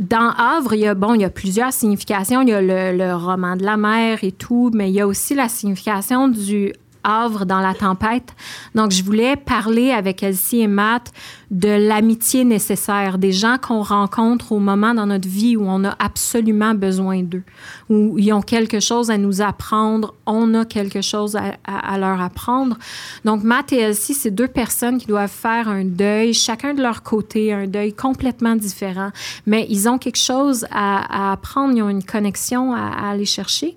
dans 0.00 0.30
Havre, 0.30 0.74
il 0.74 0.80
y 0.80 0.86
a, 0.86 0.94
bon, 0.94 1.14
il 1.14 1.20
y 1.20 1.24
a 1.24 1.30
plusieurs 1.30 1.72
significations. 1.72 2.40
Il 2.42 2.48
y 2.48 2.52
a 2.52 2.60
le, 2.60 2.96
le, 2.96 3.14
roman 3.14 3.54
de 3.56 3.64
la 3.64 3.76
mer 3.76 4.18
et 4.22 4.32
tout, 4.32 4.70
mais 4.72 4.90
il 4.90 4.94
y 4.94 5.00
a 5.00 5.06
aussi 5.06 5.34
la 5.34 5.48
signification 5.48 6.28
du 6.28 6.72
Havre 7.04 7.46
dans 7.46 7.60
la 7.60 7.74
tempête. 7.74 8.34
Donc, 8.74 8.90
je 8.90 9.02
voulais 9.02 9.36
parler 9.36 9.90
avec 9.90 10.22
Elsie 10.22 10.60
et 10.60 10.66
Matt 10.66 11.12
de 11.50 11.68
l'amitié 11.68 12.44
nécessaire, 12.44 13.18
des 13.18 13.32
gens 13.32 13.56
qu'on 13.58 13.82
rencontre 13.82 14.52
au 14.52 14.58
moment 14.58 14.94
dans 14.94 15.06
notre 15.06 15.28
vie 15.28 15.56
où 15.56 15.64
on 15.66 15.84
a 15.84 15.96
absolument 15.98 16.74
besoin 16.74 17.22
d'eux, 17.22 17.42
où 17.90 18.18
ils 18.18 18.32
ont 18.32 18.40
quelque 18.40 18.78
chose 18.78 19.10
à 19.10 19.18
nous 19.18 19.42
apprendre, 19.42 20.14
on 20.24 20.54
a 20.54 20.64
quelque 20.64 21.02
chose 21.02 21.36
à, 21.36 21.98
leur 21.98 22.20
apprendre. 22.20 22.78
Donc, 23.24 23.42
Matt 23.42 23.72
et 23.72 23.80
Elsie, 23.80 24.14
c'est 24.14 24.30
deux 24.30 24.46
personnes 24.46 24.98
qui 24.98 25.06
doivent 25.06 25.28
faire 25.28 25.68
un 25.68 25.84
deuil, 25.84 26.32
chacun 26.32 26.72
de 26.72 26.80
leur 26.80 27.02
côté, 27.02 27.52
un 27.52 27.66
deuil 27.66 27.92
complètement 27.92 28.54
différent, 28.54 29.10
mais 29.44 29.66
ils 29.68 29.88
ont 29.88 29.98
quelque 29.98 30.18
chose 30.18 30.66
à, 30.70 31.32
apprendre, 31.32 31.76
ils 31.76 31.82
ont 31.82 31.88
une 31.88 32.04
connexion 32.04 32.72
à, 32.72 33.10
aller 33.10 33.24
chercher. 33.24 33.74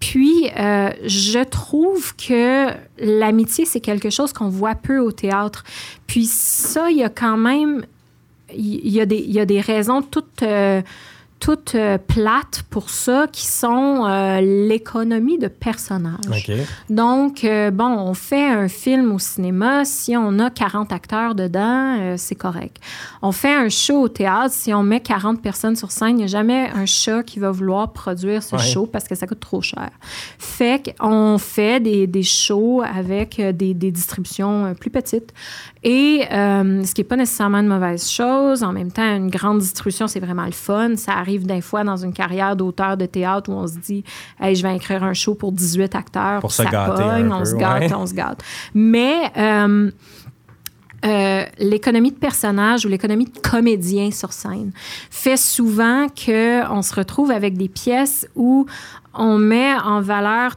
Puis, 0.00 0.50
euh, 0.58 0.90
je 1.06 1.44
trouve 1.44 2.16
que 2.16 2.66
l'amitié, 2.98 3.64
c'est 3.64 3.80
quelque 3.80 4.10
chose 4.10 4.32
qu'on 4.32 4.48
voit 4.48 4.74
peu 4.74 4.98
au 4.98 5.12
théâtre. 5.12 5.62
Puis 6.08 6.26
ça, 6.26 6.90
il 6.90 6.96
y 6.96 7.04
a 7.04 7.08
quand 7.08 7.36
même, 7.36 7.86
il 8.52 8.90
y 8.90 9.00
a 9.00 9.06
des, 9.06 9.20
y 9.20 9.38
a 9.38 9.46
des 9.46 9.60
raisons 9.60 10.02
toutes... 10.02 10.42
Euh, 10.42 10.82
toutes 11.42 11.74
euh, 11.74 11.98
plates 11.98 12.62
pour 12.70 12.88
ça, 12.88 13.26
qui 13.30 13.46
sont 13.46 14.06
euh, 14.06 14.40
l'économie 14.40 15.38
de 15.38 15.48
personnages. 15.48 16.52
Donc, 16.88 17.42
euh, 17.42 17.72
bon, 17.72 17.88
on 17.88 18.14
fait 18.14 18.46
un 18.46 18.68
film 18.68 19.10
au 19.10 19.18
cinéma, 19.18 19.84
si 19.84 20.16
on 20.16 20.38
a 20.38 20.50
40 20.50 20.92
acteurs 20.92 21.34
dedans, 21.34 22.16
c'est 22.16 22.36
correct. 22.36 22.76
On 23.22 23.32
fait 23.32 23.52
un 23.52 23.68
show 23.68 24.02
au 24.02 24.08
théâtre, 24.08 24.54
si 24.54 24.72
on 24.72 24.84
met 24.84 25.00
40 25.00 25.42
personnes 25.42 25.74
sur 25.74 25.90
scène, 25.90 26.10
il 26.10 26.16
n'y 26.16 26.24
a 26.24 26.28
jamais 26.28 26.70
un 26.76 26.86
chat 26.86 27.24
qui 27.24 27.40
va 27.40 27.50
vouloir 27.50 27.92
produire 27.92 28.40
ce 28.44 28.56
show 28.58 28.86
parce 28.86 29.08
que 29.08 29.16
ça 29.16 29.26
coûte 29.26 29.40
trop 29.40 29.62
cher. 29.62 29.90
Fait 30.38 30.94
qu'on 30.96 31.38
fait 31.38 31.80
des, 31.80 32.06
des, 32.06 32.22
shows 32.22 32.82
avec 32.82 33.40
des, 33.40 33.74
des 33.74 33.90
distributions 33.90 34.74
plus 34.78 34.90
petites. 34.90 35.34
Et 35.84 36.26
ce 36.30 36.94
qui 36.94 37.00
n'est 37.00 37.08
pas 37.08 37.16
nécessairement 37.16 37.58
une 37.58 37.66
mauvaise 37.66 38.08
chose, 38.08 38.62
en 38.62 38.72
même 38.72 38.92
temps, 38.92 39.16
une 39.16 39.30
grande 39.30 39.58
distribution, 39.58 40.06
c'est 40.06 40.20
vraiment 40.20 40.44
le 40.44 40.52
fun. 40.52 40.96
Ça 40.96 41.12
arrive 41.12 41.46
des 41.46 41.60
fois 41.60 41.82
dans 41.82 41.96
une 41.96 42.12
carrière 42.12 42.54
d'auteur 42.54 42.96
de 42.96 43.06
théâtre 43.06 43.50
où 43.50 43.54
on 43.54 43.66
se 43.66 43.78
dit 43.78 44.04
hey, 44.40 44.54
je 44.54 44.62
vais 44.62 44.76
écrire 44.76 45.02
un 45.02 45.14
show 45.14 45.34
pour 45.34 45.52
18 45.52 45.94
acteurs. 45.94 46.40
Pour 46.40 46.52
se 46.52 46.62
gâter. 46.62 47.24
on 47.30 47.44
se 47.44 47.56
gâte, 47.56 47.92
on 47.92 48.06
se 48.06 48.14
gâte. 48.14 48.42
Mais. 48.74 49.30
Euh, 49.36 49.90
euh, 51.04 51.44
l'économie 51.58 52.12
de 52.12 52.16
personnage 52.16 52.86
ou 52.86 52.88
l'économie 52.88 53.24
de 53.24 53.36
comédien 53.36 54.12
sur 54.12 54.32
scène 54.32 54.70
fait 55.10 55.36
souvent 55.36 56.06
qu'on 56.06 56.82
se 56.82 56.94
retrouve 56.94 57.32
avec 57.32 57.56
des 57.56 57.68
pièces 57.68 58.28
où 58.36 58.66
on 59.12 59.36
met 59.36 59.74
en 59.84 60.00
valeur 60.00 60.54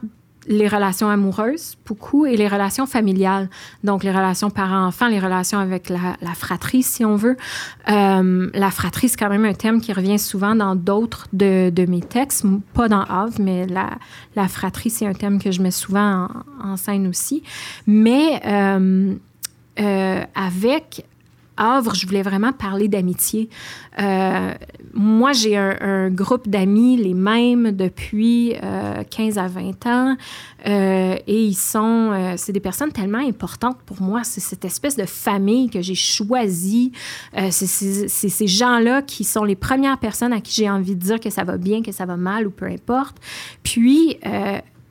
les 0.48 0.68
relations 0.68 1.08
amoureuses, 1.08 1.76
beaucoup, 1.86 2.26
et 2.26 2.36
les 2.36 2.48
relations 2.48 2.86
familiales. 2.86 3.48
Donc, 3.84 4.04
les 4.04 4.10
relations 4.10 4.50
parents-enfants, 4.50 5.08
les 5.08 5.18
relations 5.18 5.58
avec 5.58 5.88
la, 5.88 6.34
fratrie, 6.34 6.82
si 6.82 7.04
on 7.04 7.16
veut. 7.16 7.36
Euh, 7.88 8.50
la 8.54 8.70
fratrie, 8.70 9.08
c'est 9.08 9.16
quand 9.16 9.28
même 9.28 9.44
un 9.44 9.54
thème 9.54 9.80
qui 9.80 9.92
revient 9.92 10.18
souvent 10.18 10.54
dans 10.54 10.74
d'autres 10.76 11.26
de, 11.32 11.70
de, 11.70 11.86
mes 11.86 12.00
textes, 12.00 12.44
pas 12.74 12.88
dans 12.88 13.02
Havre, 13.02 13.40
mais 13.40 13.66
la, 13.66 13.90
la 14.34 14.48
fratrie, 14.48 14.90
c'est 14.90 15.06
un 15.06 15.14
thème 15.14 15.40
que 15.40 15.50
je 15.50 15.62
mets 15.62 15.70
souvent 15.70 16.28
en, 16.62 16.76
scène 16.76 17.06
aussi. 17.06 17.42
Mais 17.86 18.40
euh, 18.46 19.14
euh, 19.80 20.24
avec 20.34 21.04
Havre, 21.56 21.94
je 21.94 22.06
voulais 22.06 22.22
vraiment 22.22 22.52
parler 22.52 22.88
d'amitié. 22.88 23.48
Euh, 23.98 24.52
moi, 24.92 25.32
j'ai 25.32 25.56
un, 25.56 26.10
groupe 26.10 26.48
d'amis, 26.48 26.96
les 26.96 27.14
mêmes 27.14 27.72
depuis 27.72 28.54
15 29.10 29.38
euh, 29.38 29.40
à 29.40 29.48
20 29.48 29.86
ans, 29.86 30.16
euh, 30.66 31.16
et 31.26 31.42
ils 31.44 31.54
sont, 31.54 32.34
c'est 32.36 32.52
des 32.52 32.60
personnes 32.60 32.92
tellement 32.92 33.26
importantes 33.26 33.78
pour 33.86 34.02
moi. 34.02 34.22
C'est 34.24 34.40
cette 34.40 34.64
espèce 34.64 34.96
de 34.96 35.06
famille 35.06 35.70
que 35.70 35.80
j'ai 35.80 35.94
choisie. 35.94 36.92
c'est 37.50 38.08
ces 38.08 38.46
gens-là 38.46 39.02
qui 39.02 39.24
sont 39.24 39.44
les 39.44 39.56
premières 39.56 39.98
personnes 39.98 40.32
à 40.32 40.40
qui 40.40 40.54
j'ai 40.54 40.70
envie 40.70 40.94
de 40.94 41.00
dire 41.00 41.20
que 41.20 41.30
ça 41.30 41.44
va 41.44 41.56
bien, 41.56 41.82
que 41.82 41.92
ça 41.92 42.06
va 42.06 42.16
mal 42.16 42.46
ou 42.46 42.50
peu 42.50 42.66
importe. 42.66 43.16
Puis, 43.62 44.18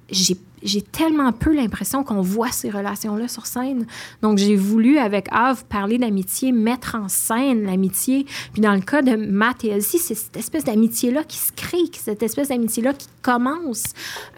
j'ai 0.10 0.82
tellement 0.82 1.32
peu 1.32 1.56
l'impression 1.56 2.04
qu'on 2.04 2.22
voit 2.22 2.52
ces 2.52 2.70
relations-là 2.70 3.28
sur 3.28 3.46
scène. 3.46 3.86
Donc, 4.22 4.38
j'ai 4.38 4.56
voulu, 4.56 4.98
avec 4.98 5.28
Ave, 5.32 5.64
parler 5.66 5.98
d'amitié, 5.98 6.52
mettre 6.52 6.96
en 6.96 7.08
scène 7.08 7.64
l'amitié. 7.64 8.26
Puis, 8.54 8.62
dans 8.62 8.74
le 8.74 8.82
cas 8.82 9.02
de 9.02 9.16
Matt 9.16 9.64
et 9.64 9.70
Elsie, 9.70 10.00
c'est 10.00 10.16
cette 10.16 10.38
espèce 10.38 10.64
d'amitié-là 10.64 11.24
qui 11.24 11.38
se 11.38 11.52
crée, 11.52 11.84
cette 11.94 12.24
espèce 12.24 12.50
d'amitié-là 12.50 12.94
qui 12.94 13.08
commence. 13.22 13.84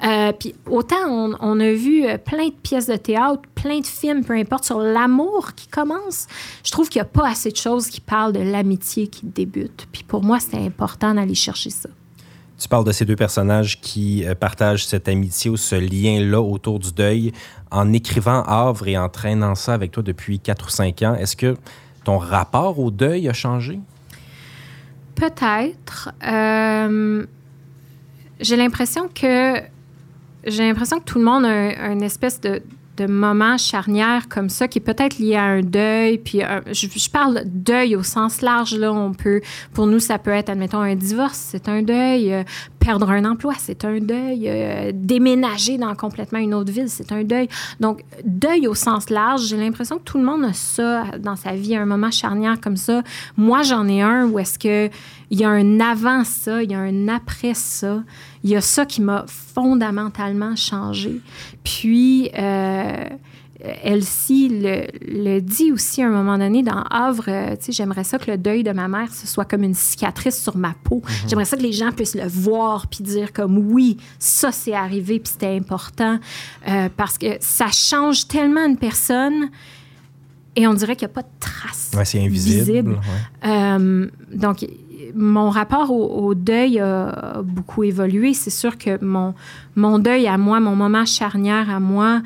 Euh, 0.04 0.32
puis, 0.34 0.54
autant 0.70 0.96
on, 1.08 1.36
on, 1.40 1.60
a 1.60 1.72
vu 1.72 2.06
euh, 2.06 2.18
plein 2.18 2.48
de 2.48 2.54
pièces 2.54 2.88
de 2.88 2.98
théâtre, 2.98 3.42
plein 3.56 3.80
de 3.80 3.88
films, 3.88 4.24
peu 4.24 4.34
importe, 4.34 4.66
sur 4.66 4.80
l'amour 4.80 5.54
qui 5.56 5.68
commence. 5.68 6.28
Je 6.64 6.72
trouve 6.72 6.90
qu'il 6.90 7.00
n'y 7.00 7.08
a 7.08 7.10
pas 7.10 7.30
assez 7.30 7.52
de 7.52 7.58
choses 7.58 7.88
qui 7.88 8.02
parlent 8.02 8.34
de 8.34 8.42
l'amitié 8.42 9.08
qui 9.08 9.26
débute. 9.26 9.88
Puis, 9.92 10.04
pour 10.04 10.24
moi, 10.24 10.40
c'était 10.40 10.58
important 10.58 11.14
d'aller 11.14 11.36
chercher 11.36 11.70
ça. 11.70 11.90
Tu 12.60 12.68
parles 12.68 12.86
de 12.86 12.92
ces 12.92 13.06
deux 13.06 13.16
personnages 13.16 13.80
qui 13.80 14.26
euh, 14.26 14.34
partagent 14.34 14.86
cette 14.86 15.08
amitié 15.08 15.52
ou 15.52 15.58
ce 15.58 15.76
lien-là 15.76 16.42
autour 16.42 16.80
du 16.80 16.92
deuil. 16.92 17.32
En 17.70 17.94
écrivant 17.94 18.44
Havre 18.44 18.88
et 18.88 18.98
en 18.98 19.10
traînant 19.10 19.54
ça 19.56 19.74
avec 19.74 19.92
toi 19.92 20.02
depuis 20.02 20.40
4 20.40 20.66
ou 20.66 20.70
5 20.70 21.02
ans, 21.04 21.16
est-ce 21.16 21.36
que 21.36 21.56
ton 22.04 22.18
rapport 22.18 22.80
au 22.80 22.90
deuil 22.90 23.30
a 23.30 23.34
changé? 23.34 23.80
Peut-être. 25.16 26.12
Euh, 26.26 27.26
j'ai 28.40 28.56
l'impression 28.56 29.10
que 29.14 29.62
j'ai 30.46 30.68
l'impression 30.68 31.00
que 31.00 31.04
tout 31.04 31.20
le 31.20 31.26
monde 31.26 31.46
a 31.46 31.92
une 31.92 32.04
espèce 32.04 32.40
de, 32.40 32.62
de 32.98 33.06
moments 33.06 33.58
charnières 33.58 34.28
comme 34.28 34.50
ça, 34.50 34.68
qui 34.68 34.80
est 34.80 34.82
peut-être 34.82 35.20
lié 35.20 35.36
à 35.36 35.44
un 35.44 35.62
deuil. 35.62 36.18
Puis 36.18 36.44
euh, 36.44 36.62
je, 36.72 37.10
parle 37.10 37.44
deuil 37.46 37.96
au 37.96 38.04
sens 38.04 38.42
large. 38.42 38.76
Là, 38.76 38.92
on 38.92 39.14
peut, 39.14 39.42
pour 39.74 39.88
nous, 39.88 40.00
ça 40.00 40.18
peut 40.18 40.32
être, 40.32 40.50
admettons, 40.50 40.82
un 40.82 40.96
divorce, 40.96 41.38
c'est 41.52 41.70
un 41.70 41.82
deuil. 41.82 42.44
Perdre 42.88 43.10
un 43.10 43.26
emploi, 43.26 43.54
c'est 43.60 43.84
un 43.84 44.00
deuil. 44.00 44.48
Euh, 44.48 44.94
déménager 44.94 45.78
dans 45.78 45.94
complètement 45.94 46.40
une 46.40 46.54
autre 46.54 46.72
ville, 46.72 46.88
c'est 46.88 47.12
un 47.12 47.26
deuil. 47.26 47.50
Donc, 47.82 48.06
deuil 48.24 48.66
au 48.66 48.76
sens 48.76 49.10
large, 49.10 49.42
j'ai 49.42 49.58
l'impression 49.58 49.98
que 49.98 50.04
tout 50.04 50.18
le 50.18 50.24
monde 50.24 50.46
a 50.46 50.54
ça 50.54 51.04
dans 51.20 51.36
sa 51.36 51.52
vie, 51.52 51.76
un 51.76 51.86
moment 51.86 52.12
charnière 52.12 52.62
comme 52.62 52.78
ça. 52.78 53.04
Moi, 53.36 53.62
j'en 53.64 53.90
ai 53.90 54.02
un 54.02 54.30
où 54.30 54.40
est-ce 54.40 54.58
que 54.58 54.90
il 55.30 55.38
y 55.38 55.44
a 55.44 55.50
un 55.50 55.82
avant 55.82 56.24
ça, 56.24 56.64
il 56.64 56.72
y 56.72 56.76
a 56.76 56.80
un 56.80 57.10
après 57.10 57.56
ça. 57.56 58.04
Il 58.46 58.52
y 58.52 58.56
a 58.56 58.62
ça 58.62 58.86
qui 58.86 59.02
m'a 59.02 59.26
fondamentalement 59.28 60.56
changé. 60.56 61.20
Puis, 61.66 62.30
euh, 62.40 63.04
Elsie 63.84 64.50
le, 64.50 64.88
le, 65.02 65.40
dit 65.40 65.72
aussi 65.72 66.02
à 66.02 66.08
un 66.08 66.12
moment 66.12 66.38
donné 66.38 66.64
dans 66.64 66.84
Havre, 66.90 67.26
euh, 67.28 67.56
tu 67.56 67.66
sais, 67.66 67.72
j'aimerais 67.72 68.04
ça 68.04 68.18
que 68.18 68.30
le 68.32 68.38
deuil 68.38 68.64
de 68.64 68.72
ma 68.72 68.88
mère, 68.88 69.14
ce 69.14 69.28
soit 69.28 69.46
comme 69.46 69.64
une 69.64 69.74
cicatrice 69.74 70.42
sur 70.42 70.58
ma 70.58 70.74
peau. 70.84 71.02
Mhm. 71.04 71.30
J'aimerais 71.30 71.46
ça 71.46 71.58
que 71.58 71.64
les 71.64 71.72
gens 71.72 71.92
puissent 71.92 72.16
le 72.16 72.28
voir 72.28 72.88
puis 72.88 73.04
dire 73.04 73.34
comme 73.34 73.58
oui, 73.58 73.98
ça 74.20 74.52
c'est 74.52 74.74
arrivé 74.74 75.20
puis 75.20 75.32
c'était 75.34 75.56
important 75.56 76.20
euh, 76.68 76.90
parce 76.96 77.18
que 77.18 77.38
ça 77.40 77.68
change 77.72 78.28
tellement 78.28 78.66
une 78.66 78.78
personne 78.78 79.50
et 80.56 80.68
on 80.68 80.74
dirait 80.74 80.96
qu'il 80.96 81.08
n'y 81.08 81.12
a 81.12 81.16
pas 81.16 81.22
de 81.22 81.40
trace. 81.40 81.92
Ouais, 81.96 82.04
c'est 82.04 82.20
invisible. 82.20 83.00
Euh, 83.46 84.08
donc, 84.34 84.66
mon 85.14 85.52
rapport 85.52 85.92
au, 85.92 86.34
deuil 86.34 86.80
a 86.80 87.42
beaucoup 87.44 87.84
évolué. 87.84 88.34
C'est 88.34 88.50
sûr 88.50 88.78
que 88.78 89.04
mon, 89.04 89.36
mon 89.76 90.00
deuil 90.00 90.28
à 90.28 90.38
moi, 90.40 90.60
mon 90.60 90.76
moment 90.76 91.06
charnière 91.06 91.70
à 91.70 91.80
moi, 91.80 92.24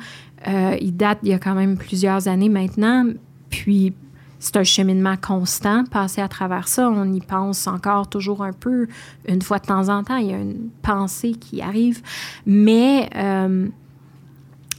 euh, 0.48 0.76
il 0.80 0.96
date 0.96 1.18
il 1.22 1.30
y 1.30 1.32
a 1.32 1.38
quand 1.38 1.54
même 1.54 1.76
plusieurs 1.76 2.28
années 2.28 2.48
maintenant. 2.48 3.06
Puis, 3.50 3.92
c'est 4.38 4.56
un 4.56 4.64
cheminement 4.64 5.16
constant, 5.16 5.84
passer 5.84 6.20
à 6.20 6.28
travers 6.28 6.66
ça. 6.66 6.88
On 6.88 7.12
y 7.12 7.20
pense 7.20 7.66
encore 7.66 8.08
toujours 8.08 8.42
un 8.42 8.52
peu, 8.52 8.88
une 9.28 9.40
fois 9.40 9.58
de 9.58 9.66
temps 9.66 9.88
en 9.88 10.02
temps. 10.02 10.16
Il 10.16 10.26
y 10.26 10.34
a 10.34 10.38
une 10.38 10.68
pensée 10.82 11.32
qui 11.32 11.62
arrive. 11.62 12.02
Mais 12.44 13.08
euh, 13.14 13.68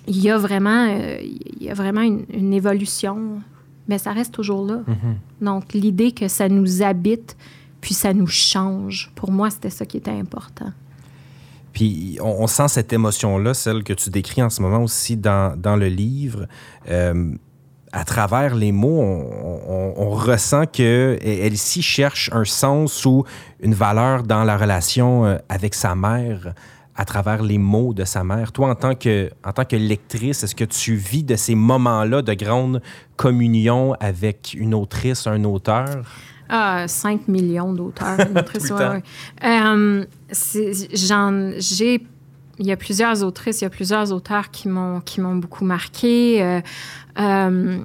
il 0.08 0.20
y 0.20 0.30
a 0.30 0.38
vraiment, 0.38 0.88
euh, 0.90 1.18
il 1.22 1.64
y 1.64 1.70
a 1.70 1.74
vraiment 1.74 2.02
une, 2.02 2.54
évolution, 2.54 3.42
mais 3.88 3.98
ça 3.98 4.12
reste 4.12 4.34
toujours 4.34 4.66
là. 4.66 4.82
Mm-hmm. 4.86 5.46
Donc, 5.46 5.74
l'idée 5.74 6.12
que 6.12 6.28
ça 6.28 6.50
nous 6.50 6.84
habite, 6.84 7.38
puis 7.80 7.94
ça 7.94 8.14
nous 8.14 8.28
change, 8.28 9.12
pour 9.16 9.32
moi, 9.32 9.50
c'était 9.50 9.70
ça 9.70 9.86
qui 9.86 9.96
était 9.98 10.12
important. 10.12 10.72
Puis 11.74 12.18
on, 12.22 12.46
sent 12.48 12.68
cette 12.68 12.94
émotion-là, 12.94 13.54
celle 13.54 13.84
que 13.84 13.94
tu 13.94 14.10
décris 14.10 14.44
en 14.44 14.50
ce 14.50 14.62
moment 14.62 14.84
aussi 14.84 15.18
dans, 15.18 15.60
dans 15.60 15.76
le 15.76 15.88
livre. 15.88 16.48
Euh, 16.90 17.34
à 17.92 18.06
travers 18.06 18.56
les 18.56 18.72
mots, 18.72 19.02
on, 19.02 20.10
ressent 20.10 20.66
que 20.66 21.18
Elsie 21.22 21.84
cherche 21.84 22.30
un 22.34 22.44
sens 22.44 23.06
ou 23.06 23.24
une 23.60 23.74
valeur 23.74 24.24
dans 24.24 24.44
la 24.44 24.58
relation 24.58 25.26
euh, 25.26 25.38
avec 25.50 25.76
sa 25.76 25.94
mère 25.94 26.54
à 26.96 27.06
travers 27.06 27.42
les 27.42 27.58
mots 27.58 27.94
de 27.94 28.04
sa 28.04 28.24
mère. 28.24 28.52
Toi, 28.52 28.70
en 28.70 28.76
tant 28.76 28.96
que, 28.96 29.32
en 29.44 29.52
tant 29.52 29.66
que 29.66 29.76
lectrice, 29.76 30.44
est-ce 30.44 30.56
que 30.56 30.64
tu 30.64 30.96
vis 30.96 31.24
de 31.24 31.36
ces 31.36 31.56
moments-là 31.56 32.22
de 32.22 32.34
grande 32.34 32.82
communion 33.16 33.94
avec 34.00 34.56
une 34.58 34.74
autrice, 34.74 35.28
un 35.28 35.44
auteur? 35.44 36.04
Ah, 36.56 36.88
5 36.88 37.28
millions 37.30 37.74
d'auteurs, 37.74 38.20
euh, 39.44 40.06
j'ai 41.58 42.06
il 42.60 42.68
y 42.68 42.72
a 42.72 42.78
plusieurs 42.78 43.24
autrices, 43.24 43.62
il 43.62 43.64
y 43.64 43.68
a 43.68 43.72
plusieurs 43.72 44.12
auteurs 44.12 44.52
qui 44.52 44.68
m'ont 44.68 45.02
qui 45.02 45.20
m'ont 45.20 45.36
beaucoup 45.36 45.66
marqué. 45.66 46.44
Euh, 46.44 46.62
euh, 47.18 47.80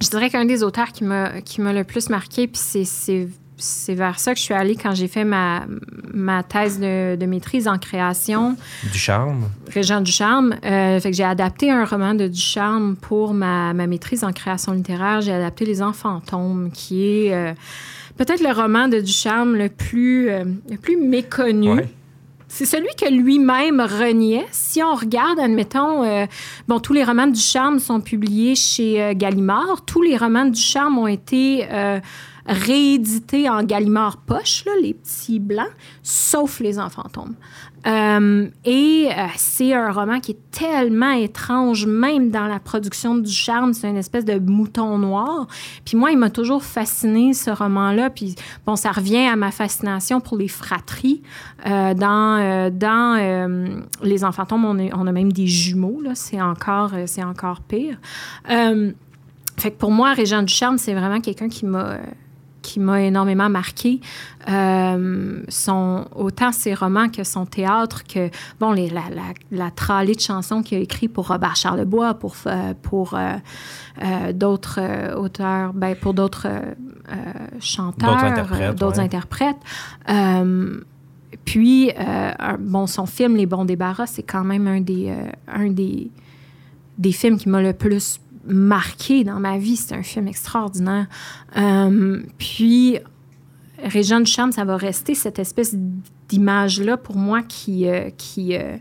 je 0.00 0.08
dirais 0.08 0.30
qu'un 0.30 0.44
des 0.44 0.62
auteurs 0.62 0.92
qui 0.92 1.02
m'a 1.02 1.40
qui 1.40 1.60
m'a 1.60 1.72
le 1.72 1.82
plus 1.82 2.10
marqué, 2.10 2.46
puis 2.46 2.60
c'est 2.62 3.28
c'est 3.60 3.94
vers 3.94 4.18
ça 4.18 4.32
que 4.32 4.38
je 4.38 4.44
suis 4.44 4.54
allée 4.54 4.74
quand 4.74 4.94
j'ai 4.94 5.08
fait 5.08 5.24
ma, 5.24 5.64
ma 6.12 6.42
thèse 6.42 6.80
de, 6.80 7.16
de, 7.16 7.26
maîtrise 7.26 7.68
en 7.68 7.78
création. 7.78 8.56
Du 8.92 8.98
charme. 8.98 9.48
Régent 9.72 10.00
du 10.00 10.10
charme. 10.10 10.56
Euh, 10.64 10.98
fait 11.00 11.10
que 11.10 11.16
j'ai 11.16 11.24
adapté 11.24 11.70
un 11.70 11.84
roman 11.84 12.14
de 12.14 12.26
du 12.26 12.40
charme 12.40 12.96
pour 12.96 13.34
ma, 13.34 13.72
ma 13.74 13.86
maîtrise 13.86 14.24
en 14.24 14.32
création 14.32 14.72
littéraire. 14.72 15.20
J'ai 15.20 15.32
adapté 15.32 15.64
Les 15.64 15.82
Enfants 15.82 16.20
fantômes, 16.20 16.70
qui 16.72 17.04
est 17.04 17.34
euh, 17.34 17.52
peut-être 18.16 18.42
le 18.42 18.52
roman 18.52 18.88
de 18.88 19.00
Ducharme 19.00 19.54
le 19.54 19.68
plus, 19.68 20.30
euh, 20.30 20.44
le 20.70 20.76
plus 20.76 20.96
méconnu. 20.96 21.80
C'est 22.52 22.66
celui 22.66 22.88
que 23.00 23.08
lui-même 23.08 23.80
reniait. 23.80 24.44
Si 24.50 24.82
on 24.82 24.94
regarde, 24.94 25.38
admettons, 25.38 26.26
bon, 26.66 26.80
tous 26.80 26.92
les 26.92 27.04
romans 27.04 27.28
de 27.28 27.32
Ducharme 27.32 27.78
sont 27.78 28.00
publiés 28.00 28.56
chez 28.56 29.14
Gallimard. 29.14 29.84
Tous 29.86 30.02
les 30.02 30.16
romans 30.16 30.44
de 30.44 30.50
Ducharme 30.50 30.98
ont 30.98 31.06
été 31.06 31.64
réédité 32.46 33.48
en 33.48 33.62
Gallimard 33.62 34.16
poche, 34.16 34.64
là, 34.66 34.72
les 34.82 34.94
petits 34.94 35.38
blancs, 35.38 35.70
sauf 36.02 36.58
Les 36.58 36.80
Enfants 36.80 37.02
fantômes. 37.04 37.36
Euh, 37.86 38.48
et 38.64 39.08
euh, 39.10 39.26
c'est 39.36 39.72
un 39.72 39.90
roman 39.90 40.20
qui 40.20 40.32
est 40.32 40.50
tellement 40.50 41.12
étrange, 41.12 41.86
même 41.86 42.30
dans 42.30 42.46
la 42.46 42.58
production 42.58 43.16
du 43.16 43.30
charme. 43.30 43.72
C'est 43.72 43.88
une 43.88 43.96
espèce 43.96 44.24
de 44.24 44.38
mouton 44.38 44.98
noir. 44.98 45.46
Puis 45.84 45.96
moi, 45.96 46.10
il 46.10 46.18
m'a 46.18 46.30
toujours 46.30 46.62
fasciné, 46.62 47.32
ce 47.32 47.50
roman-là. 47.50 48.10
Puis 48.10 48.34
bon, 48.66 48.76
ça 48.76 48.92
revient 48.92 49.26
à 49.26 49.36
ma 49.36 49.50
fascination 49.50 50.20
pour 50.20 50.36
les 50.36 50.48
fratries. 50.48 51.22
Euh, 51.66 51.94
dans 51.94 52.70
dans 52.70 53.80
Les 54.02 54.24
Enfants 54.24 54.46
on, 54.50 55.06
a 55.06 55.12
même 55.12 55.32
des 55.32 55.46
jumeaux. 55.46 56.00
Là. 56.02 56.12
C'est, 56.14 56.40
encore, 56.40 56.92
c'est 57.06 57.22
encore 57.22 57.60
pire. 57.60 57.98
fait 58.46 59.70
que 59.70 59.76
pour 59.76 59.90
moi, 59.90 60.12
Régent 60.12 60.42
du 60.42 60.52
charme, 60.52 60.78
c'est 60.78 60.94
vraiment 60.94 61.20
quelqu'un 61.20 61.48
qui 61.48 61.66
m'a 61.66 61.98
qui 62.62 62.80
m'a 62.80 63.02
énormément 63.02 63.48
marqué. 63.48 64.00
Euh, 64.48 65.42
son, 65.48 66.06
autant 66.14 66.52
ses 66.52 66.74
romans 66.74 67.08
que 67.08 67.24
son 67.24 67.46
théâtre, 67.46 68.04
que 68.04 68.30
bon, 68.58 68.72
les, 68.72 68.88
la, 68.88 69.04
la, 69.10 69.22
la 69.50 69.70
tralée 69.70 70.14
de 70.14 70.20
chansons 70.20 70.62
qu'il 70.62 70.78
a 70.78 70.80
écrit 70.80 71.08
pour 71.08 71.28
Robert 71.28 71.56
Charlebois, 71.56 72.14
pour, 72.14 72.34
euh, 72.46 72.74
pour 72.82 73.14
euh, 73.14 73.36
euh, 74.02 74.32
d'autres 74.32 74.80
auteurs, 75.16 75.72
ben, 75.72 75.94
pour 75.94 76.14
d'autres 76.14 76.48
chanteurs, 77.60 78.74
d'autres 78.74 79.00
interprètes. 79.00 79.56
puis, 81.44 81.90
bon, 82.60 82.86
son 82.86 83.06
film 83.06 83.36
Les 83.36 83.46
bons 83.46 83.64
débarras, 83.64 84.06
c'est 84.06 84.22
quand 84.22 84.44
même 84.44 84.66
un 84.66 84.80
des, 84.80 85.12
un 85.48 85.70
des, 85.70 86.10
des 86.98 87.12
films 87.12 87.36
qui 87.36 87.48
m'a 87.48 87.62
le 87.62 87.72
plus 87.72 88.20
marqué 88.44 89.24
dans 89.24 89.40
ma 89.40 89.58
vie. 89.58 89.76
C'est 89.76 89.94
un 89.94 90.02
film 90.02 90.28
extraordinaire. 90.28 91.06
Euh, 91.56 92.22
puis, 92.38 92.98
Régent 93.82 94.20
de 94.20 94.26
Charme, 94.26 94.52
ça 94.52 94.64
va 94.64 94.76
rester 94.76 95.14
cette 95.14 95.38
espèce 95.38 95.74
d'image-là 96.28 96.96
pour 96.96 97.16
moi 97.16 97.42
qui, 97.42 97.88
euh, 97.88 98.10
qui, 98.16 98.56
euh, 98.56 98.76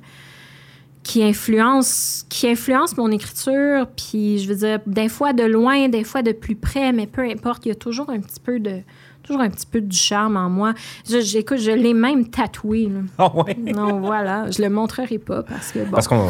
qui, 1.04 1.24
influence, 1.24 2.26
qui 2.30 2.48
influence 2.48 2.98
mon 2.98 3.12
écriture. 3.12 3.88
Puis, 3.96 4.40
je 4.40 4.48
veux 4.48 4.56
dire, 4.56 4.80
des 4.86 5.10
fois 5.10 5.34
de 5.34 5.44
loin, 5.44 5.90
des 5.90 6.04
fois 6.04 6.22
de 6.22 6.32
plus 6.32 6.56
près, 6.56 6.92
mais 6.92 7.08
peu 7.08 7.22
importe, 7.22 7.66
il 7.66 7.70
y 7.70 7.72
a 7.72 7.76
toujours 7.76 8.10
un 8.10 8.20
petit 8.20 8.40
peu 8.40 8.60
de, 8.60 8.82
toujours 9.30 9.42
un 9.42 9.50
petit 9.50 9.66
peu 9.66 9.82
du 9.82 9.96
charme 9.96 10.38
en 10.38 10.50
moi. 10.50 10.74
J'écoute, 11.08 11.60
je, 11.60 11.72
l'ai 11.72 11.94
même 11.94 12.28
tatoué. 12.28 12.90
Ah 13.18 13.32
ouais? 13.36 13.56
Non, 13.56 14.00
voilà. 14.00 14.50
Je 14.50 14.62
le 14.62 14.70
montrerai 14.70 15.20
pas 15.20 15.44
parce 15.44 15.72
que 15.72 15.80
bon. 15.80 15.92
Parce 15.92 16.08
qu'on. 16.08 16.30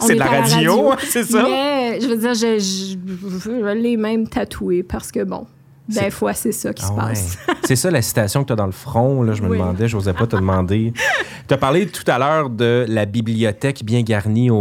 c'est 0.00 0.14
de 0.14 0.18
la 0.18 0.24
radio, 0.26 0.92
c'est 1.00 1.24
ça? 1.24 1.42
Mais 1.42 2.00
je 2.00 2.06
veux 2.06 2.16
dire, 2.16 2.34
je, 2.34 2.58
je, 2.58 3.72
l'ai 3.74 3.96
même 3.96 4.28
tatoué 4.28 4.82
parce 4.82 5.12
que 5.12 5.24
bon. 5.24 5.46
Des 5.88 6.10
fois, 6.10 6.32
c'est 6.32 6.52
ça 6.52 6.72
qui 6.72 6.84
se 6.84 6.90
ah 6.90 7.00
passe. 7.00 7.38
c'est 7.64 7.76
ça 7.76 7.90
la 7.90 8.02
citation 8.02 8.42
que 8.42 8.48
tu 8.48 8.52
as 8.52 8.56
dans 8.56 8.66
le 8.66 8.72
front. 8.72 9.22
Là, 9.22 9.34
je 9.34 9.42
me 9.42 9.48
demandais, 9.48 9.86
je 9.86 9.96
n'osais 9.96 10.12
pas 10.12 10.26
te 10.26 10.34
demander. 10.34 10.92
tu 11.48 11.54
as 11.54 11.56
parlé 11.56 11.86
tout 11.86 12.02
à 12.08 12.18
l'heure 12.18 12.50
de 12.50 12.84
la 12.88 13.06
bibliothèque 13.06 13.84
bien 13.84 14.02
garnie 14.02 14.50
au, 14.50 14.56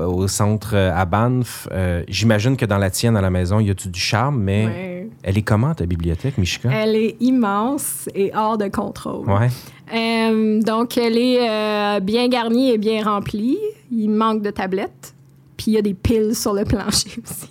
au 0.00 0.28
centre 0.28 0.70
euh, 0.74 0.92
à 0.94 1.04
Banff. 1.06 1.68
Euh, 1.72 2.04
j'imagine 2.08 2.56
que 2.56 2.64
dans 2.66 2.78
la 2.78 2.90
tienne, 2.90 3.16
à 3.16 3.20
la 3.20 3.30
maison, 3.30 3.58
il 3.58 3.66
y 3.66 3.70
a 3.70 3.74
du 3.74 4.00
charme, 4.00 4.40
mais 4.40 5.08
elle 5.22 5.36
est 5.36 5.42
comment 5.42 5.74
ta 5.74 5.86
bibliothèque, 5.86 6.38
Michika? 6.38 6.70
Elle 6.72 6.94
est 6.94 7.16
immense 7.20 8.08
et 8.14 8.30
hors 8.34 8.56
de 8.56 8.68
contrôle. 8.68 9.28
Ouais. 9.28 9.48
Euh, 9.92 10.62
donc, 10.62 10.96
elle 10.96 11.18
est 11.18 12.00
bien 12.00 12.28
garnie 12.28 12.70
et 12.70 12.78
bien 12.78 13.04
remplie. 13.04 13.58
Il 13.90 14.10
manque 14.10 14.42
de 14.42 14.50
tablettes. 14.50 15.14
Puis 15.56 15.72
il 15.72 15.74
y 15.74 15.78
a 15.78 15.82
des 15.82 15.92
piles 15.92 16.34
sur 16.34 16.54
le 16.54 16.64
plancher 16.64 17.10
aussi. 17.30 17.50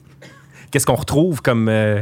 Qu'est-ce 0.72 0.86
qu'on 0.86 0.96
retrouve 0.96 1.42
comme, 1.42 1.68
euh, 1.68 2.02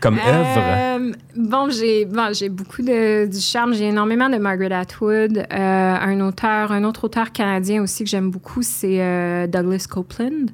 comme 0.00 0.18
euh, 0.18 0.98
œuvre? 0.98 1.14
Bon, 1.36 1.70
j'ai 1.70 2.04
bon, 2.04 2.30
beaucoup 2.50 2.82
de, 2.82 3.26
du 3.26 3.40
charme. 3.40 3.72
J'ai 3.72 3.88
énormément 3.88 4.28
de 4.28 4.36
Margaret 4.36 4.74
Atwood. 4.74 5.38
Euh, 5.38 5.44
un 5.50 6.20
auteur, 6.20 6.72
un 6.72 6.84
autre 6.84 7.04
auteur 7.04 7.32
canadien 7.32 7.82
aussi 7.82 8.04
que 8.04 8.10
j'aime 8.10 8.30
beaucoup, 8.30 8.62
c'est 8.62 9.48
Douglas 9.48 9.86
Copeland. 9.88 10.46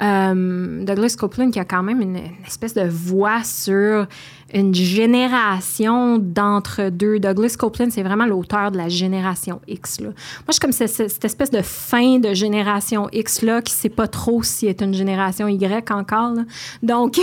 Douglas 0.00 1.16
Copeland 1.18 1.50
qui 1.50 1.58
a 1.58 1.64
quand 1.64 1.82
même 1.82 2.00
une 2.00 2.20
espèce 2.46 2.74
de 2.74 2.88
voix 2.88 3.42
sur 3.42 4.06
une 4.52 4.74
génération 4.74 6.18
d'entre-deux. 6.18 7.18
Douglas 7.18 7.56
Copeland, 7.58 7.88
c'est 7.90 8.02
vraiment 8.02 8.26
l'auteur 8.26 8.70
de 8.70 8.76
la 8.76 8.88
génération 8.88 9.60
X. 9.68 10.00
Là. 10.00 10.08
Moi, 10.08 10.14
je 10.48 10.52
suis 10.52 10.60
comme 10.60 10.72
cette, 10.72 11.24
espèce 11.24 11.50
de 11.50 11.62
fin 11.62 12.18
de 12.18 12.32
génération 12.32 13.08
X-là 13.12 13.60
qui 13.62 13.74
ne 13.74 13.76
sait 13.76 13.88
pas 13.88 14.08
trop 14.08 14.42
si 14.42 14.66
est 14.66 14.80
une 14.80 14.94
génération 14.94 15.48
Y 15.48 15.90
encore. 15.90 16.34
Donc, 16.82 17.18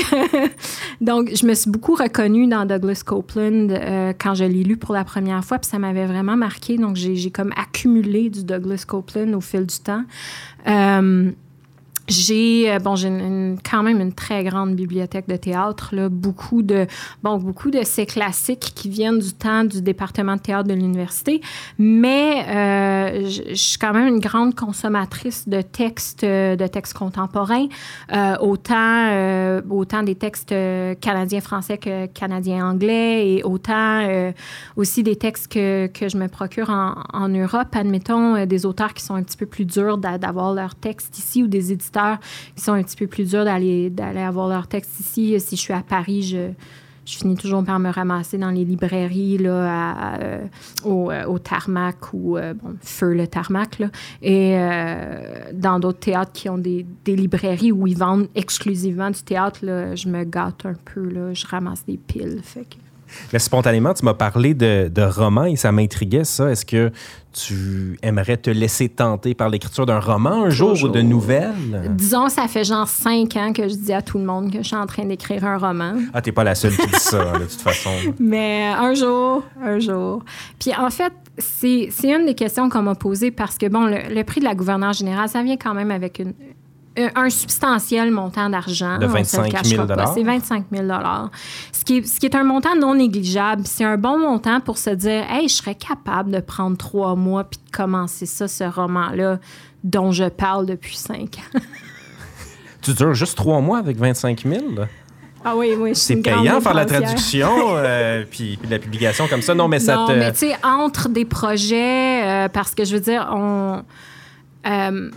donc, 1.02 1.32
je 1.36 1.46
me 1.46 1.54
suis 1.54 1.72
beaucoup 1.72 1.96
reconnue 1.96 2.48
dans 2.48 2.66
Douglas 2.66 3.02
Copeland 3.06 3.70
euh, 3.70 4.14
quand 4.20 4.36
je 4.36 4.46
l'ai 4.46 4.64
lu 4.64 4.78
pour 4.78 4.94
la 4.94 5.04
première 5.04 5.44
fois, 5.44 5.58
puis 5.58 5.70
ça 5.70 5.80
m'avait 5.80 6.06
vraiment 6.06 6.36
marqué. 6.36 6.78
Donc, 6.78 6.96
j'ai 6.96 7.32
comme 7.32 7.54
accumulé 7.56 8.30
du 8.30 8.44
Douglas 8.44 8.86
Copeland 8.88 9.34
au 9.34 9.42
fil 9.42 9.66
du 9.66 9.80
temps. 9.80 10.04
Euh, 10.68 11.32
j'ai 12.08 12.72
euh, 12.72 12.80
bon 12.80 12.96
j'ai 12.96 13.10
quand 13.70 13.82
même 13.82 14.00
une 14.00 14.14
très 14.14 14.44
grande 14.44 14.76
bibliothèque 14.76 15.28
de 15.28 15.36
théâtre 15.36 15.90
là, 15.94 16.10
beaucoup 16.10 16.62
de 16.62 16.86
bon 17.24 17.38
beaucoup 17.38 17.72
de 17.72 17.84
ces 17.84 18.06
classiques 18.06 18.74
qui 18.76 18.90
viennent 18.90 19.20
du 19.20 19.34
temps 19.34 19.64
du 19.64 19.82
département 19.82 20.36
de 20.36 20.42
théâtre 20.42 20.68
de 20.68 20.74
l'université. 20.74 21.42
Mais 21.80 22.46
euh, 22.48 23.30
je, 23.30 23.56
suis 23.56 23.78
quand 23.78 23.94
même 23.94 24.08
une 24.08 24.20
grande 24.20 24.54
consommatrice 24.54 25.48
de 25.50 25.62
textes 25.62 26.24
euh, 26.24 26.56
de 26.56 26.68
textes 26.68 26.94
contemporains 26.94 27.68
euh, 28.14 28.36
autant 28.40 29.10
euh, 29.12 29.62
autant 29.70 30.04
des 30.04 30.16
textes 30.16 30.54
canadiens 31.02 31.42
français 31.42 31.78
que 31.78 32.06
canadiens 32.08 32.70
anglais 32.70 33.30
et 33.30 33.44
autant 33.44 34.32
aussi 34.76 35.04
des 35.04 35.16
textes 35.16 35.52
que, 35.52 35.88
que 35.88 36.08
je 36.08 36.18
me 36.18 36.28
procure 36.28 36.70
en, 36.70 36.96
en 37.14 37.30
Europe. 37.30 37.68
Admettons 37.74 38.46
des 38.46 38.66
auteurs 38.66 38.94
qui 38.94 39.04
sont 39.04 39.16
un 39.16 39.24
petit 39.24 39.38
peu 39.38 39.46
plus 39.46 39.66
durs 39.66 39.98
d'avoir 39.98 40.54
leurs 40.54 40.76
textes 40.76 41.18
ici 41.18 41.44
ou 41.44 41.48
des 41.48 41.72
éditeurs 41.72 41.95
qui 42.56 42.64
sont 42.64 42.74
un 42.74 42.84
petit 42.84 42.96
peu 42.96 43.08
plus 43.08 43.30
durs 43.30 43.46
d'aller, 43.46 43.92
avoir 44.00 44.48
leur 44.48 44.68
texte 44.68 45.00
ici. 45.00 45.40
Si 45.40 45.56
je 45.56 45.62
suis 45.62 45.74
à 45.74 45.82
Paris, 45.82 46.24
je, 46.24 46.52
finis 47.06 47.36
toujours 47.36 47.64
par 47.64 47.80
me 47.80 47.90
ramasser 47.90 48.38
dans 48.38 48.50
les 48.50 48.66
librairies 48.66 49.38
là, 49.38 50.18
euh, 50.20 50.46
au, 50.84 51.12
euh, 51.12 51.26
au, 51.26 51.38
tarmac 51.38 52.14
ou 52.14 52.36
euh, 52.36 52.56
bon, 52.56 52.76
feu 52.82 53.14
le 53.14 53.28
tarmac 53.28 53.78
là, 53.78 53.90
et 54.24 54.58
dans 55.54 55.80
d'autres 55.80 56.00
théâtres 56.00 56.32
qui 56.32 56.50
ont 56.50 56.58
des, 56.58 56.86
des, 57.06 57.16
librairies 57.16 57.72
où 57.72 57.86
ils 57.86 57.98
vendent 57.98 58.28
exclusivement 58.34 59.12
du 59.12 59.22
théâtre 59.22 59.60
là, 59.64 59.94
je 59.94 60.10
me 60.10 60.24
gâte 60.24 60.66
un 60.66 60.74
peu 60.74 61.08
là, 61.08 61.34
je 61.34 61.46
ramasse 61.46 61.86
des 61.86 61.98
piles 61.98 62.40
fait 62.44 62.66
que... 62.66 62.85
Mais 63.34 63.40
spontanément, 63.40 63.94
tu 63.94 64.06
m'as 64.06 64.14
parlé 64.14 64.54
de, 64.54 64.90
de 64.94 65.02
romans 65.02 65.46
et 65.46 65.56
ça 65.56 65.72
m'intriguait, 65.72 66.24
ça. 66.24 66.50
Est-ce 66.52 66.66
que 66.66 66.92
tu 67.36 68.00
aimerais 68.02 68.38
te 68.38 68.50
laisser 68.50 68.88
tenter 68.88 69.34
par 69.34 69.50
l'écriture 69.50 69.86
d'un 69.86 70.00
roman 70.00 70.46
un 70.46 70.50
jour 70.50 70.82
ou 70.84 70.88
de 70.88 71.02
nouvelles? 71.02 71.92
Disons, 71.92 72.30
ça 72.30 72.48
fait 72.48 72.64
genre 72.64 72.88
cinq 72.88 73.36
ans 73.36 73.52
que 73.52 73.68
je 73.68 73.76
dis 73.76 73.94
à 73.94 74.02
tout 74.02 74.18
le 74.18 74.24
monde 74.24 74.52
que 74.52 74.60
je 74.60 74.68
suis 74.68 74.76
en 74.76 74.86
train 74.86 75.06
d'écrire 75.06 75.44
un 75.46 75.58
roman. 75.58 75.96
Ah, 76.14 76.22
t'es 76.22 76.32
pas 76.32 76.44
la 76.44 76.56
seule 76.56 76.76
qui 76.76 76.88
dit 76.88 77.00
ça, 77.00 77.34
de 77.34 77.44
toute 77.44 77.62
façon. 77.62 77.92
Mais 78.20 78.68
un 78.68 78.94
jour, 78.94 79.44
un 79.62 79.80
jour. 79.80 80.24
Puis 80.60 80.72
en 80.76 80.90
fait, 80.90 81.14
c'est 81.38 81.90
une 82.04 82.26
des 82.26 82.36
questions 82.36 82.70
qu'on 82.70 82.84
m'a 82.84 82.96
posées 82.96 83.32
parce 83.32 83.58
que, 83.58 83.68
bon, 83.68 83.86
le, 83.86 84.24
prix 84.24 84.40
de 84.40 84.46
la 84.46 84.56
gouverneure 84.56 84.94
générale, 84.94 85.28
ça 85.28 85.44
vient 85.44 85.58
quand 85.58 85.74
même 85.74 85.92
avec 85.92 86.20
une, 86.20 86.34
un 87.16 87.30
substantiel 87.30 88.12
montant 88.12 88.50
d'argent. 88.50 88.98
De 88.98 89.06
25 89.06 89.66
000 89.66 89.86
C'est 90.14 90.24
25 90.24 90.66
000 90.72 90.88
ce 91.72 91.84
qui, 91.84 91.98
est, 91.98 92.08
ce 92.08 92.20
qui 92.20 92.26
est 92.26 92.36
un 92.36 92.44
montant 92.44 92.76
non 92.76 92.96
négligeable. 92.96 93.64
C'est 93.66 93.84
un 93.84 93.98
bon 93.98 94.18
montant 94.18 94.62
pour 94.62 94.78
se 94.78 94.90
dire, 94.90 95.24
hey, 95.30 95.48
je 95.48 95.56
serais 95.56 95.76
capable 95.76 96.32
de 96.32 96.40
prendre 96.40 96.78
trois 96.78 97.16
mois 97.16 97.44
puis 97.44 97.60
de 97.66 97.76
commencer 97.76 98.26
ça, 98.26 98.48
ce 98.48 98.64
roman-là 98.64 99.40
dont 99.84 100.12
je 100.12 100.26
parle 100.26 100.66
depuis 100.66 100.96
cinq 100.96 101.38
ans. 101.38 101.60
tu 102.82 102.94
dures 102.94 103.14
juste 103.14 103.38
trois 103.38 103.62
mois 103.62 103.80
avec 103.80 103.98
25 103.98 104.44
000? 104.46 104.64
Ah 105.48 105.56
oui, 105.56 105.76
oui. 105.78 105.96
C'est 105.96 106.16
payant 106.16 106.60
faire 106.60 106.74
la 106.74 106.86
traduction 106.86 107.52
euh, 107.76 108.26
puis, 108.30 108.58
la 108.68 108.80
publication 108.80 109.28
comme 109.28 109.44
ça. 109.44 109.54
Non, 109.54 109.68
mais 109.68 109.80
ça 109.80 109.96
non, 109.96 110.08
mais 110.08 110.32
tu 110.32 110.40
sais, 110.40 110.56
entre 110.64 111.08
des 111.08 111.26
projets, 111.26 112.24
euh, 112.26 112.50
parce 112.50 112.74
que 112.74 112.84
je 112.84 112.96
veux 112.96 113.02
dire, 113.02 113.30
on. 113.32 113.84
Euh, 114.66 115.12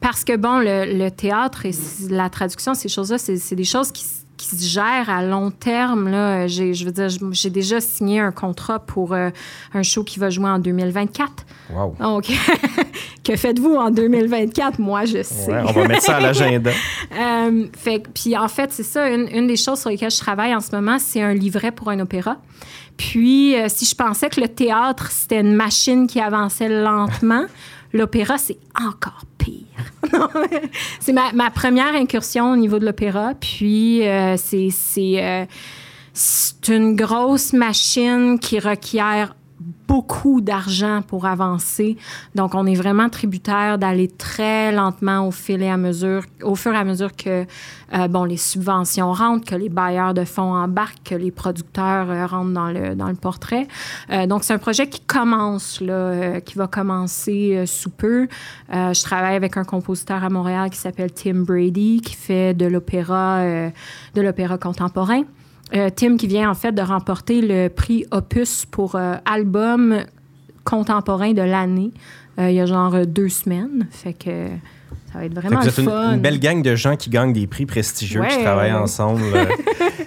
parce 0.00 0.24
que, 0.24 0.36
bon, 0.36 0.58
le, 0.58 1.08
théâtre 1.10 1.66
et 1.66 1.72
la 2.08 2.28
traduction, 2.30 2.74
ces 2.74 2.88
choses-là, 2.88 3.18
c'est 3.18 3.54
des 3.54 3.64
choses 3.64 3.92
qui, 3.92 4.04
se 4.04 4.64
gèrent 4.64 5.10
à 5.10 5.22
long 5.22 5.50
terme. 5.50 6.08
Là. 6.08 6.46
Je 6.46 6.84
veux 6.84 6.92
dire, 6.92 7.08
j'ai 7.32 7.50
déjà 7.50 7.80
signé 7.80 8.20
un 8.20 8.30
contrat 8.30 8.78
pour 8.78 9.12
euh, 9.12 9.30
un 9.74 9.82
show 9.82 10.04
qui 10.04 10.20
va 10.20 10.30
jouer 10.30 10.48
en 10.48 10.58
2024. 10.58 11.32
Wow. 11.74 11.96
Donc, 11.98 12.26
que 13.24 13.34
faites-vous 13.34 13.74
en 13.74 13.90
2024? 13.90 14.78
Moi, 14.78 15.04
je 15.06 15.22
sais. 15.22 15.52
on 15.52 15.72
va 15.72 15.88
mettre 15.88 16.02
ça 16.02 16.16
à 16.16 16.20
l'agenda. 16.20 16.70
euh, 17.18 17.66
puis 18.14 18.36
en 18.36 18.48
fait, 18.48 18.72
c'est 18.72 18.84
ça, 18.84 19.08
une, 19.08 19.46
des 19.46 19.56
choses 19.56 19.80
sur 19.80 19.90
lesquelles 19.90 20.12
je 20.12 20.20
travaille 20.20 20.54
en 20.54 20.60
ce 20.60 20.74
moment, 20.76 20.98
c'est 21.00 21.22
un 21.22 21.34
livret 21.34 21.72
pour 21.72 21.88
un 21.88 21.98
opéra. 21.98 22.36
Puis, 22.96 23.56
euh, 23.56 23.66
si 23.68 23.84
je 23.84 23.94
pensais 23.94 24.28
que 24.28 24.40
le 24.40 24.48
théâtre, 24.48 25.10
c'était 25.10 25.40
une 25.40 25.54
machine 25.54 26.06
qui 26.06 26.20
avançait 26.20 26.68
lentement, 26.68 27.46
l'opéra, 27.92 28.38
c'est 28.38 28.58
encore 28.78 29.22
pire. 29.35 29.35
c'est 31.00 31.12
ma, 31.12 31.50
première 31.50 31.94
incursion 31.94 32.52
au 32.52 32.56
niveau 32.56 32.78
de 32.78 32.86
l'opéra. 32.86 33.34
Puis, 33.40 34.06
euh, 34.06 34.36
euh, 34.36 35.46
c'est 36.12 36.68
une 36.68 36.96
grosse 36.96 37.52
machine 37.52 38.38
qui 38.38 38.58
requiert 38.58 39.34
beaucoup 39.88 40.40
d'argent 40.40 41.02
pour 41.06 41.26
avancer. 41.26 41.96
Donc, 42.34 42.54
on 42.54 42.66
est 42.66 42.74
vraiment 42.74 43.08
tributaire 43.08 43.78
d'aller 43.78 44.08
très 44.08 44.72
lentement 44.72 45.26
au 45.26 45.30
fil 45.30 45.62
et 45.62 45.70
à 45.70 45.76
mesure, 45.76 46.24
au 46.42 46.54
fur 46.54 46.74
et 46.74 46.76
à 46.76 46.84
mesure 46.84 47.14
que 47.14 47.46
euh, 47.94 48.08
bon, 48.08 48.24
les 48.24 48.36
subventions 48.36 49.12
rentrent, 49.12 49.46
que 49.46 49.54
les 49.54 49.68
bailleurs 49.68 50.12
de 50.12 50.24
fonds 50.24 50.54
embarquent, 50.54 51.02
que 51.04 51.14
les 51.14 51.30
producteurs 51.30 52.10
euh, 52.10 52.26
rentrent 52.26 52.52
dans 52.52 52.70
le, 52.70 52.94
dans 52.94 53.08
le 53.08 53.14
portrait. 53.14 53.68
Euh, 54.10 54.26
donc, 54.26 54.44
c'est 54.44 54.52
un 54.52 54.58
projet 54.58 54.88
qui 54.88 55.00
commence, 55.00 55.80
là, 55.80 56.40
qui 56.40 56.58
va 56.58 56.66
commencer 56.66 57.64
sous 57.66 57.90
peu. 57.90 58.28
je 58.70 59.02
travaille 59.02 59.36
avec 59.36 59.56
un 59.56 59.64
compositeur 59.64 60.22
à 60.24 60.28
Montréal 60.28 60.70
qui 60.70 60.78
s'appelle 60.78 61.12
Tim 61.12 61.44
Brady, 61.44 62.00
qui 62.04 62.14
fait 62.14 62.54
de 62.54 62.66
l'opéra, 62.66 63.42
de 64.14 64.20
l'opéra 64.20 64.58
contemporain. 64.58 65.22
Euh, 65.74 65.90
Tim 65.94 66.16
qui 66.16 66.26
vient 66.26 66.48
en 66.48 66.54
fait 66.54 66.72
de 66.72 66.82
remporter 66.82 67.40
le 67.40 67.68
prix 67.68 68.04
Opus 68.12 68.66
pour 68.66 68.94
euh, 68.94 69.16
album 69.24 70.04
contemporain 70.64 71.32
de 71.32 71.42
l'année 71.42 71.92
euh, 72.38 72.50
il 72.50 72.54
y 72.56 72.60
a 72.60 72.66
genre 72.66 73.06
deux 73.06 73.28
semaines. 73.28 73.88
Fait 73.90 74.12
que 74.12 74.48
ça 75.12 75.18
va 75.18 75.24
être 75.24 75.34
vraiment 75.34 75.60
vous 75.60 75.68
êtes 75.68 75.78
Une, 75.78 76.20
belle 76.20 76.38
gang 76.38 76.62
de 76.62 76.74
gens 76.74 76.96
qui 76.96 77.10
gagnent 77.10 77.32
des 77.32 77.46
prix 77.46 77.66
prestigieux, 77.66 78.22
qui 78.28 78.42
travaillent 78.42 78.72
ensemble. 78.72 79.22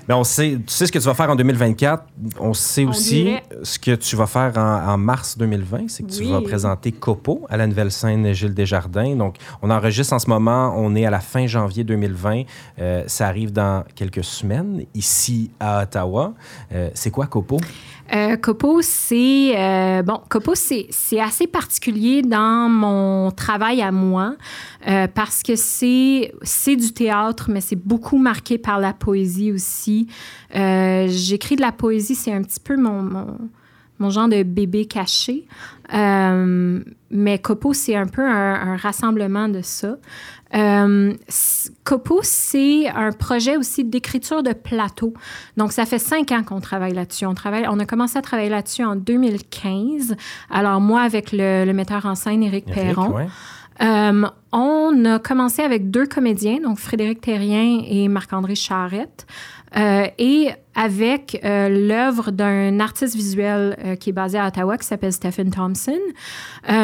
Mais 0.08 0.14
on 0.14 0.24
sait, 0.24 0.58
tu 0.66 0.74
sais 0.74 0.86
ce 0.86 0.92
que 0.92 1.00
tu 1.00 1.06
vas 1.06 1.14
faire 1.14 1.30
en 1.30 1.36
2024. 1.36 2.04
On 2.40 2.54
sait 2.54 2.86
aussi 2.86 3.36
ce 3.64 3.80
que 3.80 3.96
tu 3.96 4.16
vas 4.16 4.28
faire 4.28 4.58
en, 4.58 4.98
mars 4.98 5.38
2020. 5.38 5.86
C'est 5.88 6.04
que 6.04 6.12
tu 6.12 6.26
vas 6.26 6.42
présenter 6.42 6.92
Copo 6.92 7.46
à 7.50 7.58
la 7.58 7.68
nouvelle 7.68 7.92
scène 7.92 8.32
Gilles 8.34 8.54
Desjardins. 8.54 9.16
Donc, 9.16 9.38
on 9.62 9.70
enregistre 9.70 10.14
en 10.14 10.20
ce 10.20 10.30
moment. 10.30 10.74
On 10.76 10.96
est 10.96 11.06
à 11.06 11.12
la 11.12 11.20
fin 11.22 11.48
janvier 11.48 11.84
2020. 11.84 12.44
Euh, 12.80 13.04
ça 13.08 13.28
arrive 13.28 13.52
dans 13.52 13.84
quelques 13.96 14.24
semaines 14.24 14.84
ici 14.94 15.52
à 15.60 15.84
Ottawa. 15.84 16.34
Euh, 16.74 16.90
c'est 16.94 17.12
quoi 17.12 17.28
Copo? 17.28 17.60
Euh, 18.14 18.38
c'est 18.82 19.54
euh, 19.56 20.02
bon. 20.02 20.20
Copo, 20.30 20.54
c'est 20.56 21.20
assez 21.20 21.48
particulier 21.48 22.22
dans 22.22 22.70
mon 22.70 23.32
travail 23.32 23.82
à 23.82 23.92
moi 23.92 24.36
euh, 24.88 25.08
parce 25.14 25.44
que 25.44 25.56
c'est 25.56 26.34
c'est 26.42 26.76
du 26.76 26.92
théâtre, 26.92 27.50
mais 27.50 27.62
c'est 27.62 27.76
beaucoup 27.76 28.18
marqué 28.18 28.58
par 28.58 28.80
la 28.80 28.94
poésie 28.94 29.52
aussi. 29.52 30.08
J'écris 30.54 31.56
de 31.56 31.62
la 31.62 31.72
poésie, 31.72 32.16
c'est 32.16 32.34
un 32.34 32.42
petit 32.42 32.60
peu 32.60 32.78
mon, 32.78 33.38
mon, 34.00 34.10
genre 34.10 34.28
de 34.28 34.44
bébé 34.44 34.86
caché. 34.86 35.46
Mais 35.92 37.40
Copo, 37.40 37.74
c'est 37.74 37.96
un 37.96 38.08
peu 38.08 38.24
un, 38.24 38.78
rassemblement 38.78 39.50
de 39.50 39.62
ça. 39.62 39.98
Euh, 40.56 41.14
Copo, 41.84 42.20
c'est 42.24 42.88
un 42.88 43.12
projet 43.12 43.58
aussi 43.58 43.84
d'écriture 43.84 44.44
de 44.44 44.54
plateau. 44.54 45.14
Donc, 45.58 45.72
ça 45.72 45.86
fait 45.86 46.00
cinq 46.00 46.32
ans 46.32 46.44
qu'on 46.44 46.60
travaille 46.60 46.94
là-dessus. 46.94 47.26
On, 47.26 47.34
travaille, 47.34 47.66
on 47.70 47.80
a 47.80 47.86
commencé 47.86 48.18
à 48.18 48.22
travailler 48.22 48.50
là-dessus 48.50 48.84
en 48.84 48.96
2015. 48.96 50.16
Alors, 50.50 50.82
moi, 50.82 51.02
avec 51.02 51.32
le, 51.32 51.72
metteur 51.74 52.06
en 52.06 52.16
scène 52.16 52.44
Éric 52.44 52.66
Perron. 52.66 53.28
Euh, 53.82 54.28
on 54.52 55.06
a 55.06 55.20
commencé 55.20 55.62
avec 55.62 55.90
deux 55.90 56.06
comédiens, 56.06 56.60
donc 56.62 56.80
Frédéric 56.80 57.22
Terrien 57.22 57.82
et 57.88 58.08
Marc-André 58.10 58.56
Charrette. 58.56 59.26
Euh, 59.78 60.08
et 60.18 60.50
avec 60.76 61.42
euh, 61.44 61.68
l'œuvre 61.70 62.32
d'un 62.32 62.80
artiste 62.80 63.16
visuel 63.16 63.76
euh, 63.84 63.96
qui 63.96 64.12
est 64.12 64.14
basé 64.14 64.38
à 64.38 64.48
Ottawa, 64.48 64.78
qui 64.78 64.86
s'appelle 64.86 65.12
Stephen 65.12 65.52
Thompson. 65.52 65.98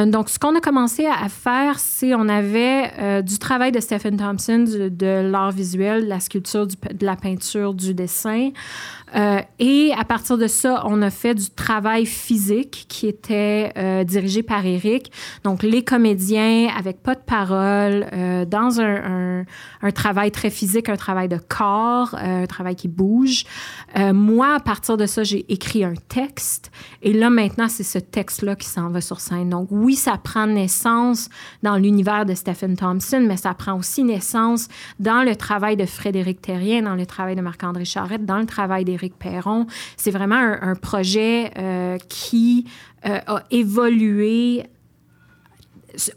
donc, 0.08 0.30
ce 0.30 0.40
qu'on 0.40 0.56
a 0.56 0.60
commencé 0.60 1.06
à 1.06 1.30
faire, 1.30 1.80
c'est 1.80 2.16
on 2.16 2.28
avait 2.28 3.22
du 3.22 3.38
travail 3.38 3.72
de 3.72 3.80
Stephen 3.80 4.18
Thompson, 4.18 4.66
de 4.90 5.30
l'art 5.30 5.52
visuel, 5.52 6.06
de 6.06 6.10
la 6.10 6.20
sculpture, 6.20 6.68
de 6.68 7.06
la 7.06 7.16
peinture, 7.16 7.74
du 7.74 7.94
dessin. 7.94 8.50
et 9.60 9.94
à 9.98 10.04
partir 10.06 10.38
de 10.38 10.48
ça, 10.48 10.84
on 10.86 11.02
a 11.02 11.10
fait 11.10 11.36
du 11.36 11.50
travail 11.50 12.06
physique 12.06 12.86
qui 12.88 13.08
était 13.08 13.72
dirigé 14.06 14.44
par 14.44 14.66
Eric. 14.66 15.12
Donc, 15.44 15.62
les 15.62 15.84
comédiens 15.84 16.70
avec 16.76 17.04
pas 17.04 17.16
de 17.16 17.24
parole, 17.26 18.08
dans 18.48 18.82
un, 18.82 19.46
travail 19.94 20.32
très 20.32 20.50
physique, 20.50 20.90
un 20.90 20.98
travail 20.98 21.28
de 21.28 21.38
corps, 21.38 22.16
un 22.16 22.48
travail 22.48 22.76
qui 22.76 22.88
bouge. 22.88 23.46
Euh, 23.98 24.14
moi, 24.14 24.56
à 24.56 24.60
partir 24.60 24.98
de 24.98 25.06
ça, 25.06 25.24
j'ai 25.24 25.46
écrit 25.52 25.84
un 25.84 25.94
texte. 26.10 26.72
Et 27.02 27.14
là, 27.14 27.30
maintenant, 27.30 27.68
c'est 27.68 27.84
ce 27.84 28.00
texte-là 28.00 28.56
qui 28.56 28.68
s'en 28.68 28.90
va 28.90 29.02
sur 29.02 29.20
scène. 29.20 29.50
Donc, 29.50 29.68
oui, 29.72 29.96
ça 29.96 30.18
prend 30.18 30.48
naissance 30.48 31.30
dans 31.64 31.78
l'univers 31.78 32.26
de 32.26 32.34
Stephen 32.34 32.76
Thompson, 32.76 33.24
mais 33.28 33.38
ça 33.38 33.54
prend 33.54 33.78
aussi 33.78 34.04
naissance 34.04 34.68
dans 35.00 35.24
le 35.24 35.36
travail 35.36 35.78
de 35.78 35.86
Frédéric 35.86 36.42
Terrien, 36.42 36.82
dans 36.82 36.96
le 36.96 37.06
travail 37.06 37.36
de 37.36 37.42
Marc-André 37.42 37.86
Charrette, 37.86 38.26
dans 38.26 38.40
le 38.40 38.46
travail 38.46 38.86
d'Éric 38.86 39.18
Perron. 39.18 39.68
C'est 39.98 40.12
vraiment 40.12 40.36
un, 40.36 40.76
projet 40.76 41.52
euh, 41.58 41.98
qui 42.10 42.66
euh, 43.06 43.20
a 43.28 43.44
évolué 43.50 44.66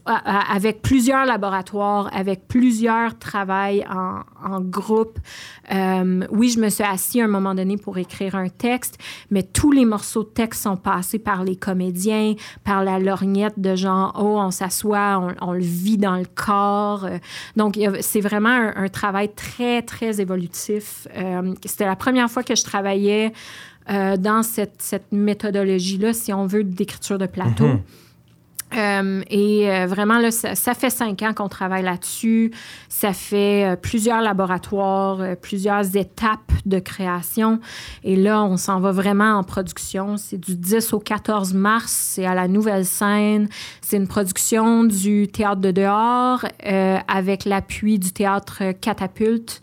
avec 0.05 0.83
plusieurs 0.83 1.27
laboratoires, 1.27 2.11
avec 2.13 2.49
plusieurs 2.49 3.19
travails 3.19 3.85
en, 3.89 4.61
groupe. 4.61 5.19
Euh, 5.73 6.27
oui, 6.31 6.51
je 6.51 6.61
me 6.61 6.69
suis 6.69 6.85
assis 6.85 7.21
à 7.21 7.25
un 7.25 7.29
moment 7.29 7.55
donné 7.55 7.77
pour 7.77 7.99
écrire 7.99 8.35
un 8.35 8.49
texte, 8.49 8.99
mais 9.31 9.43
tous 9.43 9.73
les 9.73 9.85
morceaux 9.85 10.23
de 10.23 10.29
texte 10.29 10.63
sont 10.63 10.77
passés 10.77 11.19
par 11.19 11.45
les 11.45 11.57
comédiens, 11.57 12.35
par 12.65 12.85
la 12.85 12.99
lorgnette 12.99 13.59
de 13.59 13.77
genre, 13.77 14.17
oh, 14.19 14.39
on 14.41 14.51
s'assoit, 14.51 15.35
on, 15.41 15.53
le 15.53 15.61
vit 15.61 15.99
dans 15.99 16.17
le 16.17 16.27
corps. 16.35 17.05
Euh, 17.05 17.19
donc, 17.57 17.79
c'est 18.01 18.21
vraiment 18.21 18.71
un, 18.75 18.89
travail 18.89 19.31
très, 19.35 19.83
très 19.83 20.21
évolutif. 20.21 21.07
Euh, 21.17 21.55
c'était 21.65 21.87
la 21.87 21.97
première 21.97 22.31
fois 22.31 22.43
que 22.43 22.55
je 22.55 22.65
travaillais 22.65 23.33
dans 23.89 24.43
cette, 24.43 25.07
méthodologie-là, 25.13 26.13
si 26.13 26.31
on 26.35 26.47
veut, 26.47 26.63
d'écriture 26.63 27.17
de 27.17 27.25
plateau. 27.25 27.65
Mm-hmm. 27.65 27.81
Euh, 28.77 29.23
et 29.31 29.71
euh, 29.71 29.87
vraiment, 29.87 30.19
là, 30.19 30.31
ça, 30.31 30.75
fait 30.75 30.91
cinq 30.91 31.23
ans 31.23 31.33
qu'on 31.33 31.49
travaille 31.49 31.83
là-dessus. 31.83 32.53
Ça 32.89 33.13
fait 33.13 33.65
euh, 33.65 33.77
plusieurs 33.77 34.21
laboratoires, 34.21 35.37
plusieurs 35.41 35.97
étapes 35.97 36.53
de 36.67 36.79
création. 36.79 37.61
Et 38.05 38.17
là, 38.17 38.45
on 38.45 38.57
s'en 38.57 38.81
va 38.81 38.93
vraiment 38.93 39.39
en 39.39 39.45
production. 39.45 40.17
C'est 40.17 40.39
du 40.39 40.55
10 40.55 40.93
au 40.93 40.99
14 40.99 41.55
mars. 41.55 41.93
C'est 41.93 42.27
à 42.27 42.35
la 42.35 42.49
Nouvelle 42.49 42.85
Scène. 42.85 43.49
C'est 43.81 43.97
une 43.97 44.09
production 44.09 44.85
du 44.85 45.29
Théâtre 45.29 45.61
de 45.61 45.71
dehors 45.71 46.45
avec 47.09 47.45
l'appui 47.45 47.99
du 47.99 48.13
Théâtre 48.13 48.73
Catapulte 48.81 49.61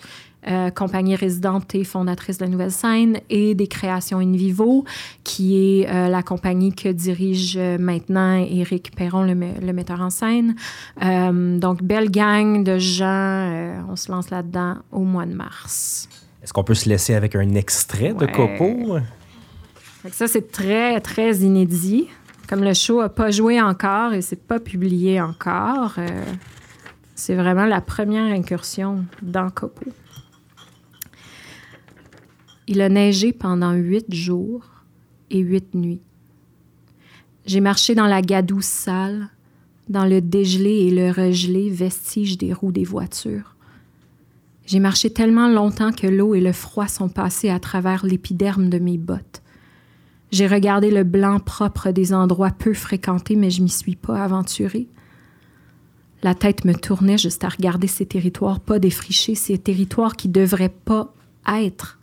euh, 0.47 0.69
compagnie 0.69 1.15
résidente 1.15 1.73
et 1.75 1.83
fondatrice 1.83 2.37
de 2.37 2.45
la 2.45 2.51
Nouvelle 2.51 2.71
Scène, 2.71 3.19
et 3.29 3.55
des 3.55 3.67
créations 3.67 4.19
in 4.19 4.33
vivo, 4.33 4.85
qui 5.23 5.81
est 5.81 5.89
euh, 5.89 6.07
la 6.07 6.23
compagnie 6.23 6.73
que 6.73 6.89
dirige 6.89 7.55
euh, 7.57 7.77
maintenant 7.77 8.35
Éric 8.35 8.95
Perron, 8.95 9.23
le, 9.23 9.33
le, 9.33 9.73
metteur 9.73 10.01
en 10.01 10.09
scène. 10.09 10.55
donc, 11.01 11.83
belle 11.83 12.09
gang 12.11 12.63
de 12.63 12.77
gens. 12.77 13.83
on 13.89 13.95
se 13.95 14.11
lance 14.11 14.29
là-dedans 14.29 14.77
au 14.91 15.01
mois 15.01 15.25
de 15.25 15.33
mars. 15.33 16.09
Est-ce 16.43 16.53
qu'on 16.53 16.63
peut 16.63 16.75
se 16.75 16.87
laisser 16.87 17.15
avec 17.15 17.35
un 17.35 17.55
extrait 17.55 18.13
de 18.13 18.25
Copo? 18.27 18.99
Ça, 20.11 20.27
c'est 20.27 20.51
très, 20.51 20.99
très 21.01 21.37
inédit. 21.37 22.07
comme 22.47 22.63
le 22.63 22.73
show 22.73 23.01
n'a 23.01 23.09
pas 23.09 23.31
joué 23.31 23.59
encore 23.59 24.13
et 24.13 24.21
c'est 24.21 24.41
pas 24.41 24.59
publié 24.59 25.19
encore, 25.19 25.93
euh, 25.97 26.07
c'est 27.15 27.33
vraiment 27.33 27.65
la 27.65 27.81
première 27.81 28.25
incursion 28.25 29.05
dans 29.21 29.49
Copo. 29.49 29.85
Il 32.68 32.82
a 32.82 32.89
neigé 32.89 33.32
pendant 33.32 33.74
huit 33.74 34.13
jours 34.13 34.66
et 35.30 35.39
huit 35.39 35.74
nuits. 35.76 36.01
J'ai 37.45 37.59
marché 37.59 37.93
dans 37.93 38.07
la 38.07 38.22
gadoue 38.22 38.61
sale, 38.61 39.30
dans 39.88 40.05
le 40.05 40.20
dégelé 40.20 40.88
et 40.88 40.91
le 40.91 41.11
regelé, 41.11 41.70
vestige 41.70 42.39
des 42.39 42.53
roues 42.53 42.72
des 42.72 42.84
voitures. 42.84 43.55
J'ai 44.66 44.80
marché 44.80 45.11
tellement 45.11 45.47
longtemps 45.47 45.91
que 45.91 46.07
l'eau 46.07 46.34
et 46.34 46.41
le 46.41 46.53
froid 46.53 46.88
sont 46.88 47.09
passés 47.09 47.49
à 47.49 47.59
travers 47.59 48.03
l'épiderme 48.03 48.70
de 48.70 48.80
mes 48.80 48.97
bottes. 48.97 49.43
J'ai 50.32 50.47
regardé 50.47 50.89
le 50.89 51.03
blanc 51.03 51.39
propre 51.39 51.91
des 51.91 52.16
endroits 52.16 52.49
peu 52.49 52.74
fréquentés, 52.74 53.36
mais 53.36 53.51
je 53.51 53.61
m'y 53.61 53.70
suis 53.70 53.95
pas 53.95 54.24
aventurée. 54.24 54.88
La 56.24 56.34
tête 56.34 56.66
me 56.66 56.74
tournait 56.74 57.20
juste 57.20 57.43
à 57.43 57.49
regarder 57.49 57.86
ces 57.86 58.07
territoires 58.07 58.59
pas 58.59 58.80
défrichés, 58.80 59.36
ces 59.36 59.59
territoires 59.59 60.16
qui 60.16 60.30
devraient 60.30 60.70
pas 60.70 61.13
être 61.47 61.99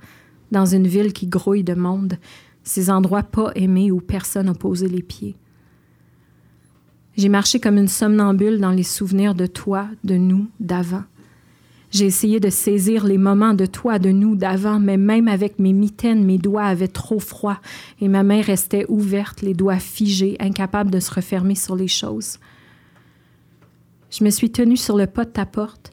dans 0.53 0.67
une 0.67 0.87
ville 0.87 1.13
qui 1.13 1.27
grouille 1.27 1.65
de 1.65 1.75
monde, 1.75 2.19
ces 2.63 2.91
endroits 2.91 3.25
pas 3.25 3.51
aimés 3.57 3.91
où 3.91 4.01
personne 4.01 4.47
n'a 4.47 4.55
posé 4.55 4.87
les 4.87 5.03
pieds. 5.03 5.35
J'ai 7.17 7.29
marché 7.29 7.59
comme 7.59 7.79
une 7.79 7.89
somnambule 7.89 8.61
dans 8.61 8.71
les 8.71 8.85
souvenirs 8.85 9.35
de 9.35 9.47
toi, 9.47 9.89
de 10.05 10.15
nous, 10.15 10.47
d'avant. 10.61 11.03
J'ai 11.91 12.07
essayé 12.07 12.41
de 12.41 12.49
saisir 12.49 13.05
les 13.05 13.19
moments 13.19 13.53
de 13.53 13.67
toi, 13.67 13.99
de 13.99 14.11
nous, 14.11 14.35
d'avant, 14.35 14.81
mais 14.81 14.97
même 14.97 15.29
avec 15.29 15.59
mes 15.59 15.75
mitaines, 15.75 16.25
mes 16.25 16.39
doigts 16.39 16.65
avaient 16.65 16.89
trop 16.89 17.19
froid 17.19 17.59
et 18.01 18.09
ma 18.09 18.23
main 18.23 18.41
restait 18.41 18.87
ouverte, 18.89 19.43
les 19.43 19.53
doigts 19.53 19.79
figés, 19.79 20.37
incapable 20.41 20.91
de 20.91 21.01
se 21.01 21.13
refermer 21.13 21.55
sur 21.55 21.77
les 21.77 21.89
choses. 21.89 22.39
Je 24.11 24.25
me 24.25 24.31
suis 24.31 24.51
tenue 24.51 24.79
sur 24.79 24.97
le 24.97 25.07
pas 25.07 25.27
de 25.27 25.31
ta 25.31 25.45
porte. 25.45 25.93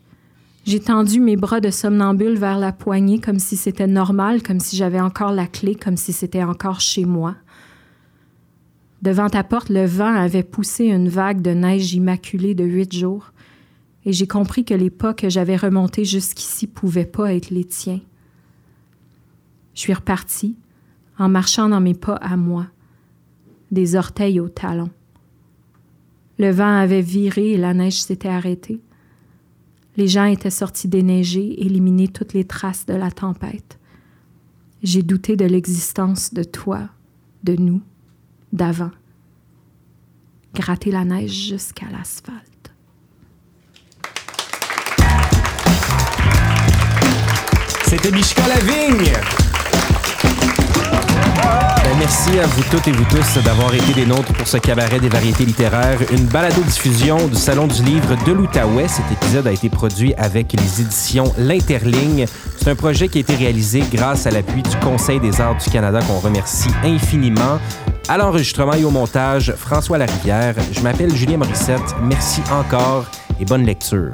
J'ai 0.69 0.79
tendu 0.79 1.19
mes 1.19 1.35
bras 1.35 1.61
de 1.61 1.71
somnambule 1.71 2.37
vers 2.37 2.59
la 2.59 2.71
poignée 2.71 3.17
comme 3.17 3.39
si 3.39 3.57
c'était 3.57 3.87
normal, 3.87 4.43
comme 4.43 4.59
si 4.59 4.75
j'avais 4.75 4.99
encore 4.99 5.31
la 5.31 5.47
clé, 5.47 5.73
comme 5.73 5.97
si 5.97 6.13
c'était 6.13 6.43
encore 6.43 6.79
chez 6.79 7.05
moi. 7.05 7.35
Devant 9.01 9.29
ta 9.29 9.43
porte, 9.43 9.69
le 9.69 9.87
vent 9.87 10.13
avait 10.13 10.43
poussé 10.43 10.85
une 10.85 11.09
vague 11.09 11.41
de 11.41 11.49
neige 11.49 11.95
immaculée 11.95 12.53
de 12.53 12.65
huit 12.65 12.95
jours, 12.95 13.33
et 14.05 14.13
j'ai 14.13 14.27
compris 14.27 14.63
que 14.63 14.75
les 14.75 14.91
pas 14.91 15.15
que 15.15 15.27
j'avais 15.27 15.55
remontés 15.55 16.05
jusqu'ici 16.05 16.67
pouvaient 16.67 17.03
pas 17.03 17.33
être 17.33 17.49
les 17.49 17.65
tiens. 17.65 18.01
Je 19.73 19.79
suis 19.79 19.93
repartie, 19.95 20.55
en 21.17 21.29
marchant 21.29 21.69
dans 21.69 21.81
mes 21.81 21.95
pas 21.95 22.17
à 22.17 22.37
moi, 22.37 22.67
des 23.71 23.95
orteils 23.95 24.39
aux 24.39 24.49
talons. 24.49 24.91
Le 26.37 26.51
vent 26.51 26.77
avait 26.77 27.01
viré 27.01 27.53
et 27.53 27.57
la 27.57 27.73
neige 27.73 28.03
s'était 28.03 28.29
arrêtée. 28.29 28.79
Les 29.99 30.07
gens 30.07 30.23
étaient 30.23 30.49
sortis 30.49 30.87
déneiger, 30.87 31.61
éliminer 31.61 32.07
toutes 32.07 32.31
les 32.31 32.45
traces 32.45 32.85
de 32.85 32.93
la 32.93 33.11
tempête. 33.11 33.77
J'ai 34.81 35.03
douté 35.03 35.35
de 35.35 35.43
l'existence 35.43 36.33
de 36.33 36.43
toi, 36.43 36.87
de 37.43 37.57
nous, 37.57 37.81
d'avant. 38.53 38.91
Gratter 40.53 40.91
la 40.91 41.03
neige 41.03 41.49
jusqu'à 41.49 41.87
l'asphalte. 41.91 42.71
C'était 47.83 48.11
Mishka 48.11 48.47
Lavigne! 48.47 49.11
Merci 51.99 52.39
à 52.39 52.47
vous 52.47 52.63
toutes 52.71 52.87
et 52.87 52.93
vous 52.93 53.03
tous 53.03 53.43
d'avoir 53.43 53.73
été 53.73 53.93
des 53.93 54.05
nôtres 54.05 54.31
pour 54.31 54.47
ce 54.47 54.55
cabaret 54.55 55.01
des 55.01 55.09
variétés 55.09 55.43
littéraires, 55.43 55.99
une 56.13 56.27
balado-diffusion 56.27 57.27
du 57.27 57.35
Salon 57.35 57.67
du 57.67 57.83
livre 57.83 58.15
de 58.25 58.31
l'Outaouais. 58.31 58.87
Cet 58.87 59.11
épisode 59.11 59.45
a 59.47 59.51
été 59.51 59.69
produit 59.69 60.13
avec 60.15 60.53
les 60.53 60.81
éditions 60.81 61.33
L'Interligne. 61.37 62.25
C'est 62.57 62.69
un 62.69 62.75
projet 62.75 63.09
qui 63.09 63.17
a 63.17 63.21
été 63.21 63.35
réalisé 63.35 63.83
grâce 63.91 64.25
à 64.27 64.31
l'appui 64.31 64.63
du 64.63 64.77
Conseil 64.77 65.19
des 65.19 65.41
arts 65.41 65.57
du 65.57 65.69
Canada 65.69 65.99
qu'on 66.01 66.19
remercie 66.19 66.69
infiniment. 66.83 67.59
À 68.07 68.17
l'enregistrement 68.17 68.73
et 68.73 68.85
au 68.85 68.91
montage, 68.91 69.53
François 69.57 69.97
Larivière. 69.97 70.55
Je 70.71 70.79
m'appelle 70.79 71.13
Julien 71.13 71.37
Morissette. 71.37 71.95
Merci 72.01 72.41
encore 72.49 73.07
et 73.41 73.45
bonne 73.45 73.65
lecture. 73.65 74.13